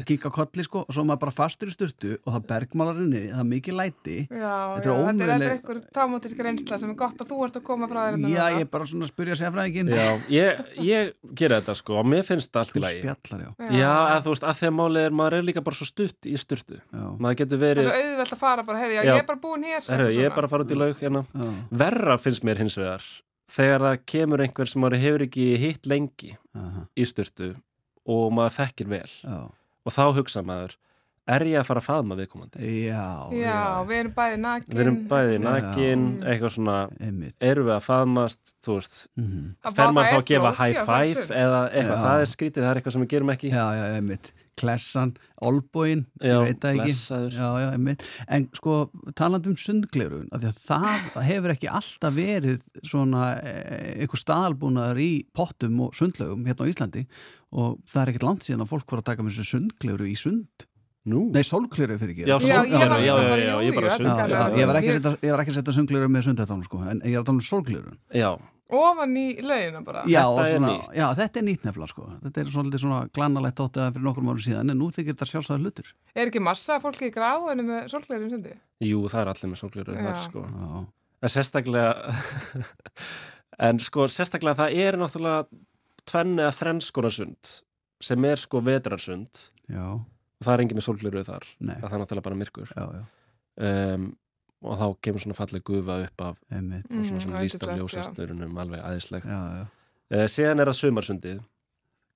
kíka 0.08 0.30
á 0.30 0.32
kolli 0.34 0.64
sko 0.66 0.82
og 0.88 0.94
svo 0.96 1.04
maður 1.06 1.22
bara 1.26 1.34
fastur 1.38 1.70
í 1.70 1.74
sturtu 1.76 2.16
og 2.26 2.34
það 2.34 2.46
bergmálar 2.50 3.02
inni, 3.04 3.22
það 3.30 3.42
er 3.44 3.48
mikið 3.52 3.76
læti. 3.78 4.16
Já, 4.32 4.54
Þetta 4.78 4.90
er 4.90 4.98
já, 4.98 5.06
þetta 5.08 5.28
er, 5.28 5.34
er 5.48 5.54
einhver 5.58 5.80
traumatísk 5.98 6.42
reynsla 6.48 6.80
sem 6.82 6.94
er 6.94 6.98
gott 6.98 7.22
að 7.22 7.30
þú 7.32 7.40
ert 7.46 7.60
að 7.60 7.66
koma 7.68 7.90
frá 7.92 8.00
þér 8.02 8.16
hérna 8.18 8.32
Já, 8.34 8.44
ég 8.58 8.66
er 8.66 8.72
bara 8.74 8.88
svona 8.90 9.06
að 9.08 9.12
spyrja 9.14 9.38
sérfræðingin 9.42 9.92
Já, 9.94 10.08
ég, 10.34 10.64
ég 10.88 11.12
gera 11.38 11.60
þetta 11.62 11.76
sko 11.82 12.00
og 12.02 12.10
mér 12.10 12.26
finnst 12.28 12.52
það 12.54 12.64
allt 12.64 12.74
í 12.74 12.80
Þú 12.80 12.84
lagi. 12.88 13.04
spjallar, 13.06 13.46
já, 13.46 13.78
Já, 13.78 13.94
að 14.18 14.26
þú 14.28 14.34
veist, 14.34 14.48
að 14.50 14.60
því 14.62 14.70
að 14.72 14.76
málið 14.82 15.08
er 15.08 15.18
maður 15.22 15.38
er 15.42 15.48
líka 15.52 15.64
bara 15.68 15.80
svo 15.82 15.88
stutt 15.92 16.28
í 16.32 16.36
sturtu. 16.42 16.80
Já, 16.82 17.06
maður 17.22 17.40
getur 17.44 17.58
Það 17.58 17.68
er 17.68 17.78
verið, 17.78 17.88
svo 17.92 18.02
auðvelt 18.02 18.34
að 18.38 18.42
fara 18.42 18.66
bara, 18.68 18.82
heyri, 18.82 18.98
já, 18.98 19.04
Já. 19.04 19.14
ég 19.14 19.22
er 19.24 19.30
bara 19.30 19.42
búin 19.46 19.64
hér. 19.68 19.80
eitthvað 19.84 20.18
ég 20.18 20.26
er 20.32 20.36
bara 20.36 20.48
að 20.50 20.54
fara 20.56 20.66
út 20.68 20.74
í 20.74 20.80
laug 20.82 21.00
hérna. 21.02 21.24
Já, 21.38 21.48
Verra 21.84 22.18
finnst 22.22 22.44
mér 22.48 22.62
hins 22.64 22.78
vegar 22.80 23.06
þegar 23.48 23.80
það 23.86 24.02
kemur 24.12 24.42
einhver 24.44 24.68
sem 24.68 24.82
maður 24.84 25.00
hefur 25.06 25.24
ekki 25.28 25.46
hitt 25.62 25.86
lengi 25.88 26.34
aha, 26.58 26.82
í 27.00 27.06
sturtu 27.08 27.54
og 28.08 28.32
maður 28.36 28.56
þekkir 28.58 28.90
vel. 28.92 29.08
Já, 29.24 29.38
og 29.88 29.96
þá 29.96 30.04
hugsa 30.20 30.44
maður 30.44 30.76
er 31.36 31.46
ég 31.50 31.60
að 31.60 31.68
fara 31.68 31.84
að 31.84 31.88
faðma 31.88 32.18
viðkomandi 32.22 32.72
já, 32.88 33.04
Já, 33.36 33.60
við 33.88 34.00
erum 34.00 34.16
bæði 34.16 34.40
nakin. 34.44 34.74
við 34.74 34.84
erum 34.86 34.98
bæði 35.12 35.36
Já. 35.36 35.44
nakin, 35.48 36.08
eitthvað 36.24 36.56
svona 36.56 36.80
einmitt 37.04 37.48
erum 37.52 37.70
við 37.70 37.76
að 37.76 37.86
faðmast, 37.88 38.56
þú 38.66 38.80
veist 38.80 38.98
mhm. 39.20 39.46
Að 39.68 39.80
fer 39.80 39.96
maður 39.96 40.12
þá 40.14 40.20
að 40.22 40.28
gefa 40.32 40.56
high 40.62 40.82
five 40.82 41.30
eða 41.44 41.62
eitthvað, 41.70 41.96
Já. 41.96 42.04
það 42.08 42.26
er 42.26 42.34
skrítið, 42.34 42.66
það 42.66 42.72
er 42.72 42.82
eitthvað 42.82 42.98
sem 42.98 43.06
við 43.06 43.16
gerum 43.16 43.34
ekki 43.36 43.54
Já, 43.54 43.64
já, 43.78 43.88
einmitt 43.98 44.34
Klessan, 44.58 45.12
olbóin, 45.46 46.08
Já, 46.18 46.32
ég 46.32 46.48
veit 46.48 46.64
það 46.64 46.80
ekki. 46.82 46.94
Já, 47.36 47.50
já, 47.62 48.08
En 48.34 48.48
sko, 48.58 48.78
talandi 49.14 49.52
um 49.52 49.58
sundglerun 49.62 50.32
af 50.34 50.42
því 50.42 50.50
að 50.50 50.62
það 50.66 51.28
hefur 51.30 51.54
ekki 51.54 51.70
alltaf 51.70 52.16
verið 52.16 52.64
svona 52.82 53.28
eh, 53.38 54.02
einhver 54.02 54.24
staðalbúnaður 54.24 55.04
í 55.04 55.12
pottum 55.38 55.78
og 55.86 55.94
sundlaugum 55.98 56.48
hérna 56.50 56.66
á 56.66 56.72
Íslandi 56.74 57.06
og 57.54 57.78
það 57.86 58.02
er 58.02 58.14
ekkert 58.14 58.28
langt 58.32 58.48
síðan 58.48 58.66
að 58.66 58.74
fólk 58.74 58.90
voru 58.90 59.06
að 59.06 59.10
taka 59.12 59.28
með 59.28 59.38
þessu 59.38 59.54
sundgleru 59.54 60.10
í 60.10 60.18
sund 60.18 60.68
Nú, 61.08 61.22
Nei, 61.32 61.44
sólgleru 61.48 61.96
fyrir 62.02 62.14
ekki 62.16 62.26
já, 62.28 62.36
ég 62.36 62.48
já, 62.52 62.58
var- 62.90 63.00
já, 63.00 63.16
já, 63.40 63.56
ég 63.64 63.76
bara 63.78 63.88
jú, 63.88 63.96
sund 63.96 64.08
Já, 64.10 64.16
þetta 64.18 64.28
já, 64.28 64.44
er- 64.44 64.58
ég 64.60 64.68
var 64.68 64.76
ekki 64.82 64.92
að 64.92 64.98
setja, 64.98 65.12
ég 65.24 65.32
var 65.32 65.44
ekki 65.44 65.54
að 65.54 65.58
setja 65.62 65.74
sundgleru 65.78 66.10
með 66.12 66.26
sundhættanum 66.28 66.64
sko, 66.68 66.80
en 66.84 67.00
ég 67.06 67.14
er 67.16 67.22
að 67.22 67.28
tala 67.30 67.38
um 67.40 67.46
sólglerun 67.48 67.98
já, 68.12 68.32
Ofan 68.68 69.14
í 69.16 69.40
laugina 69.40 69.80
bara. 69.80 70.02
Já, 70.12 70.26
Þetta 70.28 70.32
og 70.34 70.40
er 70.44 70.50
svona, 70.52 70.70
nýtt. 70.74 70.88
já, 71.00 71.06
þetta 71.16 71.40
er 71.40 71.44
nýtt 71.48 71.62
nefnilega 71.64 71.88
sko. 71.88 72.08
Þetta 72.26 72.42
er 72.42 72.50
svolítið 72.52 72.82
svona 72.84 72.98
glanalegt 73.16 73.62
áttið 73.64 73.94
fyrir 73.96 74.04
nokkur 74.04 74.26
árum 74.28 74.42
síðan 74.44 74.72
en 74.74 74.78
nú 74.82 74.90
þykir 74.92 75.14
þetta 75.16 75.28
sjálfsæður 75.30 75.62
hlutur. 75.64 75.92
Er 76.20 76.28
ekki 76.28 76.42
massa 76.44 76.76
fólki 76.84 77.08
í 77.08 77.14
gráinu 77.16 77.64
með 77.64 77.88
sólglerum 77.94 78.30
sundi? 78.34 78.52
jú, 78.84 79.00
það 79.08 79.22
er 79.24 79.32
allir 79.32 79.52
með 79.54 79.62
sólgleru 79.62 79.96
Já. 79.96 80.04
þar, 80.04 80.20
sko. 80.26 80.44
Já, 80.52 80.86
En 81.24 81.30
sérstaklega 81.30 81.94
En 83.72 83.80
sko, 83.80 84.06
sérstaklega 84.12 84.68
er 84.70 85.00
eða 85.00 85.48
sem 88.04 88.26
er 88.30 88.38
sko 88.38 88.60
vetrarsund 88.62 89.40
já, 89.72 89.86
það 90.44 90.54
er 90.54 90.64
engin 90.64 90.78
með 90.80 90.86
sólgleru 90.88 91.24
þar 91.28 91.46
nei, 91.60 91.76
það 91.82 91.92
er 91.94 92.02
náttúrulega 92.04 92.28
bara 92.30 92.40
myrkur. 92.44 92.72
Já, 92.76 92.86
já, 92.98 93.04
um, 93.96 94.08
og 94.68 94.80
þá 94.80 94.86
kemur 95.06 95.22
svona 95.24 95.38
falleg 95.38 95.64
gufa 95.64 96.00
upp 96.08 96.22
af 96.22 96.38
einmitt. 96.52 96.88
Og 96.92 97.06
svona 97.06 97.22
sem 97.22 97.32
Mm, 97.32 97.42
líst 97.44 97.62
af 97.62 97.70
yndislegt, 97.70 97.74
já. 97.74 97.78
ljósasturunum 97.82 98.58
alveg 98.58 98.82
já, 98.82 99.68
uh, 100.12 100.28
síðan 100.32 100.60
er 100.62 100.72
það 100.72 100.80
sumarsundið. 100.82 101.40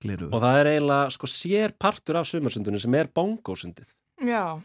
Gliru 0.02 0.30
og 0.34 0.42
það 0.42 0.60
er 0.60 0.66
eiginlega 0.72 1.10
sko 1.14 1.28
sér 1.30 1.74
partur 1.78 2.18
af 2.18 2.26
sumarsundinu 2.26 2.80
sem 2.82 2.96
er 2.98 3.06
bongosundið 3.14 3.92
Já, 4.26 4.62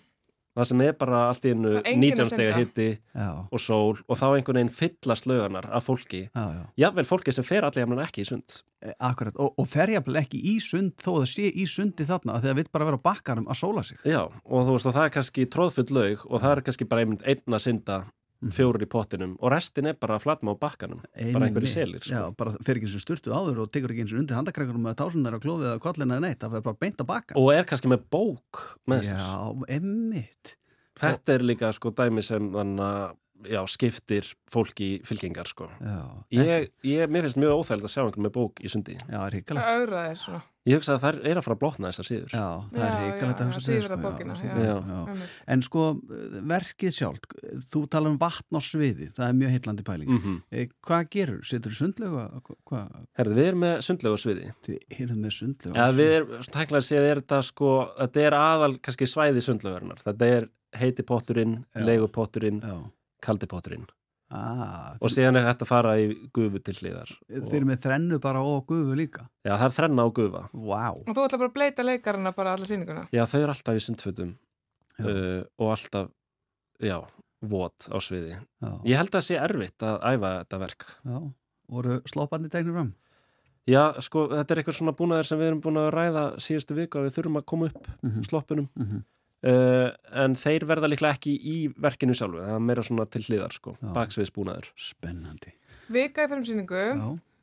það 0.57 0.69
sem 0.71 0.83
er 0.87 0.95
bara 0.97 1.23
allt 1.31 1.45
í 1.47 1.53
Það 1.53 1.77
að 1.83 1.91
19 2.01 2.31
stega 2.31 2.55
synda. 2.55 2.61
hitti 2.63 2.89
og 3.53 3.61
sól 3.63 3.99
og 4.07 4.17
þá 4.19 4.25
einhvern 4.31 4.61
veginn 4.61 4.73
fyllast 4.73 5.29
lauganar 5.29 5.69
af 5.71 5.87
fólki. 5.89 6.23
Já, 6.33 6.45
já. 6.57 6.63
Jafnvel 6.85 7.07
fólki 7.09 7.35
sem 7.37 7.45
fer 7.47 7.67
allir 7.69 7.85
jafnan 7.85 8.03
ekki 8.07 8.25
í 8.25 8.29
sund. 8.31 8.59
E, 8.83 8.93
Akkurat, 9.01 9.37
og, 9.41 9.55
og 9.61 9.69
fer 9.69 9.93
jafnvel 9.95 10.21
ekki 10.23 10.41
í 10.53 10.57
sund 10.63 10.95
þó 11.03 11.11
að 11.17 11.23
það 11.25 11.31
sé 11.35 11.51
í 11.53 11.67
sundi 11.71 12.07
þarna 12.09 12.37
af 12.37 12.45
því 12.45 12.53
að 12.53 12.61
vill 12.61 12.69
bara 12.73 12.89
vera 12.91 13.01
á 13.01 13.07
bakkarum 13.09 13.49
að 13.53 13.61
sóla 13.63 13.85
sig. 13.87 13.99
Já, 14.05 14.23
og 14.27 14.67
þú 14.69 14.77
veist, 14.77 14.89
og 14.91 14.97
það 14.97 15.09
er 15.09 15.15
kannski 15.17 15.47
tróðfull 15.53 15.91
laug 15.97 16.27
og 16.31 16.41
það 16.45 16.53
er 16.57 16.65
kannski 16.69 16.89
bara 16.91 17.05
einmitt 17.07 17.27
einn 17.27 17.57
að 17.59 17.65
synda. 17.69 17.99
Fjórir 18.53 18.85
í 18.85 18.89
pottinum 18.91 19.35
og 19.41 19.53
restin 19.55 19.89
er 19.91 19.97
bara 20.01 20.19
að 20.19 20.27
flatma 20.27 20.53
á 20.53 20.57
bakkanum 20.61 21.03
bara 21.03 21.49
einhverju 21.49 21.71
selir 21.73 22.03
sko. 22.05 22.13
Já, 22.13 22.23
bara 22.37 22.55
fer 22.61 22.79
ekki 22.79 22.89
eins 22.91 22.97
og 22.99 23.05
sturtu 23.05 23.35
áður 23.35 23.63
og 23.65 23.71
tekur 23.73 23.95
ekki 23.95 24.05
eins 24.05 24.15
og 24.15 24.23
undir 24.23 24.39
handakrækurum 24.39 24.87
með 24.87 24.99
tásundar 25.01 25.39
og 25.39 25.45
klófið 25.45 25.71
eða 25.73 25.83
kollin 25.87 26.13
eða 26.17 26.25
neitt, 26.27 26.41
það 26.43 26.57
fer 26.57 26.67
bara 26.69 26.81
beint 26.85 27.01
á 27.01 27.05
bakkan 27.09 27.41
og 27.41 27.53
er 27.55 27.69
kannski 27.69 27.93
með 27.93 28.09
bók 28.13 28.65
með 28.91 29.07
sér 29.09 29.23
Já, 29.23 29.79
emmitt 29.79 30.57
þetta 31.01 31.37
er 31.37 31.47
líka 31.47 31.73
sko 31.77 31.93
dæmi 31.97 32.25
sem 32.25 32.51
þannig 32.53 32.85
að 32.87 33.15
já, 33.53 33.61
skiptir 33.69 34.29
fólk 34.51 34.81
í 34.81 34.91
fylkingar 35.07 35.49
sko. 35.51 35.69
Já. 35.81 35.99
Ég, 36.35 36.71
ég, 36.87 37.11
mér 37.13 37.27
finnst 37.27 37.41
mjög 37.41 37.61
óþægilegt 37.61 37.89
að 37.89 37.93
sjá 37.93 38.03
einhvern 38.05 38.27
með 38.27 38.35
bók 38.37 38.63
í 38.65 38.71
sundi. 38.73 38.97
Já, 38.97 39.21
Það 39.29 39.73
auðraðir 39.75 40.21
svona. 40.23 40.43
Ég 40.67 40.81
hugsa 40.81 40.97
að 40.97 41.03
það 41.05 41.19
er 41.31 41.39
að 41.39 41.45
fara 41.47 41.55
að 41.55 41.61
blotna 41.63 41.91
þessar 41.93 42.07
síður. 42.09 42.33
Já, 42.35 42.47
það 42.73 42.81
er 42.83 42.89
Já, 42.91 42.97
ríkalegt 43.03 43.39
já, 43.39 43.45
að 43.45 43.51
hugsa 43.53 43.63
þýðir 43.67 43.85
sko, 43.87 43.95
að 43.97 44.03
bókina, 44.07 44.35
já, 44.37 44.47
já. 44.47 44.65
já. 44.67 44.77
Já. 44.91 44.97
Einmitt. 45.13 45.35
En 45.55 45.63
sko, 45.63 45.85
verkið 46.53 46.97
sjálf, 46.97 47.21
þú 47.71 47.83
tala 47.95 48.11
um 48.11 48.17
vatn 48.19 48.59
á 48.59 48.61
sviði, 48.67 49.09
það 49.15 49.29
er 49.29 49.37
mjög 49.41 49.55
heillandi 49.55 49.87
pæling. 49.87 50.11
Mm 50.11 50.19
Eh, 50.51 50.67
Hvað 50.87 51.09
gerur? 51.11 51.45
Setur 51.47 51.71
þú 51.71 51.79
sundlega? 51.79 52.27
Hvað? 52.67 53.07
Herðu, 53.19 53.35
við 53.39 53.47
erum 53.47 53.61
með 53.61 53.77
sundlegu 53.87 54.19
sviði. 54.19 54.51
Þið 54.67 55.01
erum 55.07 55.23
með 55.23 55.37
sundlega? 55.39 55.77
Ja, 55.77 55.87
við 55.93 56.13
erum, 56.17 56.43
tækla 56.59 56.79
að 56.83 56.89
segja, 56.89 57.03
er 57.11 57.21
þetta 57.23 57.43
sko, 57.43 57.71
þetta 58.01 58.21
er 58.27 58.33
aðal 58.41 58.79
kannski 58.83 59.07
svæði 59.07 59.41
sundlegarinnar. 59.47 60.03
Þetta 60.03 60.27
er 60.27 60.49
heiti 60.75 61.03
potturinn, 61.07 61.65
Já. 62.63 62.91
Ah, 64.35 64.97
Og 65.01 65.11
síðan 65.15 65.37
er 65.39 65.45
þetta 65.47 65.63
að 65.63 65.69
fara 65.71 65.93
í 66.03 66.07
gufu 66.35 66.59
til 66.67 66.75
hliðar. 66.81 67.11
Þeir 67.31 67.57
eru 67.61 67.69
með 67.69 67.83
þrennu 67.85 68.17
bara 68.25 68.41
og 68.43 68.65
gufu 68.67 68.97
líka? 68.99 69.29
Já, 69.47 69.53
það 69.55 69.67
er 69.69 69.75
þrenna 69.77 70.03
á 70.03 70.09
gufa. 70.17 70.41
Vá. 70.51 70.81
Og 70.99 71.13
þú 71.15 71.27
ætla 71.29 71.39
bara 71.39 71.51
að 71.53 71.55
bleita 71.55 71.85
leikarana 71.87 72.33
bara 72.35 72.55
alla 72.57 72.67
sýninguna. 72.67 73.05
Já, 73.15 73.23
þau 73.31 73.39
eru 73.45 73.55
alltaf 73.55 73.79
í 73.79 73.85
sundfötum 73.87 74.33
uh, 74.99 75.43
og 75.63 75.71
alltaf, 75.77 76.11
já, 76.83 76.99
vot 77.47 77.87
á 77.87 77.97
sviði. 78.03 78.35
Já. 78.63 78.71
Ég 78.91 78.99
held 78.99 79.13
að 79.13 79.19
það 79.21 79.27
sé 79.29 79.39
erfitt 79.47 79.87
að 79.87 79.99
æfa 80.11 80.33
þetta 80.43 80.63
verk. 80.67 80.87
Já. 81.07 81.19
Voru 81.77 82.01
sloppandi 82.11 82.51
tegnir 82.51 82.75
fram? 82.81 82.95
Já, 83.67 83.83
sko, 84.03 84.29
þetta 84.31 84.55
er 84.55 84.59
eitthvað 84.63 84.77
svona 84.79 84.93
búnaðir 84.95 85.27
sem 85.27 85.39
við 85.41 85.49
erum 85.53 85.61
búin 85.65 85.79
að 85.81 85.89
ræða 85.95 86.21
síðustu 86.43 86.75
viku 86.79 86.99
að 87.01 87.09
við 87.09 87.17
þurfum 87.17 87.39
að 87.41 87.47
koma 87.51 87.67
upp 87.71 87.89
Mhm. 88.03 88.27
sloppunum. 88.29 88.69
Mhm. 88.79 89.05
Uh, 89.47 89.93
en 90.25 90.35
þeir 90.35 90.65
verða 90.67 90.89
líklega 90.91 91.15
ekki 91.15 91.33
í 91.39 91.57
verkinu 91.79 92.17
sjálfu, 92.19 92.41
það 92.43 92.57
er 92.57 92.63
meira 92.67 92.83
svona 92.87 93.05
til 93.07 93.23
hliðar, 93.29 93.55
sko, 93.55 93.77
baksviðsbúnaður. 93.95 94.71
Spennandi. 94.89 95.53
Vika 95.95 96.25
í 96.27 96.31
fremsýningu. 96.33 96.85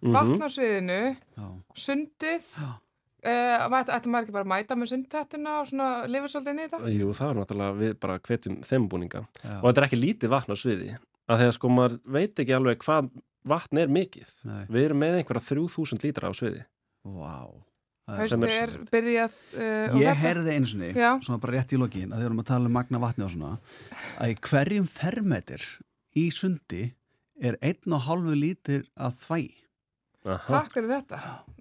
Mhm. 0.04 0.16
vatn 0.18 0.44
á 0.44 0.50
sviðinu, 0.52 0.98
Já. 1.38 1.46
sundið, 1.80 2.48
uh, 2.60 3.80
ætti 3.80 4.12
maður 4.12 4.26
ekki 4.26 4.36
bara 4.36 4.44
að 4.44 4.52
mæta 4.52 4.76
með 4.76 4.92
sundtættuna 4.92 5.54
og 5.62 5.70
svona 5.70 5.88
lifur 6.12 6.28
svolítið 6.34 6.52
inn 6.52 6.60
í 6.60 6.68
þetta? 6.68 6.92
Jú, 6.92 7.14
það 7.16 7.30
er 7.30 7.40
náttúrulega, 7.40 7.78
við 7.80 7.94
bara 8.04 8.20
hvetjum 8.20 8.58
þeim 8.68 8.90
búninga. 8.92 9.24
Já. 9.40 9.56
Og 9.62 9.68
þetta 9.70 9.82
er 9.82 9.88
ekki 9.88 10.02
lítið 10.04 10.34
vatn 10.36 10.52
á 10.52 10.58
sviði, 10.60 10.98
að 11.30 11.40
þegar 11.40 11.56
sko 11.56 11.72
maður 11.72 12.00
veit 12.04 12.36
ekki 12.44 12.58
alveg 12.58 12.84
hvað 12.84 13.12
vatn 13.48 13.80
er 13.80 13.88
mikið. 13.88 14.34
Nei. 14.44 14.66
Við 14.68 14.90
erum 14.90 15.00
með 15.00 15.22
einhverja 15.22 15.48
3000 15.56 16.04
lítra 16.04 16.28
á 16.28 16.34
sviði. 16.36 16.66
Vá. 17.04 17.48
Það 17.48 17.73
sem 18.28 18.44
er- 18.44 18.50
er 18.68 18.72
byrjað 18.92 19.36
uh, 19.56 19.94
og 19.96 20.02
Ég 20.02 20.18
heyrði 20.20 20.52
eins 20.58 20.74
og 20.76 20.82
Já. 21.00 21.12
svona 21.24 21.40
bara 21.40 21.54
rétt 21.58 21.72
í 21.72 21.80
lokin 21.80 22.12
að 22.12 22.20
við 22.20 22.26
erum 22.30 22.42
að 22.44 22.50
tala 22.52 22.66
um 22.68 22.74
magna 22.76 23.00
vatni 23.00 23.24
og 23.24 23.32
svona 23.32 23.52
að 24.20 24.34
í 24.34 24.36
hverjum 24.44 24.88
fermetir 24.92 25.64
í 26.20 26.26
sundi 26.36 26.84
er 27.42 27.56
einn 27.64 27.96
og 27.96 28.04
hálfu 28.08 28.36
lítir 28.36 28.84
að 29.00 29.20
þvæ 29.24 29.42
Aha. 30.24 30.48
Takk 30.48 30.72
fyrir 30.78 30.88
þetta. 30.88 31.18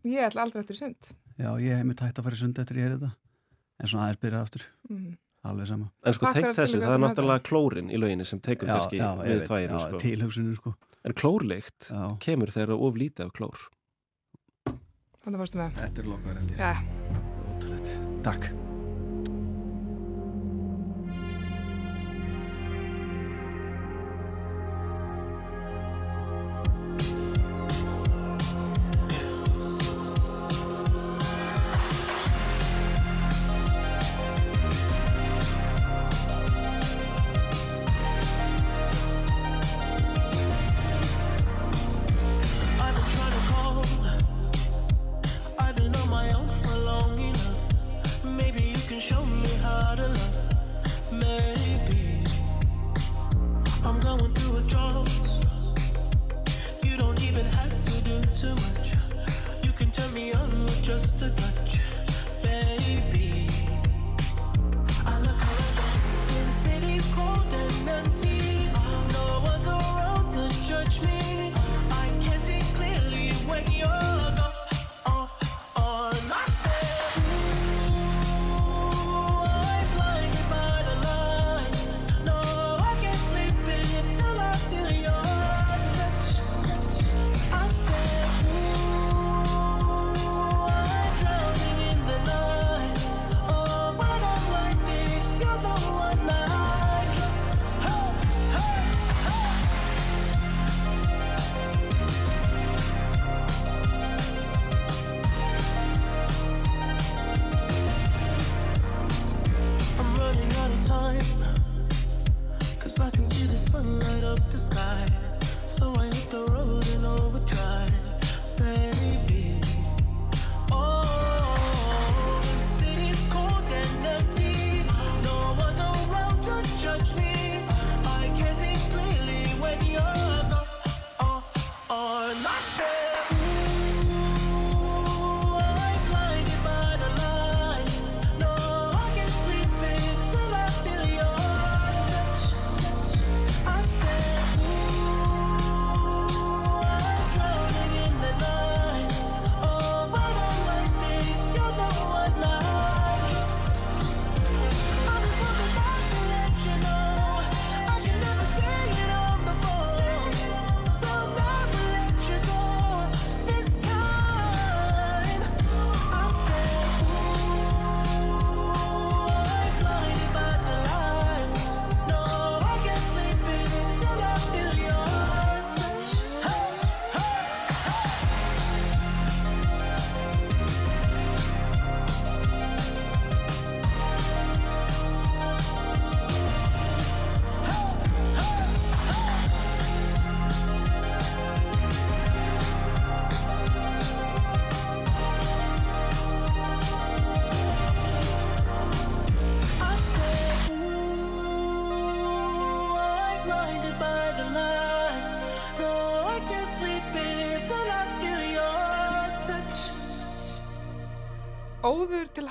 Ég 0.07 0.23
ætla 0.23 0.43
aldrei 0.45 0.61
eftir 0.63 0.77
sund. 0.79 1.09
Já, 1.35 1.49
ég 1.59 1.75
hef 1.75 1.83
mér 1.89 1.97
tætt 1.99 2.19
að 2.21 2.27
fara 2.29 2.37
í 2.37 2.39
sundi 2.39 2.61
eftir 2.63 2.77
ég 2.79 2.85
heyrði 2.87 2.99
þetta 3.01 3.15
en 3.83 3.89
svona 3.91 4.05
aðeins 4.07 4.21
byrjað 4.23 4.45
aftur 4.47 4.67
Mm. 4.93 5.17
alveg 5.51 5.67
sama 5.67 5.89
En 6.07 6.13
sko, 6.15 6.27
að 6.27 6.37
þessu, 6.55 6.67
skilja 6.71 6.87
það 6.87 6.95
er 6.95 7.03
náttúrulega 7.03 7.43
klórin 7.49 7.91
í 7.91 7.99
lauginni 7.99 8.27
sem 8.29 8.39
tekur 8.39 8.69
Já, 8.69 8.75
kannski 8.77 8.99
við 8.99 9.49
já, 9.67 9.79
sko. 9.83 9.99
sko 10.55 10.75
En 11.05 11.13
klórleikt 11.19 11.89
kemur 12.23 12.53
þegar 12.55 12.79
of 12.79 12.95
lítið 12.95 13.25
af 13.27 13.33
klór. 13.35 13.59
Þetta 15.23 16.03
er 16.03 16.11
lokkar 16.11 16.41
held 16.41 16.51
ég. 16.51 16.59
Já. 16.59 16.75
Ótrúlegt. 17.55 17.97
Takk 18.27 18.72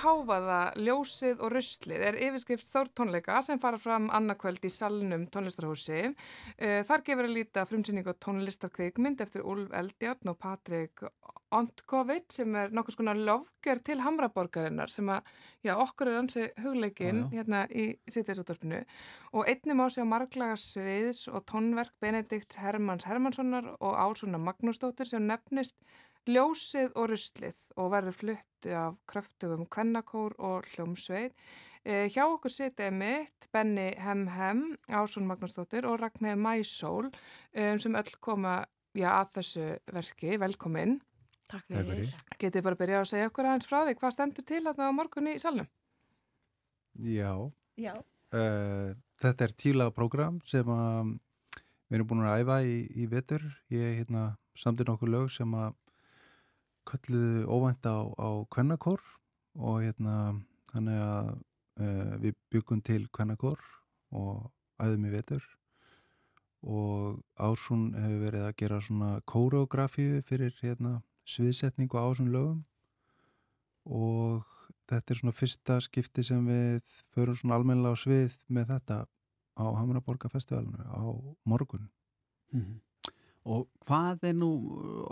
háfaða, 0.02 0.60
ljósið 0.82 1.41
og 1.45 1.52
ruslið 1.56 2.04
er 2.10 2.18
yfirskrift 2.28 2.66
stórtónleika 2.66 3.39
sem 3.45 3.60
fara 3.62 3.78
fram 3.82 4.10
annarkvöld 4.14 4.64
í 4.66 4.72
salnum 4.74 5.28
tónlistarhúsi. 5.32 6.16
Eh, 6.58 6.82
Þar 6.88 7.04
gefur 7.08 7.28
að 7.30 7.36
líta 7.38 7.66
frumsýningu 7.70 8.14
á 8.14 8.22
tónlistarkveikmynd 8.26 9.22
eftir 9.22 9.45
Úlf 9.45 9.72
Eldjarn 9.78 10.34
og 10.34 10.39
Patrik 10.41 11.04
Ontkovic 11.52 12.32
sem 12.32 12.54
er 12.56 12.70
nokkuð 12.72 12.95
skona 12.95 13.14
lofgjör 13.18 13.82
til 13.84 13.99
Hamraborgarinnar 13.99 14.88
sem 14.93 15.10
að, 15.12 15.26
já, 15.68 15.74
okkur 15.76 16.08
er 16.08 16.20
ansi 16.22 16.45
hugleikin 16.64 17.26
Já, 17.26 17.26
já. 17.26 17.32
hérna 17.36 17.64
í 17.68 17.88
sittiðsúttarpinu 18.08 18.80
og 19.36 19.49
einnig 19.52 19.76
má 19.76 19.84
sjá 19.91 20.06
marglaga 20.08 20.56
sviðs 20.56 21.26
og 21.28 21.43
tónverk 21.52 21.91
Benedikt 21.99 22.56
Hermanns 22.62 23.04
Hermannssonar 23.10 23.68
og 23.80 23.99
Ásuna 23.99 24.39
Magnúsdóttir 24.39 25.12
sem 25.12 25.28
nefnist 25.28 25.76
Ljósið 26.30 26.91
og 27.01 27.07
ruslið 27.09 27.61
og 27.82 27.88
verður 27.95 28.13
flutti 28.13 28.74
af 28.78 28.97
kröftugum 29.09 29.65
kvennakór 29.74 30.36
og 30.38 30.67
hljómsveit. 30.69 31.34
Eh, 31.82 32.05
hjá 32.13 32.28
okkur 32.28 32.53
sitið 32.53 32.91
mitt 32.93 33.47
Benny 33.49 33.88
Hem 33.97 34.28
Hem, 34.30 34.61
Ásson 34.86 35.26
Magnúsdóttir 35.26 35.88
og 35.89 35.97
Ragnæði 36.03 36.38
Mæsól 36.38 37.07
um, 37.09 37.80
sem 37.82 37.97
öll 37.97 38.13
koma 38.22 38.59
já, 38.93 39.09
að 39.15 39.32
þessu 39.39 39.65
verki. 39.89 40.38
Velkomin. 40.38 40.99
Takk 41.49 41.65
fyrir. 41.72 42.13
Getið 42.38 42.67
bara 42.67 42.78
að 42.78 42.84
byrja 42.84 43.01
að 43.01 43.09
segja 43.15 43.32
okkur 43.32 43.49
aðeins 43.49 43.72
frá 43.72 43.80
því 43.88 43.97
hvað 43.97 44.15
stendur 44.15 44.45
til 44.45 44.61
að 44.61 44.78
það 44.78 44.93
á 44.93 44.97
morgun 45.01 45.32
í 45.34 45.36
salnum? 45.41 45.72
Já, 47.01 47.34
Já. 47.82 47.93
uh, 48.38 48.93
þetta 49.24 49.47
er 49.47 49.57
tílaga 49.57 49.95
program 49.95 50.38
sem 50.45 50.69
að 50.69 51.15
við 51.89 51.97
erum 51.97 52.13
búin 52.13 52.28
að 52.30 52.43
æfa 52.45 52.61
í, 52.61 52.78
í 52.93 53.09
vetur. 53.09 53.43
Ég 53.74 54.03
hérna, 54.03 54.36
samti 54.53 54.86
nokkur 54.86 55.09
lög 55.09 55.34
sem 55.34 55.49
að 55.57 55.74
kölluðu 56.88 57.45
óvænt 57.47 57.86
á, 57.86 57.97
á 58.17 58.29
kvennakór 58.53 59.01
og 59.59 59.82
hérna 59.84 60.15
þannig 60.71 61.01
að 61.05 61.32
uh, 61.82 62.13
við 62.23 62.38
byggum 62.53 62.82
til 62.86 63.03
kvennakór 63.13 63.59
og 64.11 64.49
æðum 64.82 65.07
í 65.09 65.13
vetur 65.13 65.43
og 66.61 67.21
Ásún 67.41 67.91
hefur 67.97 68.19
verið 68.27 68.45
að 68.45 68.57
gera 68.61 68.82
svona 68.86 69.11
kóreografíu 69.25 70.21
fyrir 70.27 70.53
hérna 70.61 70.99
sviðsetningu 71.25 71.97
á 71.97 72.05
þessum 72.11 72.29
lögum 72.34 72.59
og 73.86 74.45
þetta 74.91 75.13
er 75.13 75.21
svona 75.21 75.36
fyrsta 75.36 75.79
skipti 75.82 76.25
sem 76.27 76.45
við 76.45 76.93
förum 77.15 77.38
svona 77.39 77.57
almennilega 77.57 77.97
á 77.97 78.03
svið 78.03 78.38
með 78.51 78.75
þetta 78.75 78.97
á 79.57 79.65
Hamraborgarfestivalinu 79.79 80.86
á 80.86 81.01
morgun. 81.45 81.89
Mhm. 82.51 82.82
Og 83.50 83.64
hvað 83.89 84.22
er 84.30 84.36
nú, 84.38 84.48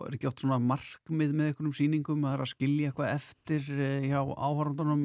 er 0.05 0.13
ekki 0.13 0.27
oft 0.29 0.41
svona 0.43 0.59
markmið 0.61 1.31
með 1.33 1.47
einhvernum 1.49 1.73
sýningum 1.73 2.21
að 2.21 2.29
það 2.29 2.35
er 2.37 2.43
að 2.43 2.49
skilja 2.51 2.89
eitthvað 2.91 3.13
eftir 3.15 3.61
eh, 3.73 4.03
hjá 4.05 4.19
áhörundunum, 4.37 5.01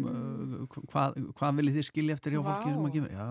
hvað, 0.92 1.08
hvað 1.38 1.56
viljið 1.56 1.78
þið 1.78 1.86
skilja 1.88 2.16
eftir 2.18 2.30
hjá 2.36 2.42
Vá. 2.44 2.48
fólki 2.50 2.68
sem 2.74 2.84
að 2.84 2.92
gefa? 2.98 3.08
Já, 3.14 3.24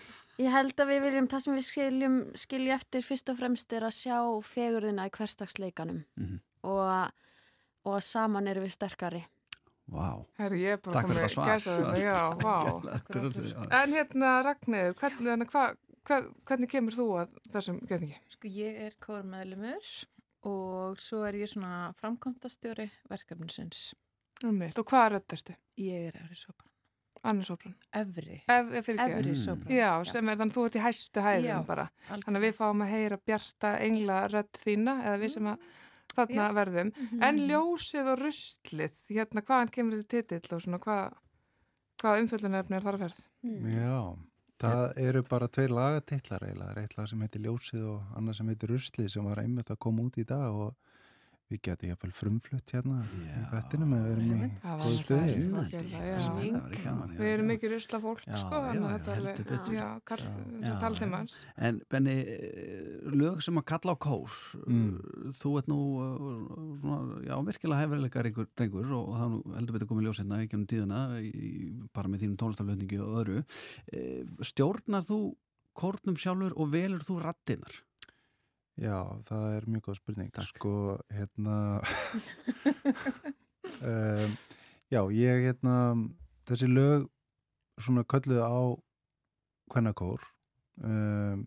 Ég 0.40 0.48
held 0.54 0.72
að 0.80 0.88
við 0.88 1.02
viljum, 1.04 1.26
það 1.28 1.42
sem 1.44 1.56
við 1.58 1.64
skiljum, 1.66 2.14
skilja 2.40 2.76
eftir 2.80 3.02
fyrst 3.04 3.28
og 3.32 3.36
fremst 3.42 3.74
er 3.76 3.84
að 3.84 3.92
sjá 3.92 4.16
fegurðina 4.48 5.04
í 5.04 5.12
hverstagsleikanum 5.12 5.98
Mhm. 6.16 6.38
og, 6.64 6.80
að- 6.80 7.12
og 7.84 7.92
að 7.98 8.04
saman 8.08 8.48
eru 8.48 8.62
við 8.64 8.72
sterkari. 8.72 9.20
Vá. 9.90 10.08
Herri, 10.38 10.60
ég 10.62 10.76
er 10.76 10.82
bara 10.84 11.02
komið 11.02 11.18
þetta 11.20 11.32
svar. 11.34 11.48
gæsa 11.50 11.76
þetta, 11.80 11.98
já, 11.98 12.18
vá. 12.46 12.56
Þetta 12.86 13.22
er- 13.26 13.50
já. 13.50 13.60
En 13.80 13.94
hérna, 13.96 14.30
Ragnæður, 14.46 14.94
hvernig, 15.00 15.28
hérna, 15.32 15.48
hva, 15.50 15.64
hva, 16.06 16.18
hvernig 16.50 16.70
kemur 16.70 16.96
þú 16.96 17.06
að 17.24 17.34
þessum 17.56 17.80
getningi? 17.90 18.18
Sko 18.36 18.52
ég 18.54 18.78
er 18.86 18.94
kórmeðlumur 19.02 19.90
og 20.50 21.00
svo 21.02 21.24
er 21.28 21.36
ég 21.42 21.50
svona 21.52 21.90
framkvæmtastjóri 22.00 22.86
verkefnisins. 23.10 23.90
Um. 24.46 24.62
Og 24.70 24.86
hvað 24.88 25.10
rödd 25.16 25.34
ertu? 25.36 25.56
Ég 25.82 26.06
er 26.12 26.20
efri 26.22 26.38
sopran. 26.40 26.66
Annars 27.28 27.50
sopran? 27.50 27.74
Efri. 27.92 28.38
Ef, 28.48 28.70
Efri 28.80 28.94
ekki. 28.96 29.34
sopran. 29.36 29.74
Já, 29.76 29.90
sem 30.08 30.30
er 30.32 30.38
þannig 30.40 30.54
að 30.54 30.56
þú 30.56 30.62
ert 30.70 30.78
í 30.78 30.84
hæstu 30.86 31.20
hæðum 31.26 31.48
Já, 31.50 31.58
bara. 31.68 31.84
algjörlega. 32.06 32.24
Þannig 32.24 32.40
að 32.40 32.46
við 32.46 32.54
fáum 32.62 32.84
að 32.86 32.92
heyra 32.94 33.18
bjarta 33.28 33.72
engla 33.84 34.20
rödd 34.32 34.60
þína, 34.62 34.94
eða 35.04 35.18
við 35.20 35.34
sem 35.34 35.50
að 35.52 35.66
þarna 36.20 36.46
Já. 36.46 36.56
verðum. 36.60 36.92
Mhm. 36.96 37.22
En 37.28 37.40
ljósið 37.50 38.10
og 38.12 38.18
ruslið, 38.24 38.98
hérna, 39.10 39.44
hvaðan 39.44 39.72
kemur 39.74 40.00
þetta 40.00 40.16
titill 40.16 40.56
og 40.56 40.64
svona 40.64 40.80
hvað, 40.82 41.14
hvað 42.02 42.20
umfjöldunarefni 42.24 42.76
er 42.76 42.86
þar 42.86 42.98
að 42.98 43.04
ferð? 43.06 43.24
Já, 43.72 44.00
það 44.60 44.84
eru 45.00 45.22
bara 45.30 45.48
tveir 45.48 45.72
lagatitlar 45.72 46.44
eiginlega. 46.44 46.82
Eitt 46.82 46.96
lag 46.98 47.08
sem 47.08 47.20
heitir 47.24 47.44
Ljósið 47.46 47.86
og 47.94 48.16
annað 48.18 48.36
sem 48.36 48.52
heitir 48.52 48.74
Ruslið 48.74 49.10
sem 49.10 49.24
var 49.24 49.40
einmitt 49.40 49.72
að 49.72 49.80
koma 49.80 50.02
út 50.04 50.18
í 50.20 50.26
dag 50.28 50.52
og 50.52 50.74
við 51.50 51.60
getum 51.66 51.88
jafnvel 51.90 52.12
frumflutt 52.14 52.72
hérna 52.74 52.98
í 53.02 53.30
þettinum 53.50 53.94
ef 53.96 54.02
við 54.04 54.12
erum 54.12 54.28
í 54.30 54.36
góðu 54.40 54.50
það 54.60 54.92
stuði. 55.00 56.50
að. 56.50 57.14
Við 57.20 57.30
erum 57.30 57.48
mikið 57.50 57.72
rusla 57.74 58.00
fólk, 58.04 58.22
Já, 58.26 58.36
sko, 58.38 58.54
já, 58.54 58.66
þannig 58.66 58.84
að 58.84 58.90
já, 58.90 58.94
þetta 58.94 59.10
er 59.10 59.16
heldur 59.16 59.30
alveg, 59.30 59.50
betur. 59.50 59.74
já, 59.74 59.86
kall, 60.10 60.20
Já, 60.20 60.30
þetta 60.60 60.78
tala 60.84 61.00
þeim 61.00 61.14
hans. 61.18 61.34
En 61.68 61.80
Benni, 61.90 62.16
lög 63.20 63.42
sem 63.44 63.60
að 63.60 63.66
kalla 63.72 63.94
á 63.94 63.98
kór, 64.06 64.38
Mm. 64.70 64.94
þú 65.34 65.50
ert 65.58 65.68
nú 65.70 65.78
uh, 65.98 66.76
svona, 66.80 67.20
já, 67.26 67.34
virkilega 67.50 67.80
hefurleikar 67.84 68.28
ykkur 68.30 68.48
drengur 68.56 68.92
og 68.94 69.10
það 69.16 69.24
er 69.26 69.30
nú 69.34 69.54
heldur 69.58 69.76
betur 69.78 69.90
komið 69.90 70.06
ljósirna 70.08 70.40
í 70.44 70.48
gennum 70.50 70.66
tíðina, 70.70 71.00
bara 71.94 72.08
með 72.08 72.24
þínum 72.24 72.38
tónlistarlöfningi 72.40 73.00
og 73.02 73.14
öðru. 73.24 73.44
Eh, 73.92 74.24
Stjórnar 74.46 75.02
þú 75.06 75.20
kórnum 75.80 76.16
sjálfur 76.18 76.52
og 76.56 76.70
velur 76.72 77.02
þú 77.06 77.20
rattinnar? 77.24 77.80
Já, 78.80 78.96
það 79.28 79.42
er 79.58 79.64
mjög 79.68 79.82
góð 79.84 79.96
spurning. 79.98 80.36
Sko, 80.48 80.74
hérna, 81.12 81.56
um, 83.90 84.36
já, 84.88 85.00
ég, 85.12 85.40
hérna, 85.44 85.74
þessi 86.48 86.68
lög 86.70 87.04
svona 87.76 88.06
kölluðu 88.08 88.40
á 88.40 88.60
kvennakór, 89.74 90.24
um, 90.80 91.42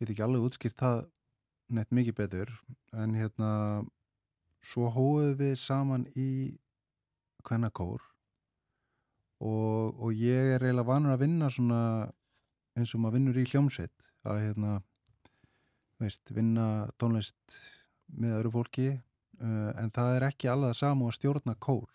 get 0.00 0.10
ekki 0.10 0.24
alveg 0.26 0.48
útskýrt 0.48 0.82
það 0.82 1.04
neitt 1.78 1.94
mikið 1.94 2.16
betur, 2.18 2.50
en 2.98 3.14
hérna, 3.14 3.50
svo 4.66 4.90
hóðum 4.90 5.36
við 5.38 5.54
saman 5.62 6.08
í 6.18 6.56
kvennakór 7.46 8.02
og, 9.38 9.94
og 10.02 10.10
ég 10.18 10.56
er 10.56 10.66
eiginlega 10.66 10.88
vanur 10.88 11.14
að 11.14 11.22
vinna 11.28 11.52
svona 11.52 11.80
eins 12.74 12.96
og 12.96 13.04
maður 13.04 13.20
vinnur 13.20 13.38
í 13.38 13.46
hljómsveit, 13.52 13.94
að 14.26 14.42
hérna, 14.48 14.74
veist, 16.02 16.22
vinna 16.34 16.88
tónlist 17.00 17.58
með 18.14 18.38
öðru 18.38 18.54
fólki 18.58 18.88
uh, 18.94 19.70
en 19.80 19.92
það 19.94 20.16
er 20.18 20.26
ekki 20.28 20.50
alveg 20.50 20.72
það 20.72 20.80
sama 20.80 21.08
að 21.08 21.16
stjórna 21.18 21.56
kór 21.62 21.88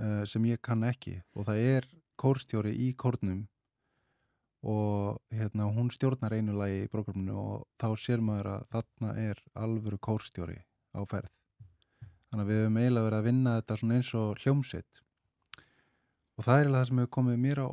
uh, 0.00 0.24
sem 0.28 0.48
ég 0.48 0.62
kann 0.64 0.86
ekki. 0.86 1.18
Og 1.36 1.48
það 1.48 1.64
er 1.74 1.88
kórstjóri 2.18 2.74
í 2.74 2.92
kórnum 2.98 3.46
og 4.66 5.20
hérna 5.30 5.68
hún 5.70 5.90
stjórnar 5.94 6.34
einu 6.34 6.56
lagi 6.58 6.84
í 6.84 6.88
prógraminu 6.90 7.36
og 7.38 7.66
þá 7.78 7.88
sér 8.02 8.22
maður 8.24 8.56
að 8.56 8.64
þarna 8.72 9.12
er 9.22 9.42
alvöru 9.54 10.00
kórstjóri 10.02 10.58
á 10.98 11.00
ferð. 11.06 11.34
Þannig 12.28 12.42
að 12.44 12.50
við 12.50 12.58
hefum 12.62 12.80
eiginlega 12.80 13.06
verið 13.06 13.18
að 13.18 13.28
vinna 13.28 13.54
þetta 13.60 13.76
svona 13.80 13.98
eins 13.98 14.10
og 14.18 14.42
hljómsveit 14.42 15.02
og 16.38 16.46
það 16.46 16.60
er 16.62 16.70
það 16.72 16.84
sem 16.88 17.00
hefur 17.02 17.14
komið 17.16 17.40
mér 17.42 17.60
á, 17.66 17.68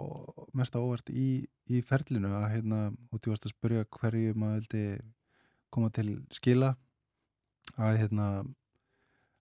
mest 0.58 0.74
á 0.74 0.82
óvart 0.82 1.10
í, 1.14 1.46
í 1.70 1.82
ferlinu 1.86 2.32
að 2.34 2.48
hérna, 2.56 2.80
út 3.14 3.28
í 3.28 3.32
varst 3.32 3.46
að 3.46 3.54
spyrja 3.54 3.86
hverju 4.00 4.34
maður 4.34 4.64
vildi 4.64 4.86
koma 5.74 5.92
til 5.94 6.08
skila 6.34 6.74
að 7.76 8.00
hérna 8.02 8.28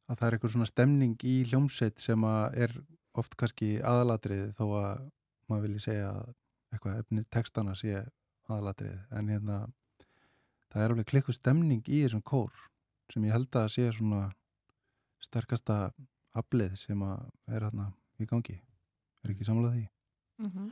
að 0.05 0.19
það 0.19 0.27
er 0.27 0.37
eitthvað 0.37 0.55
svona 0.57 0.69
stemning 0.69 1.17
í 1.25 1.37
hljómsveit 1.49 2.03
sem 2.03 2.27
að 2.29 2.59
er 2.67 2.75
oft 3.17 3.37
kannski 3.41 3.79
aðalatrið 3.87 4.51
þó 4.59 4.65
að 4.81 5.07
maður 5.49 5.67
vilji 5.69 5.85
segja 5.87 6.11
að 6.11 6.35
eitthvað 6.75 7.01
efni 7.01 7.25
textana 7.33 7.77
sé 7.79 8.03
aðalatrið 8.51 9.17
en 9.17 9.33
hérna 9.33 9.59
það 10.73 10.83
er 10.83 10.95
alveg 10.95 11.11
klikku 11.13 11.37
stemning 11.37 11.85
í 11.87 12.03
þessum 12.03 12.25
kór 12.27 12.53
sem 13.13 13.25
ég 13.25 13.37
held 13.37 13.57
að 13.57 13.71
sé 13.77 13.89
svona 13.95 14.27
sterkasta 15.25 15.79
aflið 16.37 16.77
sem 16.81 17.01
að 17.07 17.29
er 17.49 17.69
hérna 17.69 17.93
í 18.21 18.29
gangi 18.29 18.59
er 19.25 19.35
ekki 19.35 19.45
samlað 19.49 19.75
því? 19.79 19.89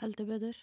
Heldur 0.03 0.26
betur. 0.26 0.57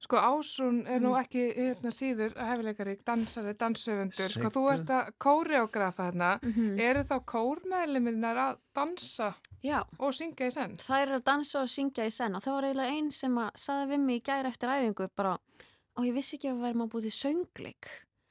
Sko 0.00 0.16
Ásrún 0.16 0.78
er 0.88 0.98
nú 1.04 1.10
Mm. 1.12 1.20
ekki 1.20 1.40
hérna, 1.54 1.90
síður 1.92 2.32
hefileikarík, 2.40 3.02
dansari, 3.04 3.52
dansöfundur. 3.54 4.30
Sko 4.32 4.48
þú 4.48 4.62
ert 4.72 4.88
að 4.88 5.10
kóreografa 5.20 6.06
hérna. 6.08 6.30
Mhm. 6.42 6.78
Eru 6.80 7.02
þá 7.04 7.16
kórmeðliminnar 7.28 8.36
að 8.46 8.56
dansa 8.74 9.34
Já. 9.62 9.82
og 9.98 10.12
syngja 10.16 10.46
í 10.48 10.52
senn? 10.52 10.76
Það 10.76 11.02
er 11.02 11.08
að 11.18 11.24
dansa 11.24 11.60
og 11.60 11.68
syngja 11.68 12.06
í 12.06 12.10
senn 12.12 12.34
og 12.34 12.40
það 12.42 12.52
var 12.56 12.62
eiginlega 12.64 12.96
einn 12.96 13.10
sem 13.12 13.34
að 13.36 13.50
saði 13.56 13.88
við 13.92 14.00
mig 14.06 14.22
í 14.22 14.24
gæri 14.24 14.46
eftir 14.48 14.68
æfingu 14.72 15.08
bara, 15.14 15.38
og 15.96 16.04
ég 16.04 16.14
vissi 16.14 16.36
ekki 16.38 16.48
að 16.48 16.56
við 16.56 16.64
værum 16.64 16.82
að 16.86 16.90
búið 16.90 17.02
til 17.02 17.18
söngleik. 17.20 17.86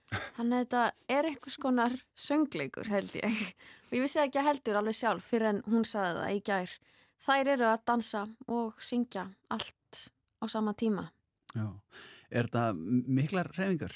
Þannig 0.09 0.53
að 0.57 0.65
þetta 0.65 0.91
er 1.07 1.23
einhvers 1.29 1.57
konar 1.61 1.91
söngleikur 2.17 2.87
held 2.87 3.11
ég. 3.13 3.53
Og 3.91 3.93
ég 3.93 4.01
vissi 4.01 4.17
ekki 4.19 4.41
heldur 4.41 4.73
alveg 4.81 4.95
sjálf 4.97 5.21
fyrir 5.21 5.49
en 5.53 5.61
hún 5.69 5.85
saði 5.85 6.17
það 6.17 6.33
í 6.33 6.41
gær. 6.43 6.79
Þær 7.19 7.53
eru 7.55 7.67
að 7.67 7.83
dansa 7.89 8.27
og 8.47 8.79
syngja 8.79 9.27
allt 9.51 10.05
á 10.39 10.45
sama 10.47 10.73
tíma. 10.73 11.09
Já. 11.53 11.67
Er 12.29 12.47
þetta 12.47 12.73
miklar 12.75 13.49
reyfingar? 13.57 13.95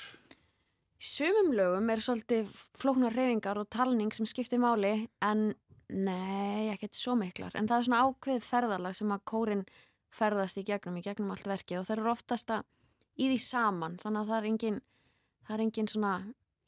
sumum 1.04 1.52
lögum 1.52 1.90
er 1.92 2.02
svolítið 2.02 2.52
flóknar 2.80 3.16
reyfingar 3.16 3.60
og 3.60 3.68
talning 3.74 4.14
sem 4.16 4.28
skiptir 4.30 4.62
máli 4.62 4.94
en 5.24 5.50
nei, 5.90 6.70
ekkert 6.72 6.96
svo 6.96 7.18
miklar 7.20 7.56
en 7.60 7.68
það 7.68 7.80
er 7.82 7.88
svona 7.88 8.04
ákveð 8.08 8.46
ferðarlag 8.46 8.96
sem 8.96 9.12
að 9.12 9.26
kórin 9.28 9.66
ferðast 10.14 10.62
í 10.62 10.64
gegnum, 10.68 10.98
í 10.98 11.04
gegnum 11.04 11.34
allt 11.34 11.50
verkið 11.50 11.82
og 11.82 11.90
þeir 11.90 12.00
eru 12.00 12.14
oftast 12.14 12.54
að 12.56 12.64
í 13.20 13.28
því 13.32 13.40
saman 13.44 14.00
þannig 14.00 14.22
að 14.22 14.32
það 14.32 14.38
er 14.38 14.50
engin 14.52 14.80
það 15.44 15.56
er 15.56 15.66
engin 15.66 15.92
svona 15.92 16.14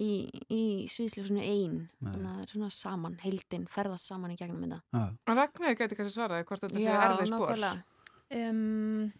í, 0.01 0.11
í 0.51 0.63
sviðsljósunu 0.91 1.43
ein 1.43 1.75
Nei. 1.99 2.11
þannig 2.11 2.25
að 2.25 2.31
það 2.31 2.41
er 2.45 2.51
svona 2.53 2.71
saman, 2.75 3.17
heildin 3.23 3.67
ferðast 3.71 4.11
saman 4.11 4.33
í 4.33 4.39
gegnum 4.39 4.65
þetta 4.65 4.81
Já. 4.91 5.05
Ragnarður 5.31 5.77
gæti 5.81 5.99
kannski 5.99 6.15
svaraði 6.17 6.47
hvort 6.49 6.65
þetta 6.65 6.83
sé 6.83 6.97
erfið 7.05 7.31
spór. 7.31 7.65
Um, 8.35 9.11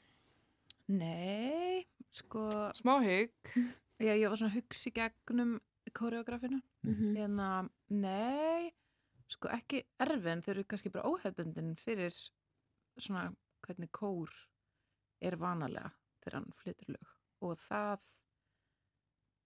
nei, 0.92 1.86
sko... 2.16 2.48
Smá 2.78 2.98
hygg. 3.06 3.54
Já, 4.02 4.12
ég 4.12 4.28
var 4.28 4.40
svona 4.40 4.52
að 4.52 4.60
hugsa 4.60 4.90
í 4.90 4.96
gegnum 4.96 5.54
koreografinu. 5.96 6.60
Mhm. 6.84 7.14
Hérna, 7.16 7.50
nei, 7.94 8.74
sko 9.32 9.50
ekki 9.54 9.84
erfin, 10.04 10.44
þau 10.44 10.52
eru 10.56 10.66
kannski 10.68 10.92
bara 10.94 11.08
óhefbundin 11.10 11.76
fyrir 11.80 12.16
svona 12.98 13.30
hvernig 13.66 13.92
kór 13.96 14.32
er 15.26 15.38
vanalega 15.40 15.92
þegar 16.24 16.40
hann 16.40 16.52
flytur 16.60 16.96
lög. 16.96 17.14
Og 17.46 17.58
það, 17.62 18.04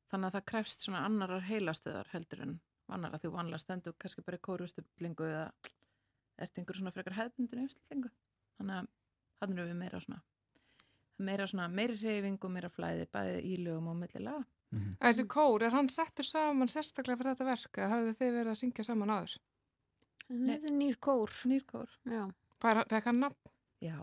þannig 0.10 0.30
að 0.30 0.38
það 0.38 0.48
krefst 0.52 0.86
svona 0.86 1.04
annarar 1.08 1.46
heilastöðar 1.48 2.10
heldur 2.14 2.46
en 2.46 2.56
vanalega 2.90 3.22
því 3.24 3.34
vanalega 3.36 3.64
stendur 3.64 3.98
kannski 4.02 4.26
bara 4.26 4.40
í 4.40 4.46
kórustöflingu 4.48 5.28
eða 5.30 5.46
ert 6.40 6.58
einhver 6.58 6.80
svona 6.80 6.94
frekar 6.96 7.18
hefbundin 7.20 7.66
uppstillingu. 7.66 8.12
Þannig 8.58 8.80
að 8.80 8.90
hann 9.44 9.56
eru 9.56 9.68
við 9.70 9.80
meira 9.84 10.02
svona 10.04 10.24
meira 11.20 11.48
svona 11.48 11.68
meiri 11.72 11.98
hreyfing 12.00 12.40
og 12.40 12.54
meira 12.54 12.70
flæði 12.72 13.06
bæði 13.12 13.40
í 13.44 13.60
lögum 13.60 13.92
og 13.92 14.00
milli 14.00 14.24
laga. 14.24 14.46
En 14.72 14.98
þessi 15.02 15.26
kór, 15.30 15.64
er 15.66 15.74
hann 15.74 15.90
settur 15.90 16.28
saman 16.28 16.70
sérstaklega 16.70 17.18
fyrir 17.20 17.34
þetta 17.34 17.48
verk 17.48 17.80
eða 17.80 17.92
hafðu 17.94 18.16
þið 18.20 18.34
verið 18.36 18.52
að 18.52 18.60
syngja 18.60 18.86
saman 18.86 19.14
áður? 19.16 19.38
Þetta 20.30 20.70
er 20.70 20.76
nýr 20.78 20.98
kór. 21.02 21.38
Nýr 21.50 21.64
kór. 21.70 21.96
Já. 22.06 22.24
Fekk 22.62 23.08
hann 23.10 23.24
nafn? 23.24 23.54
Já. 23.82 23.98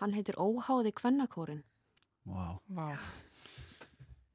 Hann 0.00 0.16
heitir 0.16 0.40
Óháði 0.42 0.90
Kvennakórin. 0.98 1.62
Vá. 2.26 2.58
Vá. 2.66 2.88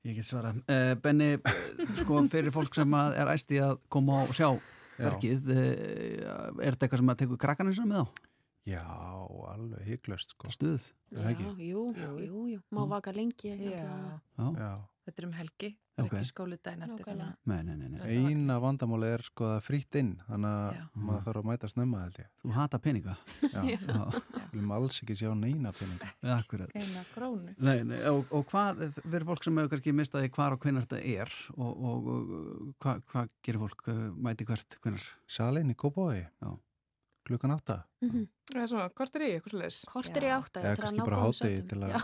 Ég 0.07 0.15
get 0.15 0.27
svara. 0.27 0.53
Uh, 0.71 0.93
Benni, 1.03 1.33
sko 1.99 2.21
fyrir 2.31 2.53
fólk 2.55 2.77
sem 2.77 2.93
að 2.95 3.17
er 3.19 3.31
æsti 3.33 3.57
að 3.59 3.81
koma 3.91 4.21
og 4.23 4.31
sjá 4.35 4.53
verkið, 4.95 5.49
uh, 5.51 6.61
er 6.63 6.77
þetta 6.77 6.87
eitthvað 6.87 7.01
sem 7.01 7.11
að 7.11 7.19
tekur 7.23 7.41
krakkanins 7.43 7.81
með 7.83 8.05
á? 8.05 8.05
Já, 8.67 8.83
alveg 9.51 9.83
hygglöst 9.87 10.31
sko. 10.35 10.51
Stuð. 10.51 10.87
Er 11.11 11.25
það 11.25 11.33
ekki? 11.33 11.67
jú, 11.69 11.83
jú, 11.95 12.13
jú, 12.23 12.45
jú. 12.53 12.61
Má 12.75 12.81
vaka 12.91 13.13
lengi. 13.15 13.51
Já. 13.51 13.83
Já. 13.83 14.47
Já. 14.59 14.71
Þetta 15.07 15.23
er 15.23 15.27
um 15.27 15.35
helgi, 15.37 15.69
það 15.97 16.03
er 16.03 16.07
Ok. 16.07 16.13
ekki 16.13 16.23
eftir. 16.85 17.21
Nei, 17.49 17.61
nei, 17.65 17.75
nei, 17.75 17.87
nei. 17.89 18.17
Eina 18.29 18.57
vandamáli 18.61 19.07
er 19.15 19.23
sko 19.25 19.47
að 19.55 19.63
frýtt 19.65 19.97
inn 19.97 20.11
þannig 20.27 20.51
að 20.51 20.75
Já. 20.77 20.83
maður 21.07 21.23
þarf 21.27 21.41
að 21.41 21.47
mæta 21.49 21.69
snemma 21.71 22.01
held 22.03 22.19
ég. 22.21 22.27
Þú 22.43 22.51
hata 22.57 22.79
peninga. 22.83 23.15
Já. 23.41 23.63
Við 23.63 24.53
viljum 24.53 24.75
alls 24.77 25.01
ekki 25.03 25.17
sjá 25.17 25.31
neina 25.35 25.73
peninga. 25.73 26.11
Akkurat. 26.37 26.75
Eina 26.77 27.03
krónu. 27.15 27.55
Nei, 27.57 27.81
nei, 27.83 27.97
og, 28.11 28.29
og 28.31 28.45
hvað, 28.51 28.85
fyrir 29.01 29.25
fólk 29.31 29.43
sem 29.47 29.57
hefur 29.57 29.73
kannski 29.73 29.95
mistaði 29.97 30.29
hvar 30.37 30.53
og 30.53 30.61
hvenar 30.61 30.85
þetta 30.85 31.01
er 31.17 31.33
og, 31.57 31.73
og, 31.73 32.07
og 32.13 32.71
hvað 32.85 33.03
hva 33.11 33.25
gerir 33.41 33.63
fólk, 33.65 33.83
mæti 34.29 34.45
hvert, 34.47 34.77
hvenar? 34.85 35.09
Salin 35.27 35.73
í 35.73 35.77
Kópói. 35.77 36.27
Já. 36.41 36.53
Klukkan 37.27 37.51
átta. 37.51 37.75
Það 37.99 38.61
er 38.61 38.67
svona, 38.71 38.85
hvort 38.95 39.15
er 39.17 39.23
í, 39.25 39.29
eitthvað 39.35 39.55
leis? 39.59 39.77
Kortir 39.89 40.23
í 40.23 40.29
átta. 40.31 40.61
Eða 40.61 40.77
kannski 40.79 41.01
bara 41.03 41.17
hátegi 41.19 41.63
til 41.67 41.79
að... 41.83 41.95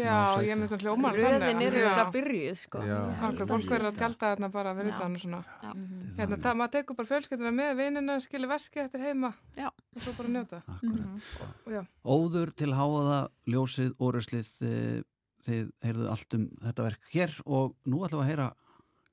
Já, 0.00 0.16
ég 0.48 0.58
minnst 0.58 0.74
að 0.74 0.86
hljómar 0.86 1.14
Röðin 1.14 1.62
er 1.62 1.76
Já. 1.78 1.86
það 2.00 2.10
byrjuð, 2.16 2.56
sko. 2.58 2.80
Já. 2.88 2.96
Fólk 3.38 3.68
verður 3.68 3.88
að 3.92 4.00
tjálta 4.00 4.32
þarna 4.32 4.48
bara 4.56 4.72
Já. 4.74 4.80
utan 4.88 5.14
og 5.14 5.22
svona. 5.22 5.40
Já. 5.62 5.70
Hérna, 6.18 6.40
það, 6.46 6.58
maður 6.58 6.74
tekur 6.74 6.98
bara 6.98 7.10
fjölskylduna 7.12 7.52
með 7.60 7.70
vinnina, 7.78 8.18
skilur 8.24 8.50
veski 8.50 8.82
eftir 8.82 9.06
heima. 9.06 9.30
Já. 9.54 9.68
Og 9.70 10.02
svo 10.02 10.16
bara 10.18 10.34
njóta. 10.34 10.62
Já. 11.76 11.80
Óður 12.16 12.52
til 12.58 12.72
háaða, 12.74 13.20
ljósið, 13.54 13.94
óruslið, 14.02 14.50
þið, 14.58 15.06
þið 15.46 15.72
heyrðu 15.86 16.10
allt 16.16 16.38
um 16.40 16.50
þetta 16.66 16.88
verk 16.90 17.14
hér 17.14 17.38
og 17.46 17.78
nú 17.86 18.02
ætlum 18.02 18.24
við 18.24 18.26
að 18.26 18.32
heyra, 18.32 18.50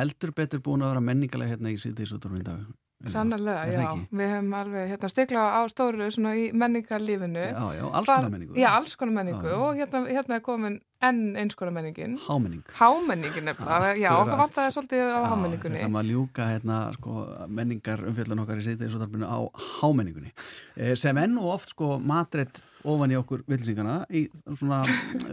heldur 0.00 0.34
betur 0.36 0.62
búin 0.64 0.84
að 0.84 0.94
vera 0.94 1.08
menningalega 1.10 1.54
hérna 1.54 1.72
í 1.74 1.80
síðdeisútturinn 1.80 2.42
í 2.42 2.46
dag. 2.46 2.70
Sannarlega, 3.08 3.62
Er 3.64 3.78
það 3.78 3.84
já. 3.86 4.08
Við 4.12 4.28
hefum 4.28 4.54
alveg 4.58 4.90
hérna, 4.90 5.08
stikla 5.08 5.42
á 5.56 5.60
stóru 5.72 6.08
svona 6.12 6.34
í 6.36 6.42
menningarlífinu. 6.52 7.44
Já, 7.46 7.62
já, 7.78 7.84
alls 7.96 8.10
konar 8.10 8.32
menningu. 8.34 8.56
Já, 8.60 8.68
alls 8.76 8.96
konar 9.00 9.14
menningu 9.16 9.48
Já, 9.48 9.54
og 9.56 9.78
hérna, 9.78 10.02
hérna 10.04 10.36
er 10.36 10.42
komin 10.44 10.76
enn 11.08 11.22
eins 11.40 11.56
konar 11.56 11.72
menningin. 11.78 12.18
Hámenning. 12.26 12.60
Hámenningin 12.76 13.48
er 13.48 13.56
bara, 13.56 13.94
já, 13.96 14.10
okkur 14.18 14.42
vantaði 14.42 14.74
svolítið 14.76 15.14
á 15.16 15.20
hámenningunni. 15.32 15.80
Það 15.80 15.88
er 15.88 16.02
að 16.02 16.10
ljúka 16.12 16.48
hérna, 16.50 16.80
sko, 16.98 17.14
menningar 17.48 18.04
umfjöldun 18.10 18.44
okkar 18.44 18.60
í 18.60 18.66
síðdeisúttarpinu 18.68 19.24
á 19.32 19.38
hámenningunni. 19.80 20.34
Eh, 20.76 20.92
sem 20.92 21.16
enn 21.24 21.40
og 21.40 21.54
oft 21.56 21.72
sko 21.72 21.96
matreitt 22.04 22.60
ofan 22.88 23.12
í 23.12 23.18
okkur 23.18 23.44
vilsingana 23.50 24.00
í 24.08 24.24
svona 24.48 24.80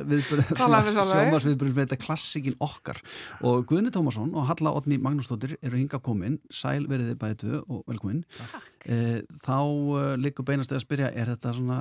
með 0.07 1.81
þetta 1.81 1.99
klassikin 2.01 2.57
okkar 2.63 2.99
og 3.45 3.65
Guðni 3.69 3.91
Tómasson 3.93 4.33
og 4.35 4.47
Halla 4.49 4.73
Otni 4.77 4.99
Magnúsdóttir 5.01 5.57
eru 5.61 5.79
hinga 5.79 6.01
komin, 6.03 6.39
sæl 6.53 6.87
veriði 6.89 7.17
bæði 7.19 7.39
tvö 7.43 7.61
og 7.65 7.83
velkomin. 7.89 8.23
Eh, 8.87 9.19
þá 9.43 9.57
uh, 9.59 10.15
líka 10.19 10.45
beinast 10.45 10.73
að 10.73 10.83
spyrja, 10.85 11.11
er 11.13 11.33
þetta 11.33 11.53
svona 11.57 11.79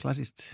klassíst? 0.00 0.48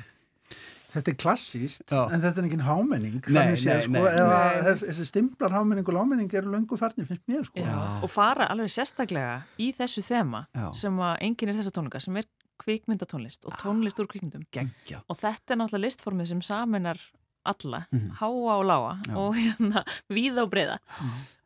Þetta 0.90 1.12
er 1.12 1.16
klassíst, 1.22 1.85
Já. 1.86 2.01
en 2.10 2.22
þetta 2.22 2.43
er 2.43 2.47
ekki 2.48 2.64
hámenning 2.66 3.20
sko, 3.22 4.01
eða 4.10 4.40
þessi 4.82 5.06
stimplar 5.06 5.55
hámenning 5.55 5.86
og 5.86 5.94
lámenning 5.94 6.32
eru 6.35 6.51
löngu 6.51 6.78
farnir, 6.81 7.06
finnst 7.06 7.22
mér 7.31 7.47
sko. 7.47 7.62
Og 8.02 8.10
fara 8.10 8.48
alveg 8.51 8.72
sérstaklega 8.74 9.36
í 9.62 9.70
þessu 9.77 10.02
þema 10.02 10.44
Já. 10.51 10.66
sem 10.81 10.98
að 10.98 11.14
enginn 11.28 11.52
er 11.52 11.60
þessa 11.60 11.74
tónleika 11.77 12.02
sem 12.02 12.18
er 12.18 12.27
kvikmyndatónlist 12.60 13.46
og 13.48 13.56
tónlist 13.62 14.00
úr 14.02 14.06
kvikmyndum 14.10 14.44
Gengja. 14.52 15.02
og 15.08 15.16
þetta 15.18 15.54
er 15.54 15.60
náttúrulega 15.62 15.86
listformið 15.88 16.26
sem 16.34 16.40
saminar 16.42 17.00
alla, 17.42 17.86
Mhm. 17.90 18.10
háa 18.20 18.28
og 18.60 18.64
lága 18.68 19.00
Já. 19.08 19.16
og 19.16 19.34
hérna 19.34 19.84
víða 20.10 20.42
og 20.44 20.50
breyða 20.52 20.76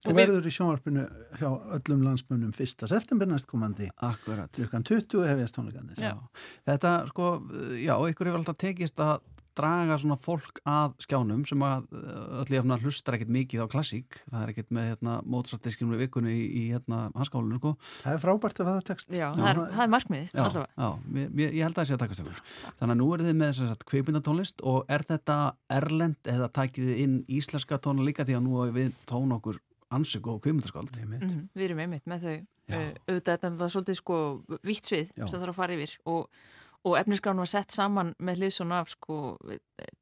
og 0.06 0.12
verður 0.18 0.44
í 0.44 0.50
sjónvarpinu 0.52 1.04
hjá 1.38 1.50
öllum 1.78 2.02
landsmunum 2.02 2.50
1. 2.52 2.88
september 2.88 3.26
næstkomandi 3.26 3.90
Akkurat 4.02 4.50
klukkan 4.52 4.82
20 4.84 5.22
hefjast 5.28 5.54
tónleikandir 5.54 5.96
Já. 5.96 6.18
Þetta, 6.66 7.06
sko, 7.08 7.28
já, 7.78 7.94
ykkur 8.10 8.26
hefur 8.26 8.38
alltaf 8.42 8.58
tekist 8.58 8.96
að 8.98 9.20
draga 9.59 9.97
svona 10.02 10.16
fólk 10.20 10.60
að 10.68 10.94
skjánum 11.05 11.44
sem 11.48 11.62
að 11.66 11.85
uh, 11.94 12.40
öll 12.43 12.55
í 12.55 12.59
efna 12.60 12.78
hlustar 12.82 13.16
ekkert 13.18 13.32
mikið 13.36 13.62
á 13.64 13.66
klassík. 13.72 14.18
Það 14.31 14.43
er 14.47 14.52
ekkert 14.55 14.72
með 14.76 14.89
hérna 14.93 15.14
mótsrættiskjum 15.35 15.93
við 15.94 16.02
vikunni 16.05 16.35
í, 16.35 16.44
í 16.44 16.62
hérna 16.74 17.01
hanskálinu, 17.14 17.59
sko. 17.60 17.74
Það 18.05 18.16
er 18.18 18.22
frábært 18.24 18.62
að 18.64 18.70
faða 18.70 18.85
text. 18.90 19.12
Já, 19.14 19.26
það 19.39 19.51
er, 19.52 19.60
það 19.74 19.85
er 19.86 19.93
markmiðið 19.94 20.32
Já, 20.35 20.47
já 20.55 20.89
ég, 21.18 21.28
ég, 21.44 21.55
ég 21.60 21.62
held 21.68 21.74
að 21.74 21.81
það 21.82 21.89
sé 21.90 21.94
að 21.98 22.02
takast 22.05 22.24
ykkur 22.24 22.40
Þannig 22.81 22.94
að 22.94 22.98
nú 23.02 23.10
eru 23.14 23.28
þið 23.28 23.39
með 23.40 23.52
þess 23.55 23.74
að 23.76 23.85
kveipindatónlist 23.93 24.64
og 24.74 24.90
er 24.98 25.05
þetta 25.09 25.36
erlend 25.78 26.31
eða 26.35 26.48
takið 26.59 26.89
þið 26.90 27.02
inn 27.05 27.14
íslenska 27.39 27.78
tóna 27.85 28.05
líka 28.06 28.26
því 28.28 28.36
að 28.39 28.44
nú 28.48 28.59
er 28.64 28.74
við 28.74 28.90
tón 29.10 29.32
okkur 29.39 29.60
ansöku 29.94 30.32
og 30.35 30.43
kveipindaskald 30.43 30.90
Mhm, 31.05 31.48
Við 31.55 31.64
erum 31.68 31.85
einmitt 31.85 32.06
með 32.10 32.24
þau. 32.26 32.36
Já. 32.64 32.78
uh, 32.81 32.93
auðvitað 33.05 33.31
þetta 33.35 33.47
er 33.51 33.56
það 33.60 33.72
svolítið 33.74 33.97
sko 34.01 34.16
vitt 34.64 34.89
svið 34.89 35.10
Já. 35.20 35.26
sem 35.28 35.40
þarf 35.43 35.52
að 35.52 35.59
fara 35.59 35.74
yfir 35.76 35.93
og, 36.09 36.28
og 36.85 36.98
efnisgránu 36.98 37.44
var 37.44 37.48
sett 37.48 37.73
saman 37.73 38.12
með 38.20 38.43
hliðsson 38.43 38.73
af 38.77 38.93
sko 38.93 39.16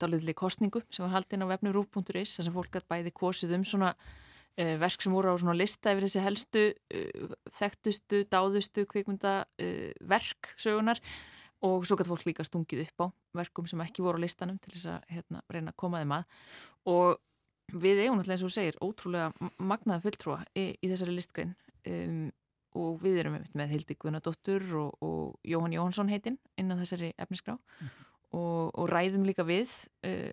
dálitli 0.03 0.35
kostningu 0.35 0.83
sem 0.91 1.07
var 1.07 1.17
haldin 1.17 1.45
á 1.47 1.53
vefnu 1.53 1.73
rúf.is 1.75 2.37
þar 2.37 2.49
sem 2.49 2.57
fólk 2.57 2.73
gætt 2.75 2.89
bæði 2.91 3.13
kosið 3.15 3.55
um 3.59 3.67
svona 3.67 3.93
uh, 3.93 4.75
verk 4.83 5.05
sem 5.05 5.15
voru 5.15 5.35
á 5.35 5.37
svona 5.39 5.57
lista 5.59 5.95
yfir 5.95 6.09
þessi 6.09 6.25
helstu 6.25 6.65
uh, 6.73 7.37
þekktustu, 7.59 8.25
dáðustu 8.33 8.87
kvikmynda 8.91 9.37
uh, 9.63 10.33
sögunar 10.57 11.01
og 11.63 11.87
svo 11.87 11.97
gætt 11.99 12.11
fólk 12.11 12.27
líka 12.27 12.47
stungið 12.47 12.89
upp 12.89 13.07
á 13.07 13.07
verkum 13.39 13.69
sem 13.71 13.81
ekki 13.85 14.03
voru 14.03 14.19
á 14.19 14.25
listanum 14.25 14.59
til 14.59 14.75
þess 14.75 14.91
að 14.97 15.13
hérna, 15.15 15.43
reyna 15.53 15.71
að 15.71 15.79
koma 15.79 16.03
þeim 16.03 16.17
að. 16.19 16.25
Og 16.91 17.21
við 17.73 18.03
eigum 18.03 18.19
náttúrulega 18.19 18.39
eins 18.41 18.47
og 18.49 18.53
segir 18.53 18.79
ótrúlega 18.83 19.53
magnaða 19.63 20.03
fulltrúa 20.03 20.41
í, 20.59 20.73
í 20.75 20.91
þessari 20.91 21.15
listgrein. 21.15 21.55
Um, 21.87 22.31
og 22.75 23.03
við 23.03 23.19
erum 23.23 23.37
með 23.55 23.75
Hildi 23.75 23.97
Guðnadóttur 24.01 24.63
og, 24.81 24.97
og 25.03 25.37
Jóhann 25.45 25.75
Jóhansson 25.77 26.09
heitinn 26.13 26.39
innan 26.57 26.81
þessari 26.81 27.13
efnisgrá 27.19 27.59
og, 28.33 28.73
og 28.73 28.89
ræðum 28.89 29.27
líka 29.29 29.45
við 29.45 29.69
uh, 30.07 30.33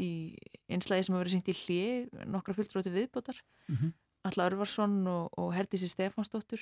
í 0.00 0.36
einslægi 0.68 1.04
sem 1.06 1.14
hefur 1.14 1.24
verið 1.24 1.34
sýnt 1.36 1.52
í 1.52 1.58
hlið 1.62 2.28
nokkra 2.32 2.54
fulltrúa 2.54 2.82
til 2.82 2.94
viðbótar 2.96 3.42
Mhm. 3.68 3.92
Alla 4.24 4.44
Örvarsson 4.46 5.06
og, 5.10 5.30
og 5.38 5.48
Herdísi 5.54 5.88
Stefánsdóttur 5.90 6.60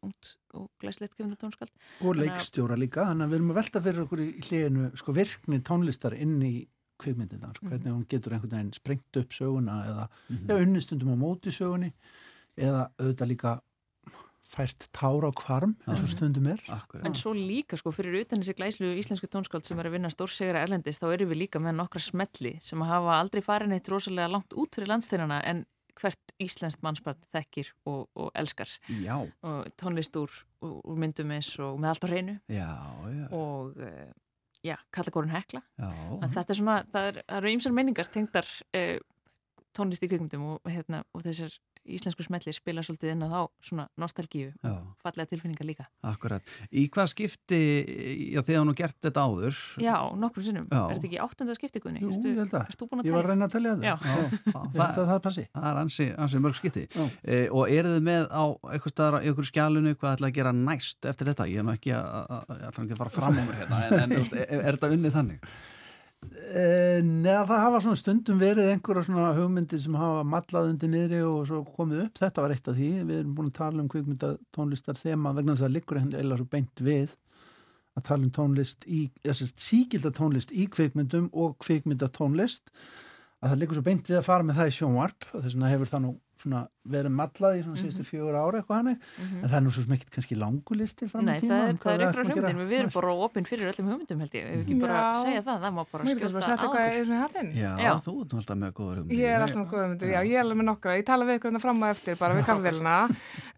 ungt 0.00 0.36
og 0.56 0.70
glæslegt 0.80 1.12
kemdatónskald 1.18 1.68
og 2.00 2.16
leikstjóra 2.16 2.76
líka, 2.80 3.04
þannig 3.04 3.26
að 3.26 3.32
við 3.32 3.36
erum 3.36 3.50
að 3.52 3.58
velta 3.58 3.82
fyrir 3.84 4.04
okkur 4.06 4.22
í 4.22 4.28
hliðinu 4.46 4.86
sko 4.96 5.12
virkni 5.12 5.58
tónlistar 5.60 6.16
inn 6.16 6.38
í 6.40 6.54
kvikmyndinar, 7.02 7.58
Mhm. 7.60 7.68
hvernig 7.68 7.92
hún 7.92 8.06
getur 8.08 8.32
einhvern 8.32 8.54
veginn 8.56 8.72
sprengt 8.72 9.16
upp 9.20 9.30
söguna 9.36 9.76
eða 9.90 10.08
mm. 10.08 10.36
-hmm. 10.38 10.62
unnistundum 10.62 11.12
á 11.12 11.16
móti 11.20 11.52
sögunni 11.52 11.92
eða 12.56 12.90
auðvitað 12.98 13.28
líka 13.28 13.60
fært 14.52 14.88
tára 14.94 15.30
á 15.30 15.32
kvarm 15.36 15.74
eins 15.86 16.04
og 16.04 16.10
stundum 16.12 16.48
er 16.52 16.62
Akkurat. 16.72 17.06
En 17.08 17.16
svo 17.16 17.32
líka 17.36 17.78
sko 17.80 17.92
fyrir 17.94 18.20
utan 18.20 18.42
þessi 18.42 18.56
glæslu 18.58 18.92
íslensku 19.00 19.28
tónskáld 19.32 19.66
sem 19.68 19.80
er 19.80 19.88
að 19.88 19.96
vinna 19.96 20.12
stórsegra 20.12 20.62
erlendis 20.66 21.00
þá 21.00 21.08
erum 21.12 21.32
við 21.32 21.44
líka 21.46 21.62
með 21.62 21.78
nokkra 21.80 22.02
smelli 22.04 22.56
sem 22.64 22.84
hafa 22.86 23.18
aldrei 23.18 23.42
farin 23.44 23.74
eitt 23.76 23.88
rosalega 23.92 24.30
langt 24.32 24.52
út 24.52 24.76
fyrir 24.76 24.92
landsteinana 24.92 25.40
en 25.48 25.64
hvert 26.00 26.34
íslenskt 26.40 26.82
mannsbarn 26.84 27.20
þekkir 27.32 27.70
og, 27.88 28.06
og 28.16 28.30
elskar 28.38 28.70
Já. 29.02 29.16
og 29.20 29.70
tónlist 29.80 30.16
úr, 30.18 30.32
úr, 30.64 30.98
myndum 30.98 31.32
eins 31.34 31.52
og 31.60 31.78
með 31.80 31.92
allt 31.92 32.06
á 32.06 32.08
hreinu 32.08 32.36
Já, 32.48 32.70
já. 33.12 33.26
og 33.36 33.76
uh, 33.76 34.12
já, 34.64 34.76
kallakórun 34.94 35.34
hekla 35.34 35.62
Já. 35.76 35.90
en 35.90 36.32
þetta 36.32 36.54
er 36.54 36.60
svona, 36.60 36.78
það, 36.92 37.10
er, 37.10 37.20
það 37.26 37.40
eru 37.40 37.52
ýmsar 37.56 37.76
menningar 37.76 38.12
tengdar 38.14 38.48
uh, 38.48 38.96
tónlist 39.76 40.04
í 40.04 40.10
kvikmyndum 40.10 40.48
og, 40.54 40.72
hérna, 40.72 41.02
og 41.12 41.24
þessar 41.26 41.56
íslensku 41.84 42.24
smellir 42.26 42.54
spila 42.56 42.82
svolítið 42.86 43.14
inn 43.14 43.24
á 43.26 43.28
þá 43.32 43.40
svona 43.68 43.86
nostalgíu 43.98 44.52
Já. 44.52 44.70
og 44.70 44.92
fallega 45.02 45.30
tilfinningar 45.32 45.66
líka 45.66 45.86
Akkurat. 46.06 46.42
Í 46.70 46.86
hvað 46.92 47.10
skipti, 47.12 47.60
já 48.34 48.40
þið 48.42 48.58
hafa 48.58 48.68
nú 48.68 48.74
gert 48.78 48.98
þetta 49.02 49.24
áður 49.26 49.58
Já, 49.82 49.96
nokkrum 50.18 50.46
sinnum. 50.46 50.68
Já. 50.70 50.82
Er 50.82 50.96
þetta 50.98 51.08
ekki 51.10 51.20
áttunda 51.26 51.56
skiptikuðni? 51.58 52.02
Jú, 52.04 52.12
ég 52.12 52.40
held 52.42 52.54
að. 52.58 52.76
Ég 53.02 53.16
var 53.16 53.24
að 53.24 53.32
reyna 53.32 53.48
að 53.48 53.56
telja 53.56 53.74
það. 53.74 53.86
Já. 53.86 53.94
Já, 54.02 54.60
Ég 54.62 54.80
held 54.82 55.02
að 55.02 55.10
það 55.12 55.20
passi. 55.26 55.46
Það 55.52 55.68
er 55.72 55.82
ansi, 55.82 56.08
ansi 56.26 56.42
mörg 56.42 56.58
skipti 56.58 56.86
e, 56.92 57.42
og 57.50 57.72
eru 57.72 57.96
þið 57.96 58.06
með 58.08 58.28
á 58.30 58.44
eitthvað 58.72 58.94
staðar 58.94 59.26
í 59.26 59.32
ykkur 59.32 59.48
skjálunu 59.50 59.94
hvað 59.96 60.16
ætla 60.16 60.30
að 60.30 60.38
gera 60.38 60.54
næst 60.56 61.08
eftir 61.08 61.32
þetta? 61.32 61.48
Ég 61.50 61.62
er 61.62 61.66
nú 61.66 61.74
ekki 61.74 61.94
að, 61.96 62.08
að, 62.22 62.32
að, 62.46 62.62
ég 62.62 62.70
ætla 62.70 62.86
ekki 62.86 62.96
að 62.96 63.02
fara 63.02 63.14
fram 63.18 63.38
á 63.38 63.42
mér 63.42 63.60
hérna 63.62 63.82
en, 63.82 64.02
en 64.02 64.16
er, 64.18 64.56
er 64.58 64.76
þetta 64.76 64.92
unnið 64.96 65.16
þannig? 65.16 65.52
E, 66.22 67.00
neða 67.02 67.42
það 67.48 67.62
hafa 67.64 67.80
svona 67.82 67.98
stundum 67.98 68.40
verið 68.40 68.70
einhverja 68.70 69.06
svona 69.08 69.32
hugmyndir 69.36 69.80
sem 69.82 69.96
hafa 69.98 70.22
mallað 70.28 70.68
undir 70.70 70.90
niðri 70.92 71.20
og 71.26 71.44
svo 71.48 71.62
komið 71.76 72.04
upp. 72.06 72.18
Þetta 72.20 72.44
var 72.44 72.54
eitt 72.54 72.70
af 72.70 72.78
því, 72.78 72.90
við 73.08 73.18
erum 73.18 73.36
búin 73.38 73.50
að 73.50 73.58
tala 73.58 73.82
um 73.82 73.90
kvikmynda 73.92 74.32
tónlistar 74.54 75.00
þema 75.00 75.34
vegna 75.38 75.56
þess 75.56 75.66
að 75.66 75.74
liggur 75.76 76.02
eða 76.02 76.38
svo 76.38 76.48
beint 76.52 76.84
við 76.84 77.16
að 77.98 78.06
tala 78.08 78.24
um 78.24 78.34
tónlist 78.36 78.86
í, 78.88 79.06
þessast 79.26 79.60
síkilda 79.60 80.12
tónlist 80.16 80.54
í 80.54 80.68
kvikmyndum 80.72 81.28
og 81.32 81.58
kvikmynda 81.64 82.08
tónlist 82.14 82.70
að 83.42 83.52
það 83.52 83.58
liggur 83.60 83.80
svo 83.80 83.86
beint 83.88 84.08
við 84.08 84.20
að 84.20 84.28
fara 84.28 84.46
með 84.46 84.60
það 84.60 84.70
í 84.70 84.76
sjónvarp. 84.78 85.28
Og 85.32 85.42
þess 85.42 85.56
vegna 85.56 85.72
hefur 85.72 85.90
það 85.90 86.04
nú 86.06 86.12
svona 86.42 86.62
verið 86.82 87.12
mallað 87.14 87.56
í 87.58 87.62
svona 87.62 87.78
síðustu 87.78 88.04
fjögur 88.08 88.34
ára 88.34 88.58
eitthvað 88.60 88.78
hannig 88.80 88.96
Mhm. 89.22 89.36
en 89.44 89.48
það 89.50 89.56
er 89.58 89.62
nú 89.62 89.70
svo 89.70 89.82
sem 89.84 89.92
ekkert 89.96 90.10
kannski 90.16 90.36
langulisti 90.38 91.08
fram 91.10 91.24
Nei, 91.24 91.36
í 91.38 91.42
tíma 91.42 91.54
það 91.54 91.62
er, 91.62 91.70
um 91.70 91.78
það 91.78 91.92
er 91.92 92.02
ykkur 92.02 92.22
að 92.22 92.32
hugmyndir, 92.32 92.68
við 92.72 92.78
erum 92.82 92.92
bara 92.96 93.12
opinn 93.26 93.46
fyrir 93.46 93.70
öllum 93.72 93.90
hugmyndum 93.92 94.18
held 94.24 94.32
ég, 94.34 94.44
við 94.50 94.62
ekki 94.66 94.78
bara 94.82 94.96
Já. 95.02 95.14
segja 95.22 95.42
það, 95.46 95.60
það 95.62 95.72
má 95.72 95.82
bara 95.92 96.04
skjóta 96.04 96.26
að 96.26 96.62
á 96.62 97.22
hattinn. 97.22 97.52
Já, 97.54 97.92
þú 98.02 98.14
ert 98.22 98.32
nú 98.32 98.38
alltaf 98.42 98.58
með 98.62 98.72
góður 98.72 98.96
hugmyndir. 99.02 99.18
Ég 99.22 99.30
er 99.36 99.40
alltaf 99.46 99.60
með 99.62 99.70
góða 99.72 99.88
myndir, 99.92 100.08
já, 100.12 100.20
ég 100.26 100.34
er 100.34 100.42
alveg 100.42 100.58
með 100.58 100.68
nokkra. 100.72 100.96
Ég 100.98 101.06
tala 101.06 101.24
við 101.28 101.38
ykkur 101.38 101.50
hérna 101.52 101.60
fram 101.62 101.82
og 101.82 101.88
eftir 101.92 102.18
bara 102.18 102.34
við 102.34 102.44
kaffevélina. 102.50 102.96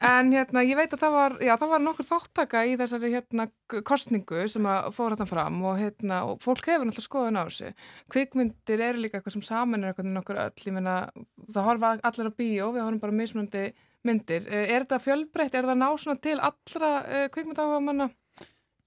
En 0.05 0.32
hérna, 0.35 0.61
ég 0.69 0.77
veit 0.77 0.93
að 0.93 1.01
það 1.01 1.12
var, 1.16 1.32
já, 1.40 1.56
það 1.56 1.69
var 1.73 1.81
nokkur 1.81 2.05
þáttaka 2.11 2.65
í 2.69 2.77
þessari 2.77 3.11
hérna 3.15 3.48
kostningu 3.89 4.48
sem 4.51 4.62
að 4.69 4.90
fór 4.93 5.15
þetta 5.16 5.27
fram 5.31 5.62
og 5.65 5.78
hérna, 5.81 6.19
og 6.28 6.40
fólk 6.44 6.66
hefur 6.69 6.85
náttúrulega 6.85 7.09
skoðun 7.09 7.40
á 7.40 7.44
þessu. 7.48 7.73
Kvikmyndir 8.12 8.81
eru 8.85 8.98
líka 9.01 9.19
eitthvað 9.19 9.32
sem 9.39 9.43
saman 9.48 9.85
er 9.85 9.93
eitthvað 9.94 10.11
nokkur 10.12 10.36
öll, 10.44 10.52
ég 10.66 10.74
meina, 10.77 11.09
það 11.48 11.65
horfa 11.70 11.93
allir 12.05 12.28
á 12.28 12.32
bíó, 12.36 12.73
við 12.74 12.84
horfum 12.86 13.01
bara 13.05 13.16
mismunandi 13.20 13.64
myndir. 14.05 14.46
Eh, 14.51 14.74
Er 14.74 14.84
þetta 14.84 14.98
fjölbreytt, 15.01 15.55
er 15.55 15.64
það 15.70 15.80
ná 15.80 15.88
svona 16.02 16.20
til 16.20 16.36
allra 16.40 16.90
uh, 17.05 17.24
kvikmyndáhuga 17.34 17.80
manna? 17.86 18.10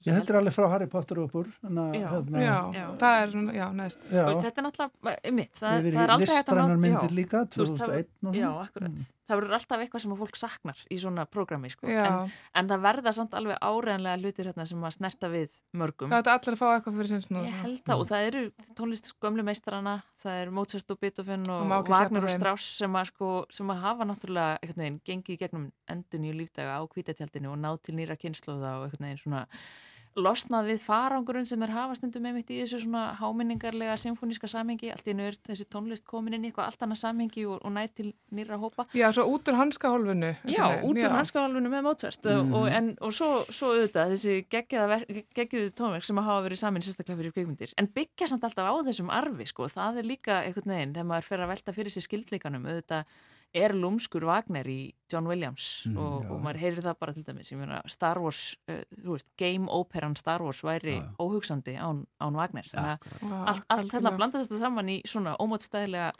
Ég 0.05 0.13
heldur 0.13 0.37
alveg 0.37 0.53
frá 0.53 0.67
Harry 0.69 0.85
Potter 0.87 1.17
og 1.19 1.25
uppur 1.31 1.47
Já, 2.45 2.57
Já, 2.77 2.83
það 3.01 3.15
er 3.23 3.31
svona, 3.33 3.53
já, 3.57 3.65
neðst. 3.79 4.03
Já. 4.13 4.25
Þetta 4.45 4.61
er 4.61 4.65
náttúrulega, 4.67 5.31
mitt, 5.33 5.53
það, 5.57 5.87
það 5.87 6.03
er 6.03 6.13
aldrei 6.13 6.35
hægt 6.35 6.37
að 6.37 6.37
listrænar 6.37 6.69
ná- 6.69 6.83
myndir 6.85 7.09
já. 7.11 7.17
líka, 7.17 7.41
Þú 7.49 7.63
veist, 7.63 7.73
það- 7.81 7.95
2001 7.97 8.05
og 8.05 8.27
svona. 8.27 8.37
Já, 8.37 8.51
akkurat. 8.67 9.01
Það 9.27 9.39
verður 9.41 9.55
alltaf 9.57 9.81
eitthvað 9.83 10.03
sem 10.03 10.15
fólk 10.21 10.37
saknar 10.39 10.81
í 10.87 10.97
svona 11.01 11.25
prógrami, 11.27 11.71
sko. 11.73 11.89
En, 11.91 12.31
en 12.55 12.69
það 12.69 12.83
verða 12.85 13.11
samt 13.17 13.33
alveg 13.35 13.57
áreðanlega 13.59 14.21
hlutir 14.21 14.47
hérna 14.47 14.65
sem 14.69 14.85
að 14.87 14.93
snerta 14.95 15.29
við 15.33 15.57
mörgum. 15.75 16.13
Það 16.13 16.29
er 16.29 16.31
allir 16.37 16.55
að 16.55 16.61
fá 16.61 16.67
eitthvað 16.69 17.01
fyrir 17.01 17.11
sinns 17.11 17.27
nú. 17.33 17.41
Ég 17.43 17.57
held 17.65 17.81
það 17.83 18.03
og 18.03 18.07
það 18.11 18.27
eru 18.29 18.43
tónlist 18.79 19.11
gömlu 19.23 19.45
meistarana, 19.47 19.97
það 20.23 20.39
er 20.45 20.53
Mozart 20.55 20.95
og 20.95 21.01
Beethoven 21.03 21.43
og, 21.51 21.75
Og 21.77 21.91
Wagner 21.91 22.29
og. 22.29 22.31
Strauss 22.37 22.69
sem 22.79 22.95
að, 23.01 23.11
sko, 23.11 23.33
sem 23.59 23.75
að 23.75 23.83
hafa 23.83 24.07
náttúrulega 24.07 24.61
einhvern 24.61 24.85
veginn 24.85 25.01
gengið 25.11 25.35
í 25.35 25.41
gegnum 25.43 25.67
endun 25.91 26.29
í 26.29 26.33
lífdaga 26.39 26.79
á 26.79 26.81
kvítatjaldinu 26.87 27.51
og 27.51 27.59
náð 27.61 27.81
til 27.83 27.97
nýra 27.99 28.15
kynnslóða 28.19 28.77
og 28.79 28.87
einhvern 28.87 29.09
veginn 29.09 29.21
svona 29.25 29.43
losnað 30.17 30.71
við 30.71 30.79
farangurinn 30.81 31.45
sem 31.47 31.61
er 31.63 31.71
hafastundum 31.75 32.25
einmitt 32.25 32.49
í 32.49 32.59
þessu 32.63 32.79
svona 32.83 33.13
háminningarlega 33.19 33.95
symfóníska 34.01 34.49
samhengi, 34.49 34.89
allt 34.93 35.07
í 35.07 35.13
er 35.13 35.37
þessi 35.45 35.67
tónlist 35.69 36.05
komin 36.09 36.33
inn 36.37 36.47
í 36.47 36.49
eitthvað 36.51 36.71
allt 36.71 36.85
annað 36.87 37.01
samhengi 37.03 37.45
og, 37.45 37.59
og 37.61 37.73
nætt 37.75 37.95
til 37.99 38.11
nýra 38.33 38.57
hópa. 38.61 38.87
Já, 38.97 39.07
svo 39.13 39.27
út 39.33 39.47
úr 39.51 39.59
hanskahólfinu. 39.61 40.33
Já, 40.49 40.65
út 40.81 40.97
úr 40.97 41.15
hanskahólfinu 41.19 41.71
með 41.73 41.85
Mozart 41.87 42.25
Mhm. 42.27 42.53
og, 42.53 42.67
en, 42.67 42.91
og 43.01 43.13
svo, 43.13 43.29
svo 43.53 43.73
auðvitað 43.75 44.11
þessi 44.15 44.37
geggjuðu 44.51 45.71
tónverk 45.77 46.03
sem 46.07 46.17
hafa 46.17 46.43
verið 46.47 46.61
samin 46.61 46.81
sérstaklega 46.85 47.21
fyrir 47.21 47.33
kveikmyndir, 47.35 47.73
en 47.77 47.87
byggja 47.87 48.27
samt 48.27 48.43
alltaf 48.43 48.67
á 48.67 48.73
þessum 48.89 49.09
arfi, 49.13 49.47
sko, 49.47 49.69
það 49.71 50.01
er 50.01 50.09
líka 50.11 50.41
einhvern 50.43 50.73
veginn 50.73 50.93
þegar 50.95 51.09
maður 51.11 51.27
fer 51.29 51.43
að 51.45 51.51
velta 51.53 51.73
fyrir 51.75 51.93
sér 51.93 52.05
skildleikanum 52.07 52.65
auðvitað 52.67 53.05
er 53.57 53.73
lúmskur 53.75 54.25
Wagner 54.27 54.67
í 54.69 54.93
John 55.11 55.27
Williams 55.29 55.85
Mm, 55.87 55.97
og, 55.97 56.23
já. 56.23 56.29
og 56.31 56.41
maður 56.43 56.61
heyrir 56.63 56.83
það 56.83 56.99
bara 56.99 57.13
til 57.13 57.23
dæmis 57.27 57.51
ég 57.51 57.59
meina 57.59 57.81
Star 57.87 58.19
Wars, 58.19 58.55
uh, 58.69 58.81
þú 59.03 59.15
veist, 59.15 59.27
game 59.37 59.67
operan 59.71 60.15
Star 60.19 60.43
Wars 60.43 60.61
væri 60.63 60.97
óhugsandi 61.19 61.77
án, 61.79 62.05
án 62.19 62.35
Wagner 62.35 62.67
Já, 62.67 62.97
allt, 63.45 63.63
allt 63.69 63.91
þetta 63.91 64.15
blandast 64.17 64.49
þetta 64.49 64.59
saman 64.65 64.89
í 64.89 65.01
svona 65.07 65.35
ómótstæðilega 65.39 66.11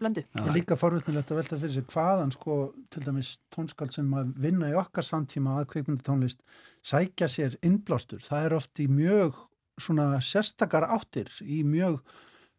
blöndu. 0.00 0.24
Það 0.34 0.48
er 0.50 0.56
líka 0.58 0.76
forvitnilegt 0.78 1.30
að 1.32 1.40
velta 1.40 1.58
fyrir 1.60 1.74
sig 1.76 1.86
hvaðan 1.92 2.32
sko 2.34 2.58
til 2.92 3.02
dæmis 3.06 3.34
tónskald 3.54 3.94
sem 3.94 4.10
að 4.18 4.32
vinna 4.42 4.70
í 4.72 4.76
okkar 4.78 5.06
samtíma 5.06 5.58
að 5.60 5.68
kveikmyndatónlist 5.74 6.42
sækja 6.84 7.28
sér 7.30 7.58
innblástur. 7.62 8.22
Það 8.24 8.48
er 8.48 8.56
oft 8.58 8.82
í 8.82 8.88
mjög 8.90 9.38
svona 9.80 10.20
sérstakar 10.22 10.86
áttir, 10.86 11.30
í 11.42 11.62
mjög 11.66 12.00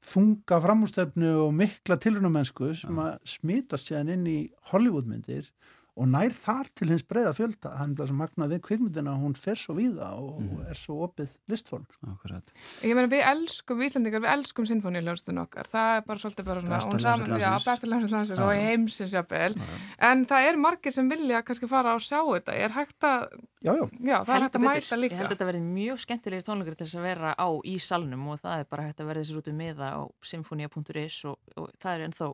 þunga 0.05 0.59
framústöfnu 0.63 1.31
og 1.45 1.53
mikla 1.57 1.97
tilrunamennsku 2.01 2.71
sem 2.77 2.99
að 3.01 3.15
smitast 3.35 3.89
séðan 3.89 4.13
inn 4.15 4.27
í 4.29 4.39
Hollywoodmyndir 4.71 5.49
og 5.95 6.09
nær 6.11 6.33
þar 6.35 6.67
til 6.75 6.89
hins 6.91 7.05
breyða 7.07 7.31
fjölda. 7.37 7.71
Hann 7.79 7.95
er 7.95 8.09
svo 8.09 8.17
magnað 8.19 8.51
við 8.55 8.61
kvikmyndina, 8.67 9.13
hún 9.19 9.35
fer 9.39 9.59
svo 9.59 9.77
víða 9.77 10.09
og 10.19 10.41
er 10.67 10.75
svo 10.79 10.97
opið 11.07 11.35
listform. 11.51 11.85
Akkurat. 12.11 12.51
Ég 12.83 12.95
meina 12.97 13.07
við 13.11 13.23
elskum, 13.29 13.83
Íslandingar, 13.85 14.23
við 14.25 14.33
elskum 14.33 14.67
sinfóniuljónstun 14.67 15.39
okkar, 15.45 15.69
það 15.71 15.91
er 15.95 16.05
bara 16.09 16.23
svolítið 16.23 16.49
bara 16.49 16.59
svona, 16.65 16.79
Já. 17.39 18.43
og 18.43 18.53
heimsins 18.59 19.15
jafnvel, 19.15 19.55
en 20.09 20.25
það 20.27 20.49
er 20.49 20.59
margir 20.59 20.95
sem 20.95 21.09
vilja 21.11 21.43
kannski 21.47 21.69
fara 21.71 21.95
og 21.95 22.03
sjá 22.03 22.19
þetta, 22.19 22.51
er 22.65 22.75
hægt 22.75 23.07
að, 23.07 23.27
já, 23.63 23.71
já, 23.71 23.85
já 24.03 24.17
það 24.27 24.35
er 24.35 24.45
hægt 24.45 24.59
að 24.59 24.65
mæta 24.65 24.99
líka. 24.99 25.15
Ég 25.15 25.19
held 25.21 25.29
að 25.29 25.35
þetta 25.35 25.49
verði 25.51 25.63
mjög 25.69 25.97
skemmtilegir 26.03 26.45
tónleikar 26.49 26.75
til 26.75 26.85
þess 26.85 26.99
að 26.99 27.07
vera 27.07 27.29
á 27.39 27.47
í 27.63 27.77
salnum 27.79 28.27
og 28.33 28.41
það 28.43 28.59
er 28.59 28.69
bara 28.75 28.87
hægt 28.89 28.99
að 28.99 29.09
verða 29.11 29.23
þessi 29.23 29.37
rútu 29.37 29.55
meða 29.55 29.87
á 29.95 30.01
symfonia.is 30.25 31.17
og, 31.31 31.39
og 31.55 31.71
það 31.79 31.91
er 31.95 32.05
ennþá 32.09 32.27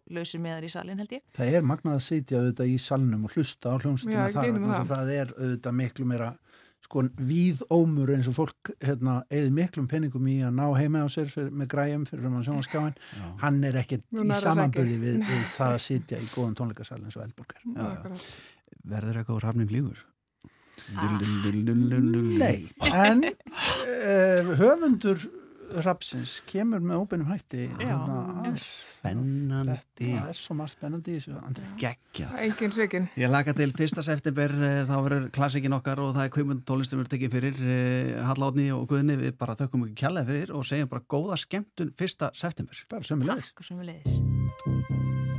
er 3.52 3.60
hlusta 3.60 3.74
á 3.74 3.76
hljómsveitina 3.82 4.30
þar 4.32 4.86
það. 4.86 4.88
það 4.92 5.12
er 5.16 5.34
auðvitað 5.38 5.78
miklu 5.80 6.06
meira 6.06 6.30
sko 6.82 7.04
víð 7.16 7.62
ómur 7.72 8.10
eins 8.16 8.28
og 8.28 8.36
fólk 8.36 8.72
hérna, 8.82 9.22
eða 9.30 9.52
miklum 9.54 9.88
penningum 9.88 10.28
í 10.28 10.40
að 10.44 10.56
ná 10.58 10.66
heima 10.76 11.04
á 11.06 11.08
sér 11.14 11.30
fyrir, 11.30 11.52
með 11.54 11.70
græjum 11.72 12.06
fyrir 12.10 12.26
að 12.26 12.48
sjá 12.48 12.56
skjáin 12.68 12.96
hann 13.44 13.60
er 13.68 13.78
ekkert 13.84 14.08
í 14.12 14.40
samanbyrði 14.42 14.98
við, 15.02 15.20
við 15.30 15.44
það 15.54 15.76
að 15.76 15.84
sitja 15.86 16.22
í 16.22 16.30
góðum 16.34 16.56
tónleikasal 16.58 17.02
eins 17.04 17.18
og 17.20 17.28
Eldborg 17.28 17.54
Já, 17.62 17.86
já. 17.86 18.24
Verður 18.82 19.20
eitthvað 19.22 19.38
úr 19.38 19.46
rafning 19.46 19.70
lífur? 19.72 20.00
Ah. 20.98 21.12
Nei, 21.22 22.72
en 22.90 23.28
uh, 23.30 24.52
höfundur 24.58 25.22
Rapsins 25.86 26.38
kemur 26.50 26.82
með 26.84 27.04
óbeinum 27.04 27.30
hætti 27.32 27.68
hérna, 27.80 28.54
Spennandi. 28.60 30.12
Það 30.12 30.30
er 30.34 30.38
svo 30.38 30.58
margt 30.60 30.76
spennandi 30.76 31.16
í 31.16 31.20
þessu, 31.20 31.36
Andri. 31.42 31.66
Gekkja. 31.82 32.30
Engin 32.46 32.76
sökin. 32.76 33.08
Ég 33.20 33.32
laka 33.32 33.56
til 33.58 33.72
fyrsta 33.76 34.04
september, 34.06 34.52
eh, 34.52 34.84
þá 34.90 34.96
verður 35.08 35.28
klassikin 35.38 35.78
okkar 35.78 36.04
og 36.04 36.14
það 36.18 36.28
er 36.28 36.34
kveimund 36.36 36.64
tónlist 36.68 36.94
sem 36.94 37.02
verður 37.02 37.16
tekið 37.16 37.36
fyrir 37.38 37.64
eh, 37.64 38.22
Hallátni 38.28 38.70
og 38.76 38.88
Guðni, 38.92 39.18
við 39.22 39.36
bara 39.40 39.58
þökkum 39.60 39.88
ekki 39.88 40.04
kjærlega 40.04 40.32
fyrir 40.32 40.56
og 40.58 40.68
segjum 40.68 40.92
bara 40.92 41.08
góða 41.08 41.40
skemmtun 41.42 41.96
fyrsta 41.98 42.34
september. 42.36 42.86
Bara 42.92 43.08
sömulegis. 43.08 43.54
Takk 43.56 43.70
sömulegis. 43.72 45.31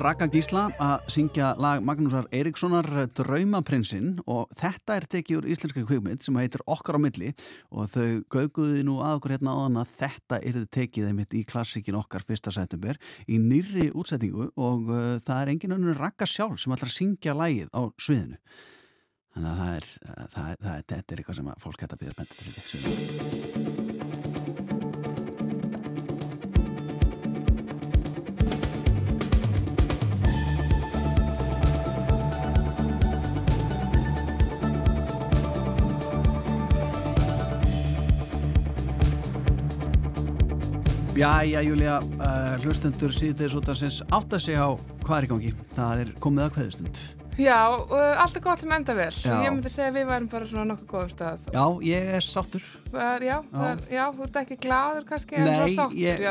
Raka 0.00 0.30
Gísla 0.32 0.62
að 0.80 1.02
syngja 1.12 1.50
lag 1.60 1.82
Magnúsar 1.84 2.24
Eiríkssonar 2.32 2.86
Draumaprinsinn 3.18 4.14
og 4.24 4.48
þetta 4.56 4.94
er 4.96 5.06
tekið 5.12 5.36
úr 5.36 5.48
íslenskri 5.52 5.82
kvikmynd 5.84 6.24
sem 6.24 6.38
heitir 6.40 6.64
Okkar 6.64 6.96
á 6.96 7.00
milli 7.04 7.34
og 7.68 7.90
þau 7.92 8.22
gauguði 8.32 8.80
nú 8.88 8.96
að 9.04 9.18
okkur 9.18 9.34
hérna 9.34 9.58
áðan 9.58 9.76
að 9.82 9.92
þetta 9.98 10.40
er 10.40 10.58
tekið 10.72 11.10
einmitt 11.10 11.36
í 11.36 11.42
klassikin 11.44 12.00
okkar 12.00 12.24
fyrsta 12.24 12.54
september 12.56 12.96
í 13.28 13.36
nýrri 13.42 13.90
útsetningu 13.92 14.48
og 14.56 14.88
uh, 14.88 15.18
það 15.20 15.42
er 15.42 15.52
engin 15.52 15.76
önnur 15.76 16.00
Raka 16.00 16.24
sjálf 16.24 16.62
sem 16.62 16.72
ætlar 16.72 16.88
að 16.88 16.96
syngja 16.96 17.36
lagið 17.36 17.68
á 17.76 17.82
sviðinu. 18.00 18.40
Þannig 19.36 19.50
að 19.52 19.60
það 19.60 19.74
er, 19.74 19.90
uh, 20.06 20.22
það, 20.32 20.54
það 20.64 20.80
þetta 20.80 21.02
er 21.02 21.20
eitthvað 21.24 21.42
sem 21.42 21.52
fólk 21.66 21.84
hægt 21.84 21.98
að 21.98 22.06
byrja 22.06 22.16
spennt 22.16 22.38
til 22.40 22.56
því. 22.56 23.69
Jæja, 41.20 41.60
Júlia, 41.60 41.98
uh, 42.00 43.10
síðdeis 43.12 43.52
út 43.52 43.66
af 43.68 43.76
sinns 43.76 43.98
átt 44.08 44.32
að 44.32 44.40
segja 44.40 44.64
á 44.64 44.70
hvað 45.04 45.16
er 45.18 45.24
í 45.26 45.28
gangi. 45.28 45.50
Það 45.76 45.98
er 46.00 46.12
komið 46.16 46.44
að 46.46 46.52
kveðustund. 46.54 47.00
Já, 47.40 47.58
uh, 47.76 48.22
allt 48.22 48.38
er 48.38 48.42
gott 48.44 48.62
sem 48.62 48.70
enda 48.72 48.94
vel. 48.96 49.10
Já. 49.12 49.34
Ég 49.44 49.52
myndi 49.52 49.68
segja 49.68 49.90
að 49.90 49.98
við 49.98 50.06
værum 50.08 50.28
bara 50.32 50.46
svona 50.48 50.64
nokkuð 50.70 50.88
góðum 50.94 51.10
stað. 51.12 51.42
Já, 51.52 51.64
ég 51.84 52.08
er 52.16 52.24
sáttur. 52.24 52.64
Er, 52.94 53.26
já, 53.28 53.34
er, 53.66 53.82
já, 53.92 54.00
þú 54.16 54.24
ert 54.26 54.38
ekki 54.40 54.56
gladur 54.64 55.04
kannski, 55.10 55.36
en 55.36 55.44
Nei, 55.50 55.56
svo 55.58 55.68
sáttur. 55.74 55.98
ég 56.00 56.22
já, 56.24 56.30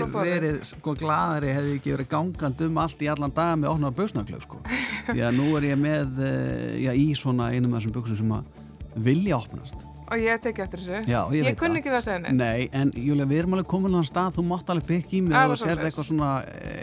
frá 0.00 0.14
borðið. 0.14 0.32
verið 0.32 0.56
sko 0.70 0.94
gladari 1.02 1.52
hefði 1.58 1.74
ekki 1.76 1.92
verið 1.96 2.08
gangandi 2.14 2.70
um 2.70 2.80
allt 2.80 3.04
í 3.04 3.10
allan 3.12 3.34
dag 3.36 3.58
með 3.60 3.74
opnaða 3.74 3.98
buksnaklöf 4.00 4.46
sko. 4.46 4.62
Því 5.10 5.26
að 5.28 5.36
nú 5.36 5.50
er 5.60 5.68
ég 5.68 5.84
með 5.84 6.24
uh, 6.24 6.72
já, 6.80 6.94
í 6.96 7.10
svona 7.12 7.52
einum 7.52 7.76
af 7.76 7.84
þessum 7.84 7.96
buksum 7.98 8.20
sem 8.22 8.34
að 8.38 9.04
vilja 9.04 9.36
opnast. 9.42 9.84
Og 10.06 10.20
ég 10.22 10.30
hef 10.30 10.40
tekið 10.44 10.62
eftir 10.66 10.82
þessu. 10.82 10.98
Já, 11.10 11.20
ég, 11.34 11.46
ég 11.50 11.56
kunni 11.58 11.80
ekki 11.80 11.90
það 11.90 11.98
að 11.98 12.04
segja 12.06 12.18
neitt. 12.22 12.36
Nei, 12.38 12.68
en 12.78 12.92
Júlia, 12.94 13.26
við 13.26 13.40
erum 13.42 13.56
alveg 13.56 13.66
komin 13.72 13.90
á 13.90 13.98
þann 13.98 14.06
stað, 14.10 14.36
þú 14.36 14.44
mátt 14.46 14.68
alveg 14.70 14.86
byggja 14.86 15.16
í 15.18 15.22
mig 15.26 15.34
og 15.36 15.56
svoleiðis. 15.58 15.86
eitthvað 15.88 16.06
svona, 16.10 16.30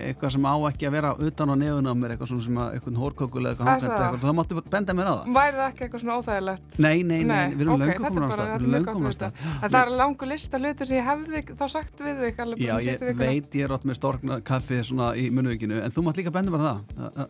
eitthvað 0.10 0.34
sem 0.36 0.48
á 0.50 0.56
ekki 0.70 0.88
að 0.90 0.96
vera 0.98 1.12
utan 1.28 1.54
á 1.54 1.56
nefun 1.64 1.88
á 1.88 1.94
mér, 1.96 2.14
eitthvað 2.18 2.32
svona 2.34 2.44
sem 2.48 2.60
að, 2.60 2.74
eitthvað 2.76 3.00
hórkökul 3.04 3.44
eða 3.44 3.54
eitthvað 3.54 3.70
hangandi, 3.72 3.88
það? 3.94 4.04
eitthvað, 4.04 4.26
það 4.28 4.36
máttu 4.40 4.64
benda 4.76 4.96
mér 5.00 5.08
á 5.08 5.14
það. 5.14 5.32
Væri 5.40 5.56
það 5.62 5.68
ekki 5.72 5.86
eitthvað 5.88 6.04
svona 6.04 6.18
óþægilegt? 6.20 6.80
Nei, 6.84 6.98
nei, 7.04 7.22
nei, 7.24 7.48
við 7.54 7.64
erum 7.64 7.74
ok, 7.74 7.80
löngu 7.80 7.94
þetta 7.94 8.04
er 8.04 8.04
komin 8.04 8.24
á 8.24 8.28
bara- 8.28 8.34
stað, 8.34 8.44
þetta 8.44 8.54
við 8.54 8.60
erum 8.60 8.74
mjög 8.74 8.80
löngu 8.80 8.86
gott 8.86 8.98
komin 9.00 9.08
á 9.08 9.14
að 9.14 9.18
stað. 9.18 9.32
það 9.64 9.80
er 9.84 9.94
langur 10.04 10.28
lista 10.34 10.60
hlutur 10.60 10.86
sem 10.92 10.98
ég 10.98 11.08
hefði 11.08 11.44
þá 11.64 11.66
sagt 11.78 12.04
við 12.04 12.16
þig 12.24 12.34
Já, 12.64 12.74
um 12.76 12.84
ég 12.84 13.18
veit 13.24 13.56
ég 13.56 13.64
er 13.64 13.74
átt 13.78 13.86
með 13.88 13.96
storkna 14.00 14.40
kaffi 14.44 14.82
svona 14.84 15.14
í 15.16 15.30
munuginu, 15.32 15.80
en 15.84 15.92
þú 15.94 16.04
mátt 16.04 16.20
líka 16.20 16.32
benda 16.34 16.52
mér 16.52 16.64
það, 16.68 16.80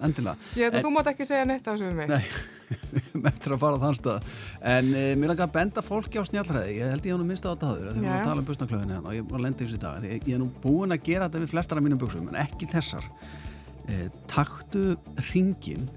endilega. 0.02 0.36
En- 0.74 0.84
þú 0.84 0.92
mátt 0.96 1.10
ekki 1.14 1.26
segja 1.28 1.46
neitt 1.46 1.66
á 1.68 1.72
þessu 1.74 1.90
við 1.90 1.96
mig. 1.96 2.08
Nei, 2.10 2.24
eftir 3.32 3.54
að 3.56 3.62
fara 3.64 3.78
á 3.78 3.84
þann 3.84 3.98
stað 4.00 4.28
En 4.74 4.90
uh, 4.94 5.08
mér 5.20 5.32
langar 5.34 5.48
að 5.48 5.54
benda 5.58 5.84
fólki 5.86 6.20
á 6.20 6.24
snjallræði 6.28 6.76
Ég 6.80 6.92
held 6.94 7.08
ég 7.10 7.16
hann 7.16 7.24
að 7.26 7.30
minnsta 7.32 7.50
á 7.50 7.54
þetta 7.54 7.72
áður 7.72 7.90
Þegar 7.90 8.04
við 8.04 8.14
að 8.18 8.28
tala 8.30 8.44
um 8.44 8.48
busnaklöfinni 8.50 8.96
hérna 8.98 9.12
og 9.12 9.18
ég 9.18 9.28
var 9.32 9.40
að 9.40 9.46
lenda 9.48 9.64
í 9.64 9.68
þessu 9.68 9.82
dag 9.84 10.08
Ég, 10.08 10.28
ég 10.30 10.36
er 10.38 10.42
nú 10.44 10.50
búinn 10.64 10.96
að 10.96 11.04
gera 11.10 11.28
þetta 11.30 11.44
við 11.44 11.54
flestar 11.54 11.82
af 11.82 11.86
mínum 11.88 12.02
buksum 12.02 12.30
En 12.32 12.40
ekki 12.44 12.70
þessar 12.72 13.10
uh, 13.10 14.08
Taktu 14.32 14.86
ringin 15.32 15.90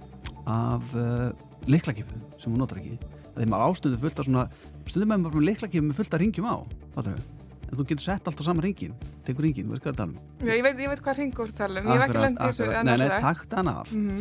af 0.46 0.94
uh, 0.94 1.30
liklakipu 1.66 2.18
sem 2.38 2.52
hún 2.52 2.60
notar 2.62 2.82
ekki 2.82 2.98
Þegar 3.36 3.50
maður 3.52 3.72
ástundu 3.74 3.98
fullt 4.02 4.20
af 4.22 4.28
svona 4.28 4.46
Stundum 4.86 5.10
með 5.14 5.24
maður 5.26 5.40
með 5.40 5.48
liklakipu 5.52 5.86
með 5.90 5.98
fullt 6.02 6.14
af 6.16 6.22
ringjum 6.22 6.46
á 6.50 6.56
fattarðu? 6.94 7.24
En 7.66 7.74
þú 7.80 7.84
getur 7.90 8.04
sett 8.04 8.28
allt 8.30 8.38
á 8.38 8.44
sama 8.46 8.62
ringin 8.62 8.92
Tekur 9.26 9.42
ringin, 9.42 9.66
þú 9.66 9.74
veist 9.74 9.82
hvað 9.82 9.90
er 9.90 9.96
að 9.96 10.02
tala 10.02 10.12
um 10.12 10.46
Já, 10.46 10.52
ég 10.54 10.62
veit, 10.62 10.78
ég 10.84 10.90
veit 10.92 11.00
hvað 11.02 11.16
ringur 11.18 11.50
tala 11.58 11.80
um. 11.82 11.88
Ég 11.90 11.96
hef 11.98 12.04
ekki 12.04 12.12
Akkurat, 12.14 12.36
í 12.36 12.44
þessu. 12.46 12.62
akkurat. 12.68 12.86
Nei, 12.86 12.92
nei, 13.00 13.08
það. 13.10 13.24
taktu 13.26 13.58
hann 13.58 13.70
af 13.72 13.94
Mhm. 13.96 14.20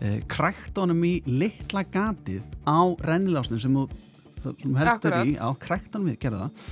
Uh, 0.00 0.18
krækt 0.30 0.78
honum 0.80 1.04
í 1.06 1.14
litla 1.26 1.84
gatið 1.92 2.44
á 2.66 2.80
rennilásnum 3.06 3.62
sem 3.62 3.78
sem 4.46 4.70
þú 4.70 4.76
heldur 4.78 5.16
í, 5.24 5.36
á 5.40 5.48
krækt 5.58 5.96
honum 5.96 6.12
í, 6.12 6.18
gerðu 6.20 6.44
það. 6.44 6.66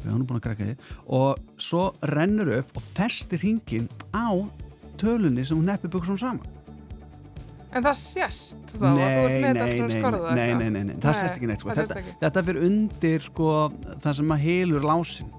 Við 0.00 0.08
hann 0.08 0.22
búin 0.24 0.38
að 0.40 0.46
krækka 0.46 0.68
því 0.68 0.76
og 1.16 1.60
svo 1.60 1.82
rennur 2.08 2.54
upp 2.56 2.72
og 2.80 2.86
festir 2.96 3.42
hringin 3.42 3.90
á 4.16 4.32
tölunni 5.00 5.44
sem 5.44 5.58
hún 5.60 5.68
neppi 5.68 5.90
buksun 5.92 6.18
saman. 6.20 6.56
En 7.70 7.84
það 7.84 7.98
sést 8.00 8.72
þá 8.72 8.86
að 8.88 8.96
þú 8.98 9.02
ert 9.04 9.34
með 9.34 9.58
þetta 9.60 9.74
svona 9.76 9.98
skorða 9.98 10.30
nei, 10.34 10.46
nei, 10.58 10.70
nei, 10.74 10.80
nei, 10.88 10.94
það 11.02 11.18
sést 11.20 11.36
ekki 11.36 11.50
neitt 11.50 11.62
sko. 11.62 11.76
þetta, 11.78 12.00
þetta 12.24 12.42
fyrir 12.48 12.66
undir 12.66 13.26
sko, 13.26 13.50
það 14.02 14.16
sem 14.18 14.34
að 14.34 14.42
helur 14.46 14.88
lásin. 14.90 15.36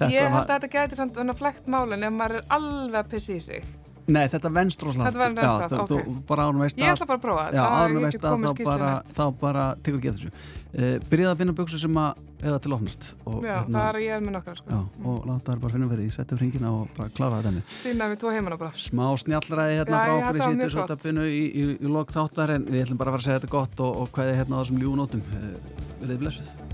Ég 0.00 0.24
held 0.24 0.38
að 0.40 0.52
þetta 0.54 0.70
gæti 0.72 0.98
svona 0.98 1.36
flekt 1.36 1.68
málun 1.70 2.06
ef 2.06 2.14
maður 2.14 2.40
er 2.40 2.54
alveg 2.56 3.00
að 3.02 3.10
pissi 3.12 3.36
í 3.36 3.42
sig. 3.42 3.66
Nei, 4.04 4.24
þetta 4.28 4.50
venst 4.52 4.82
rosalega 4.84 5.10
Þetta 5.10 5.24
venst 5.24 5.40
Já, 5.40 5.50
hratt, 5.54 5.72
þú, 5.72 5.96
ok. 5.96 6.04
þú 6.04 6.14
bara 6.28 6.44
ánum 6.50 6.64
veist 6.64 6.80
Ég 6.80 6.92
ætla 6.92 7.06
bara 7.08 7.20
að 7.20 7.24
prófa 7.24 7.44
Já, 7.44 7.54
þetta, 7.54 7.80
ánum 7.80 8.04
ég 8.04 8.14
get 8.14 8.24
að 8.24 8.34
komið 8.34 8.68
bara, 8.68 8.90
næst. 8.92 9.14
þá 9.16 9.24
bara 9.40 9.64
tekur 9.80 10.00
ekki 10.00 10.10
eftir 10.12 10.26
þessu 10.28 10.84
uh, 10.84 11.08
Byrjaði 11.08 11.32
að 11.32 11.40
finna 11.40 11.56
buksur 11.60 11.82
sem 11.84 12.00
að 12.04 12.22
eða 12.44 12.58
til 12.60 12.74
opnast 12.76 13.06
og, 13.24 13.38
Já, 13.40 13.54
hérna, 13.54 13.72
það 13.72 13.86
er 13.88 13.98
ég 14.04 14.14
er 14.14 14.24
með 14.24 14.34
nokkar 14.36 14.58
sko. 14.58 14.68
Já, 14.68 14.80
og 15.08 15.22
láta 15.30 15.54
þær 15.54 15.62
bara 15.62 15.74
finna 15.76 15.88
fyrir 15.88 16.02
því, 16.04 16.12
setja 16.12 16.36
upp 16.36 16.42
hringina 16.42 16.72
og 16.74 16.90
bara 16.98 17.14
klára 17.16 17.38
þetta 17.38 17.52
henni 17.52 17.62
Sýna 17.78 18.08
við 18.10 18.20
tvo 18.20 18.34
heimana 18.34 18.60
bara. 18.60 18.82
Smá 18.84 19.04
snjallræði 19.22 19.78
hérna 19.80 20.02
Já, 20.02 20.04
frá 20.04 20.14
okkur 20.18 20.36
í 20.36 20.42
þetta 20.42 20.50
var 20.50 20.58
mjög 20.58 20.74
sýttu 20.74 20.82
gott. 20.82 21.06
svolítið 21.06 21.24
í, 21.24 21.40
í, 21.40 21.64
í, 21.64 21.78
í 21.80 21.94
lok 21.96 22.14
þáttar 22.18 22.54
en 22.58 22.68
við 22.68 22.84
ætlum 22.84 23.00
bara 23.00 23.14
að 23.14 23.16
fara 23.16 23.24
að 23.24 23.28
segja 23.30 23.40
þetta 23.40 23.54
gott 23.56 23.84
og, 23.86 23.98
og 24.04 24.14
hvaðið 24.18 24.40
hérna 24.42 24.60
á 24.60 24.60
þessum 24.60 24.84
ljúnótum 24.84 25.24
uh, 25.24 25.84
Verðið 26.04 26.24
blessuð 26.26 26.73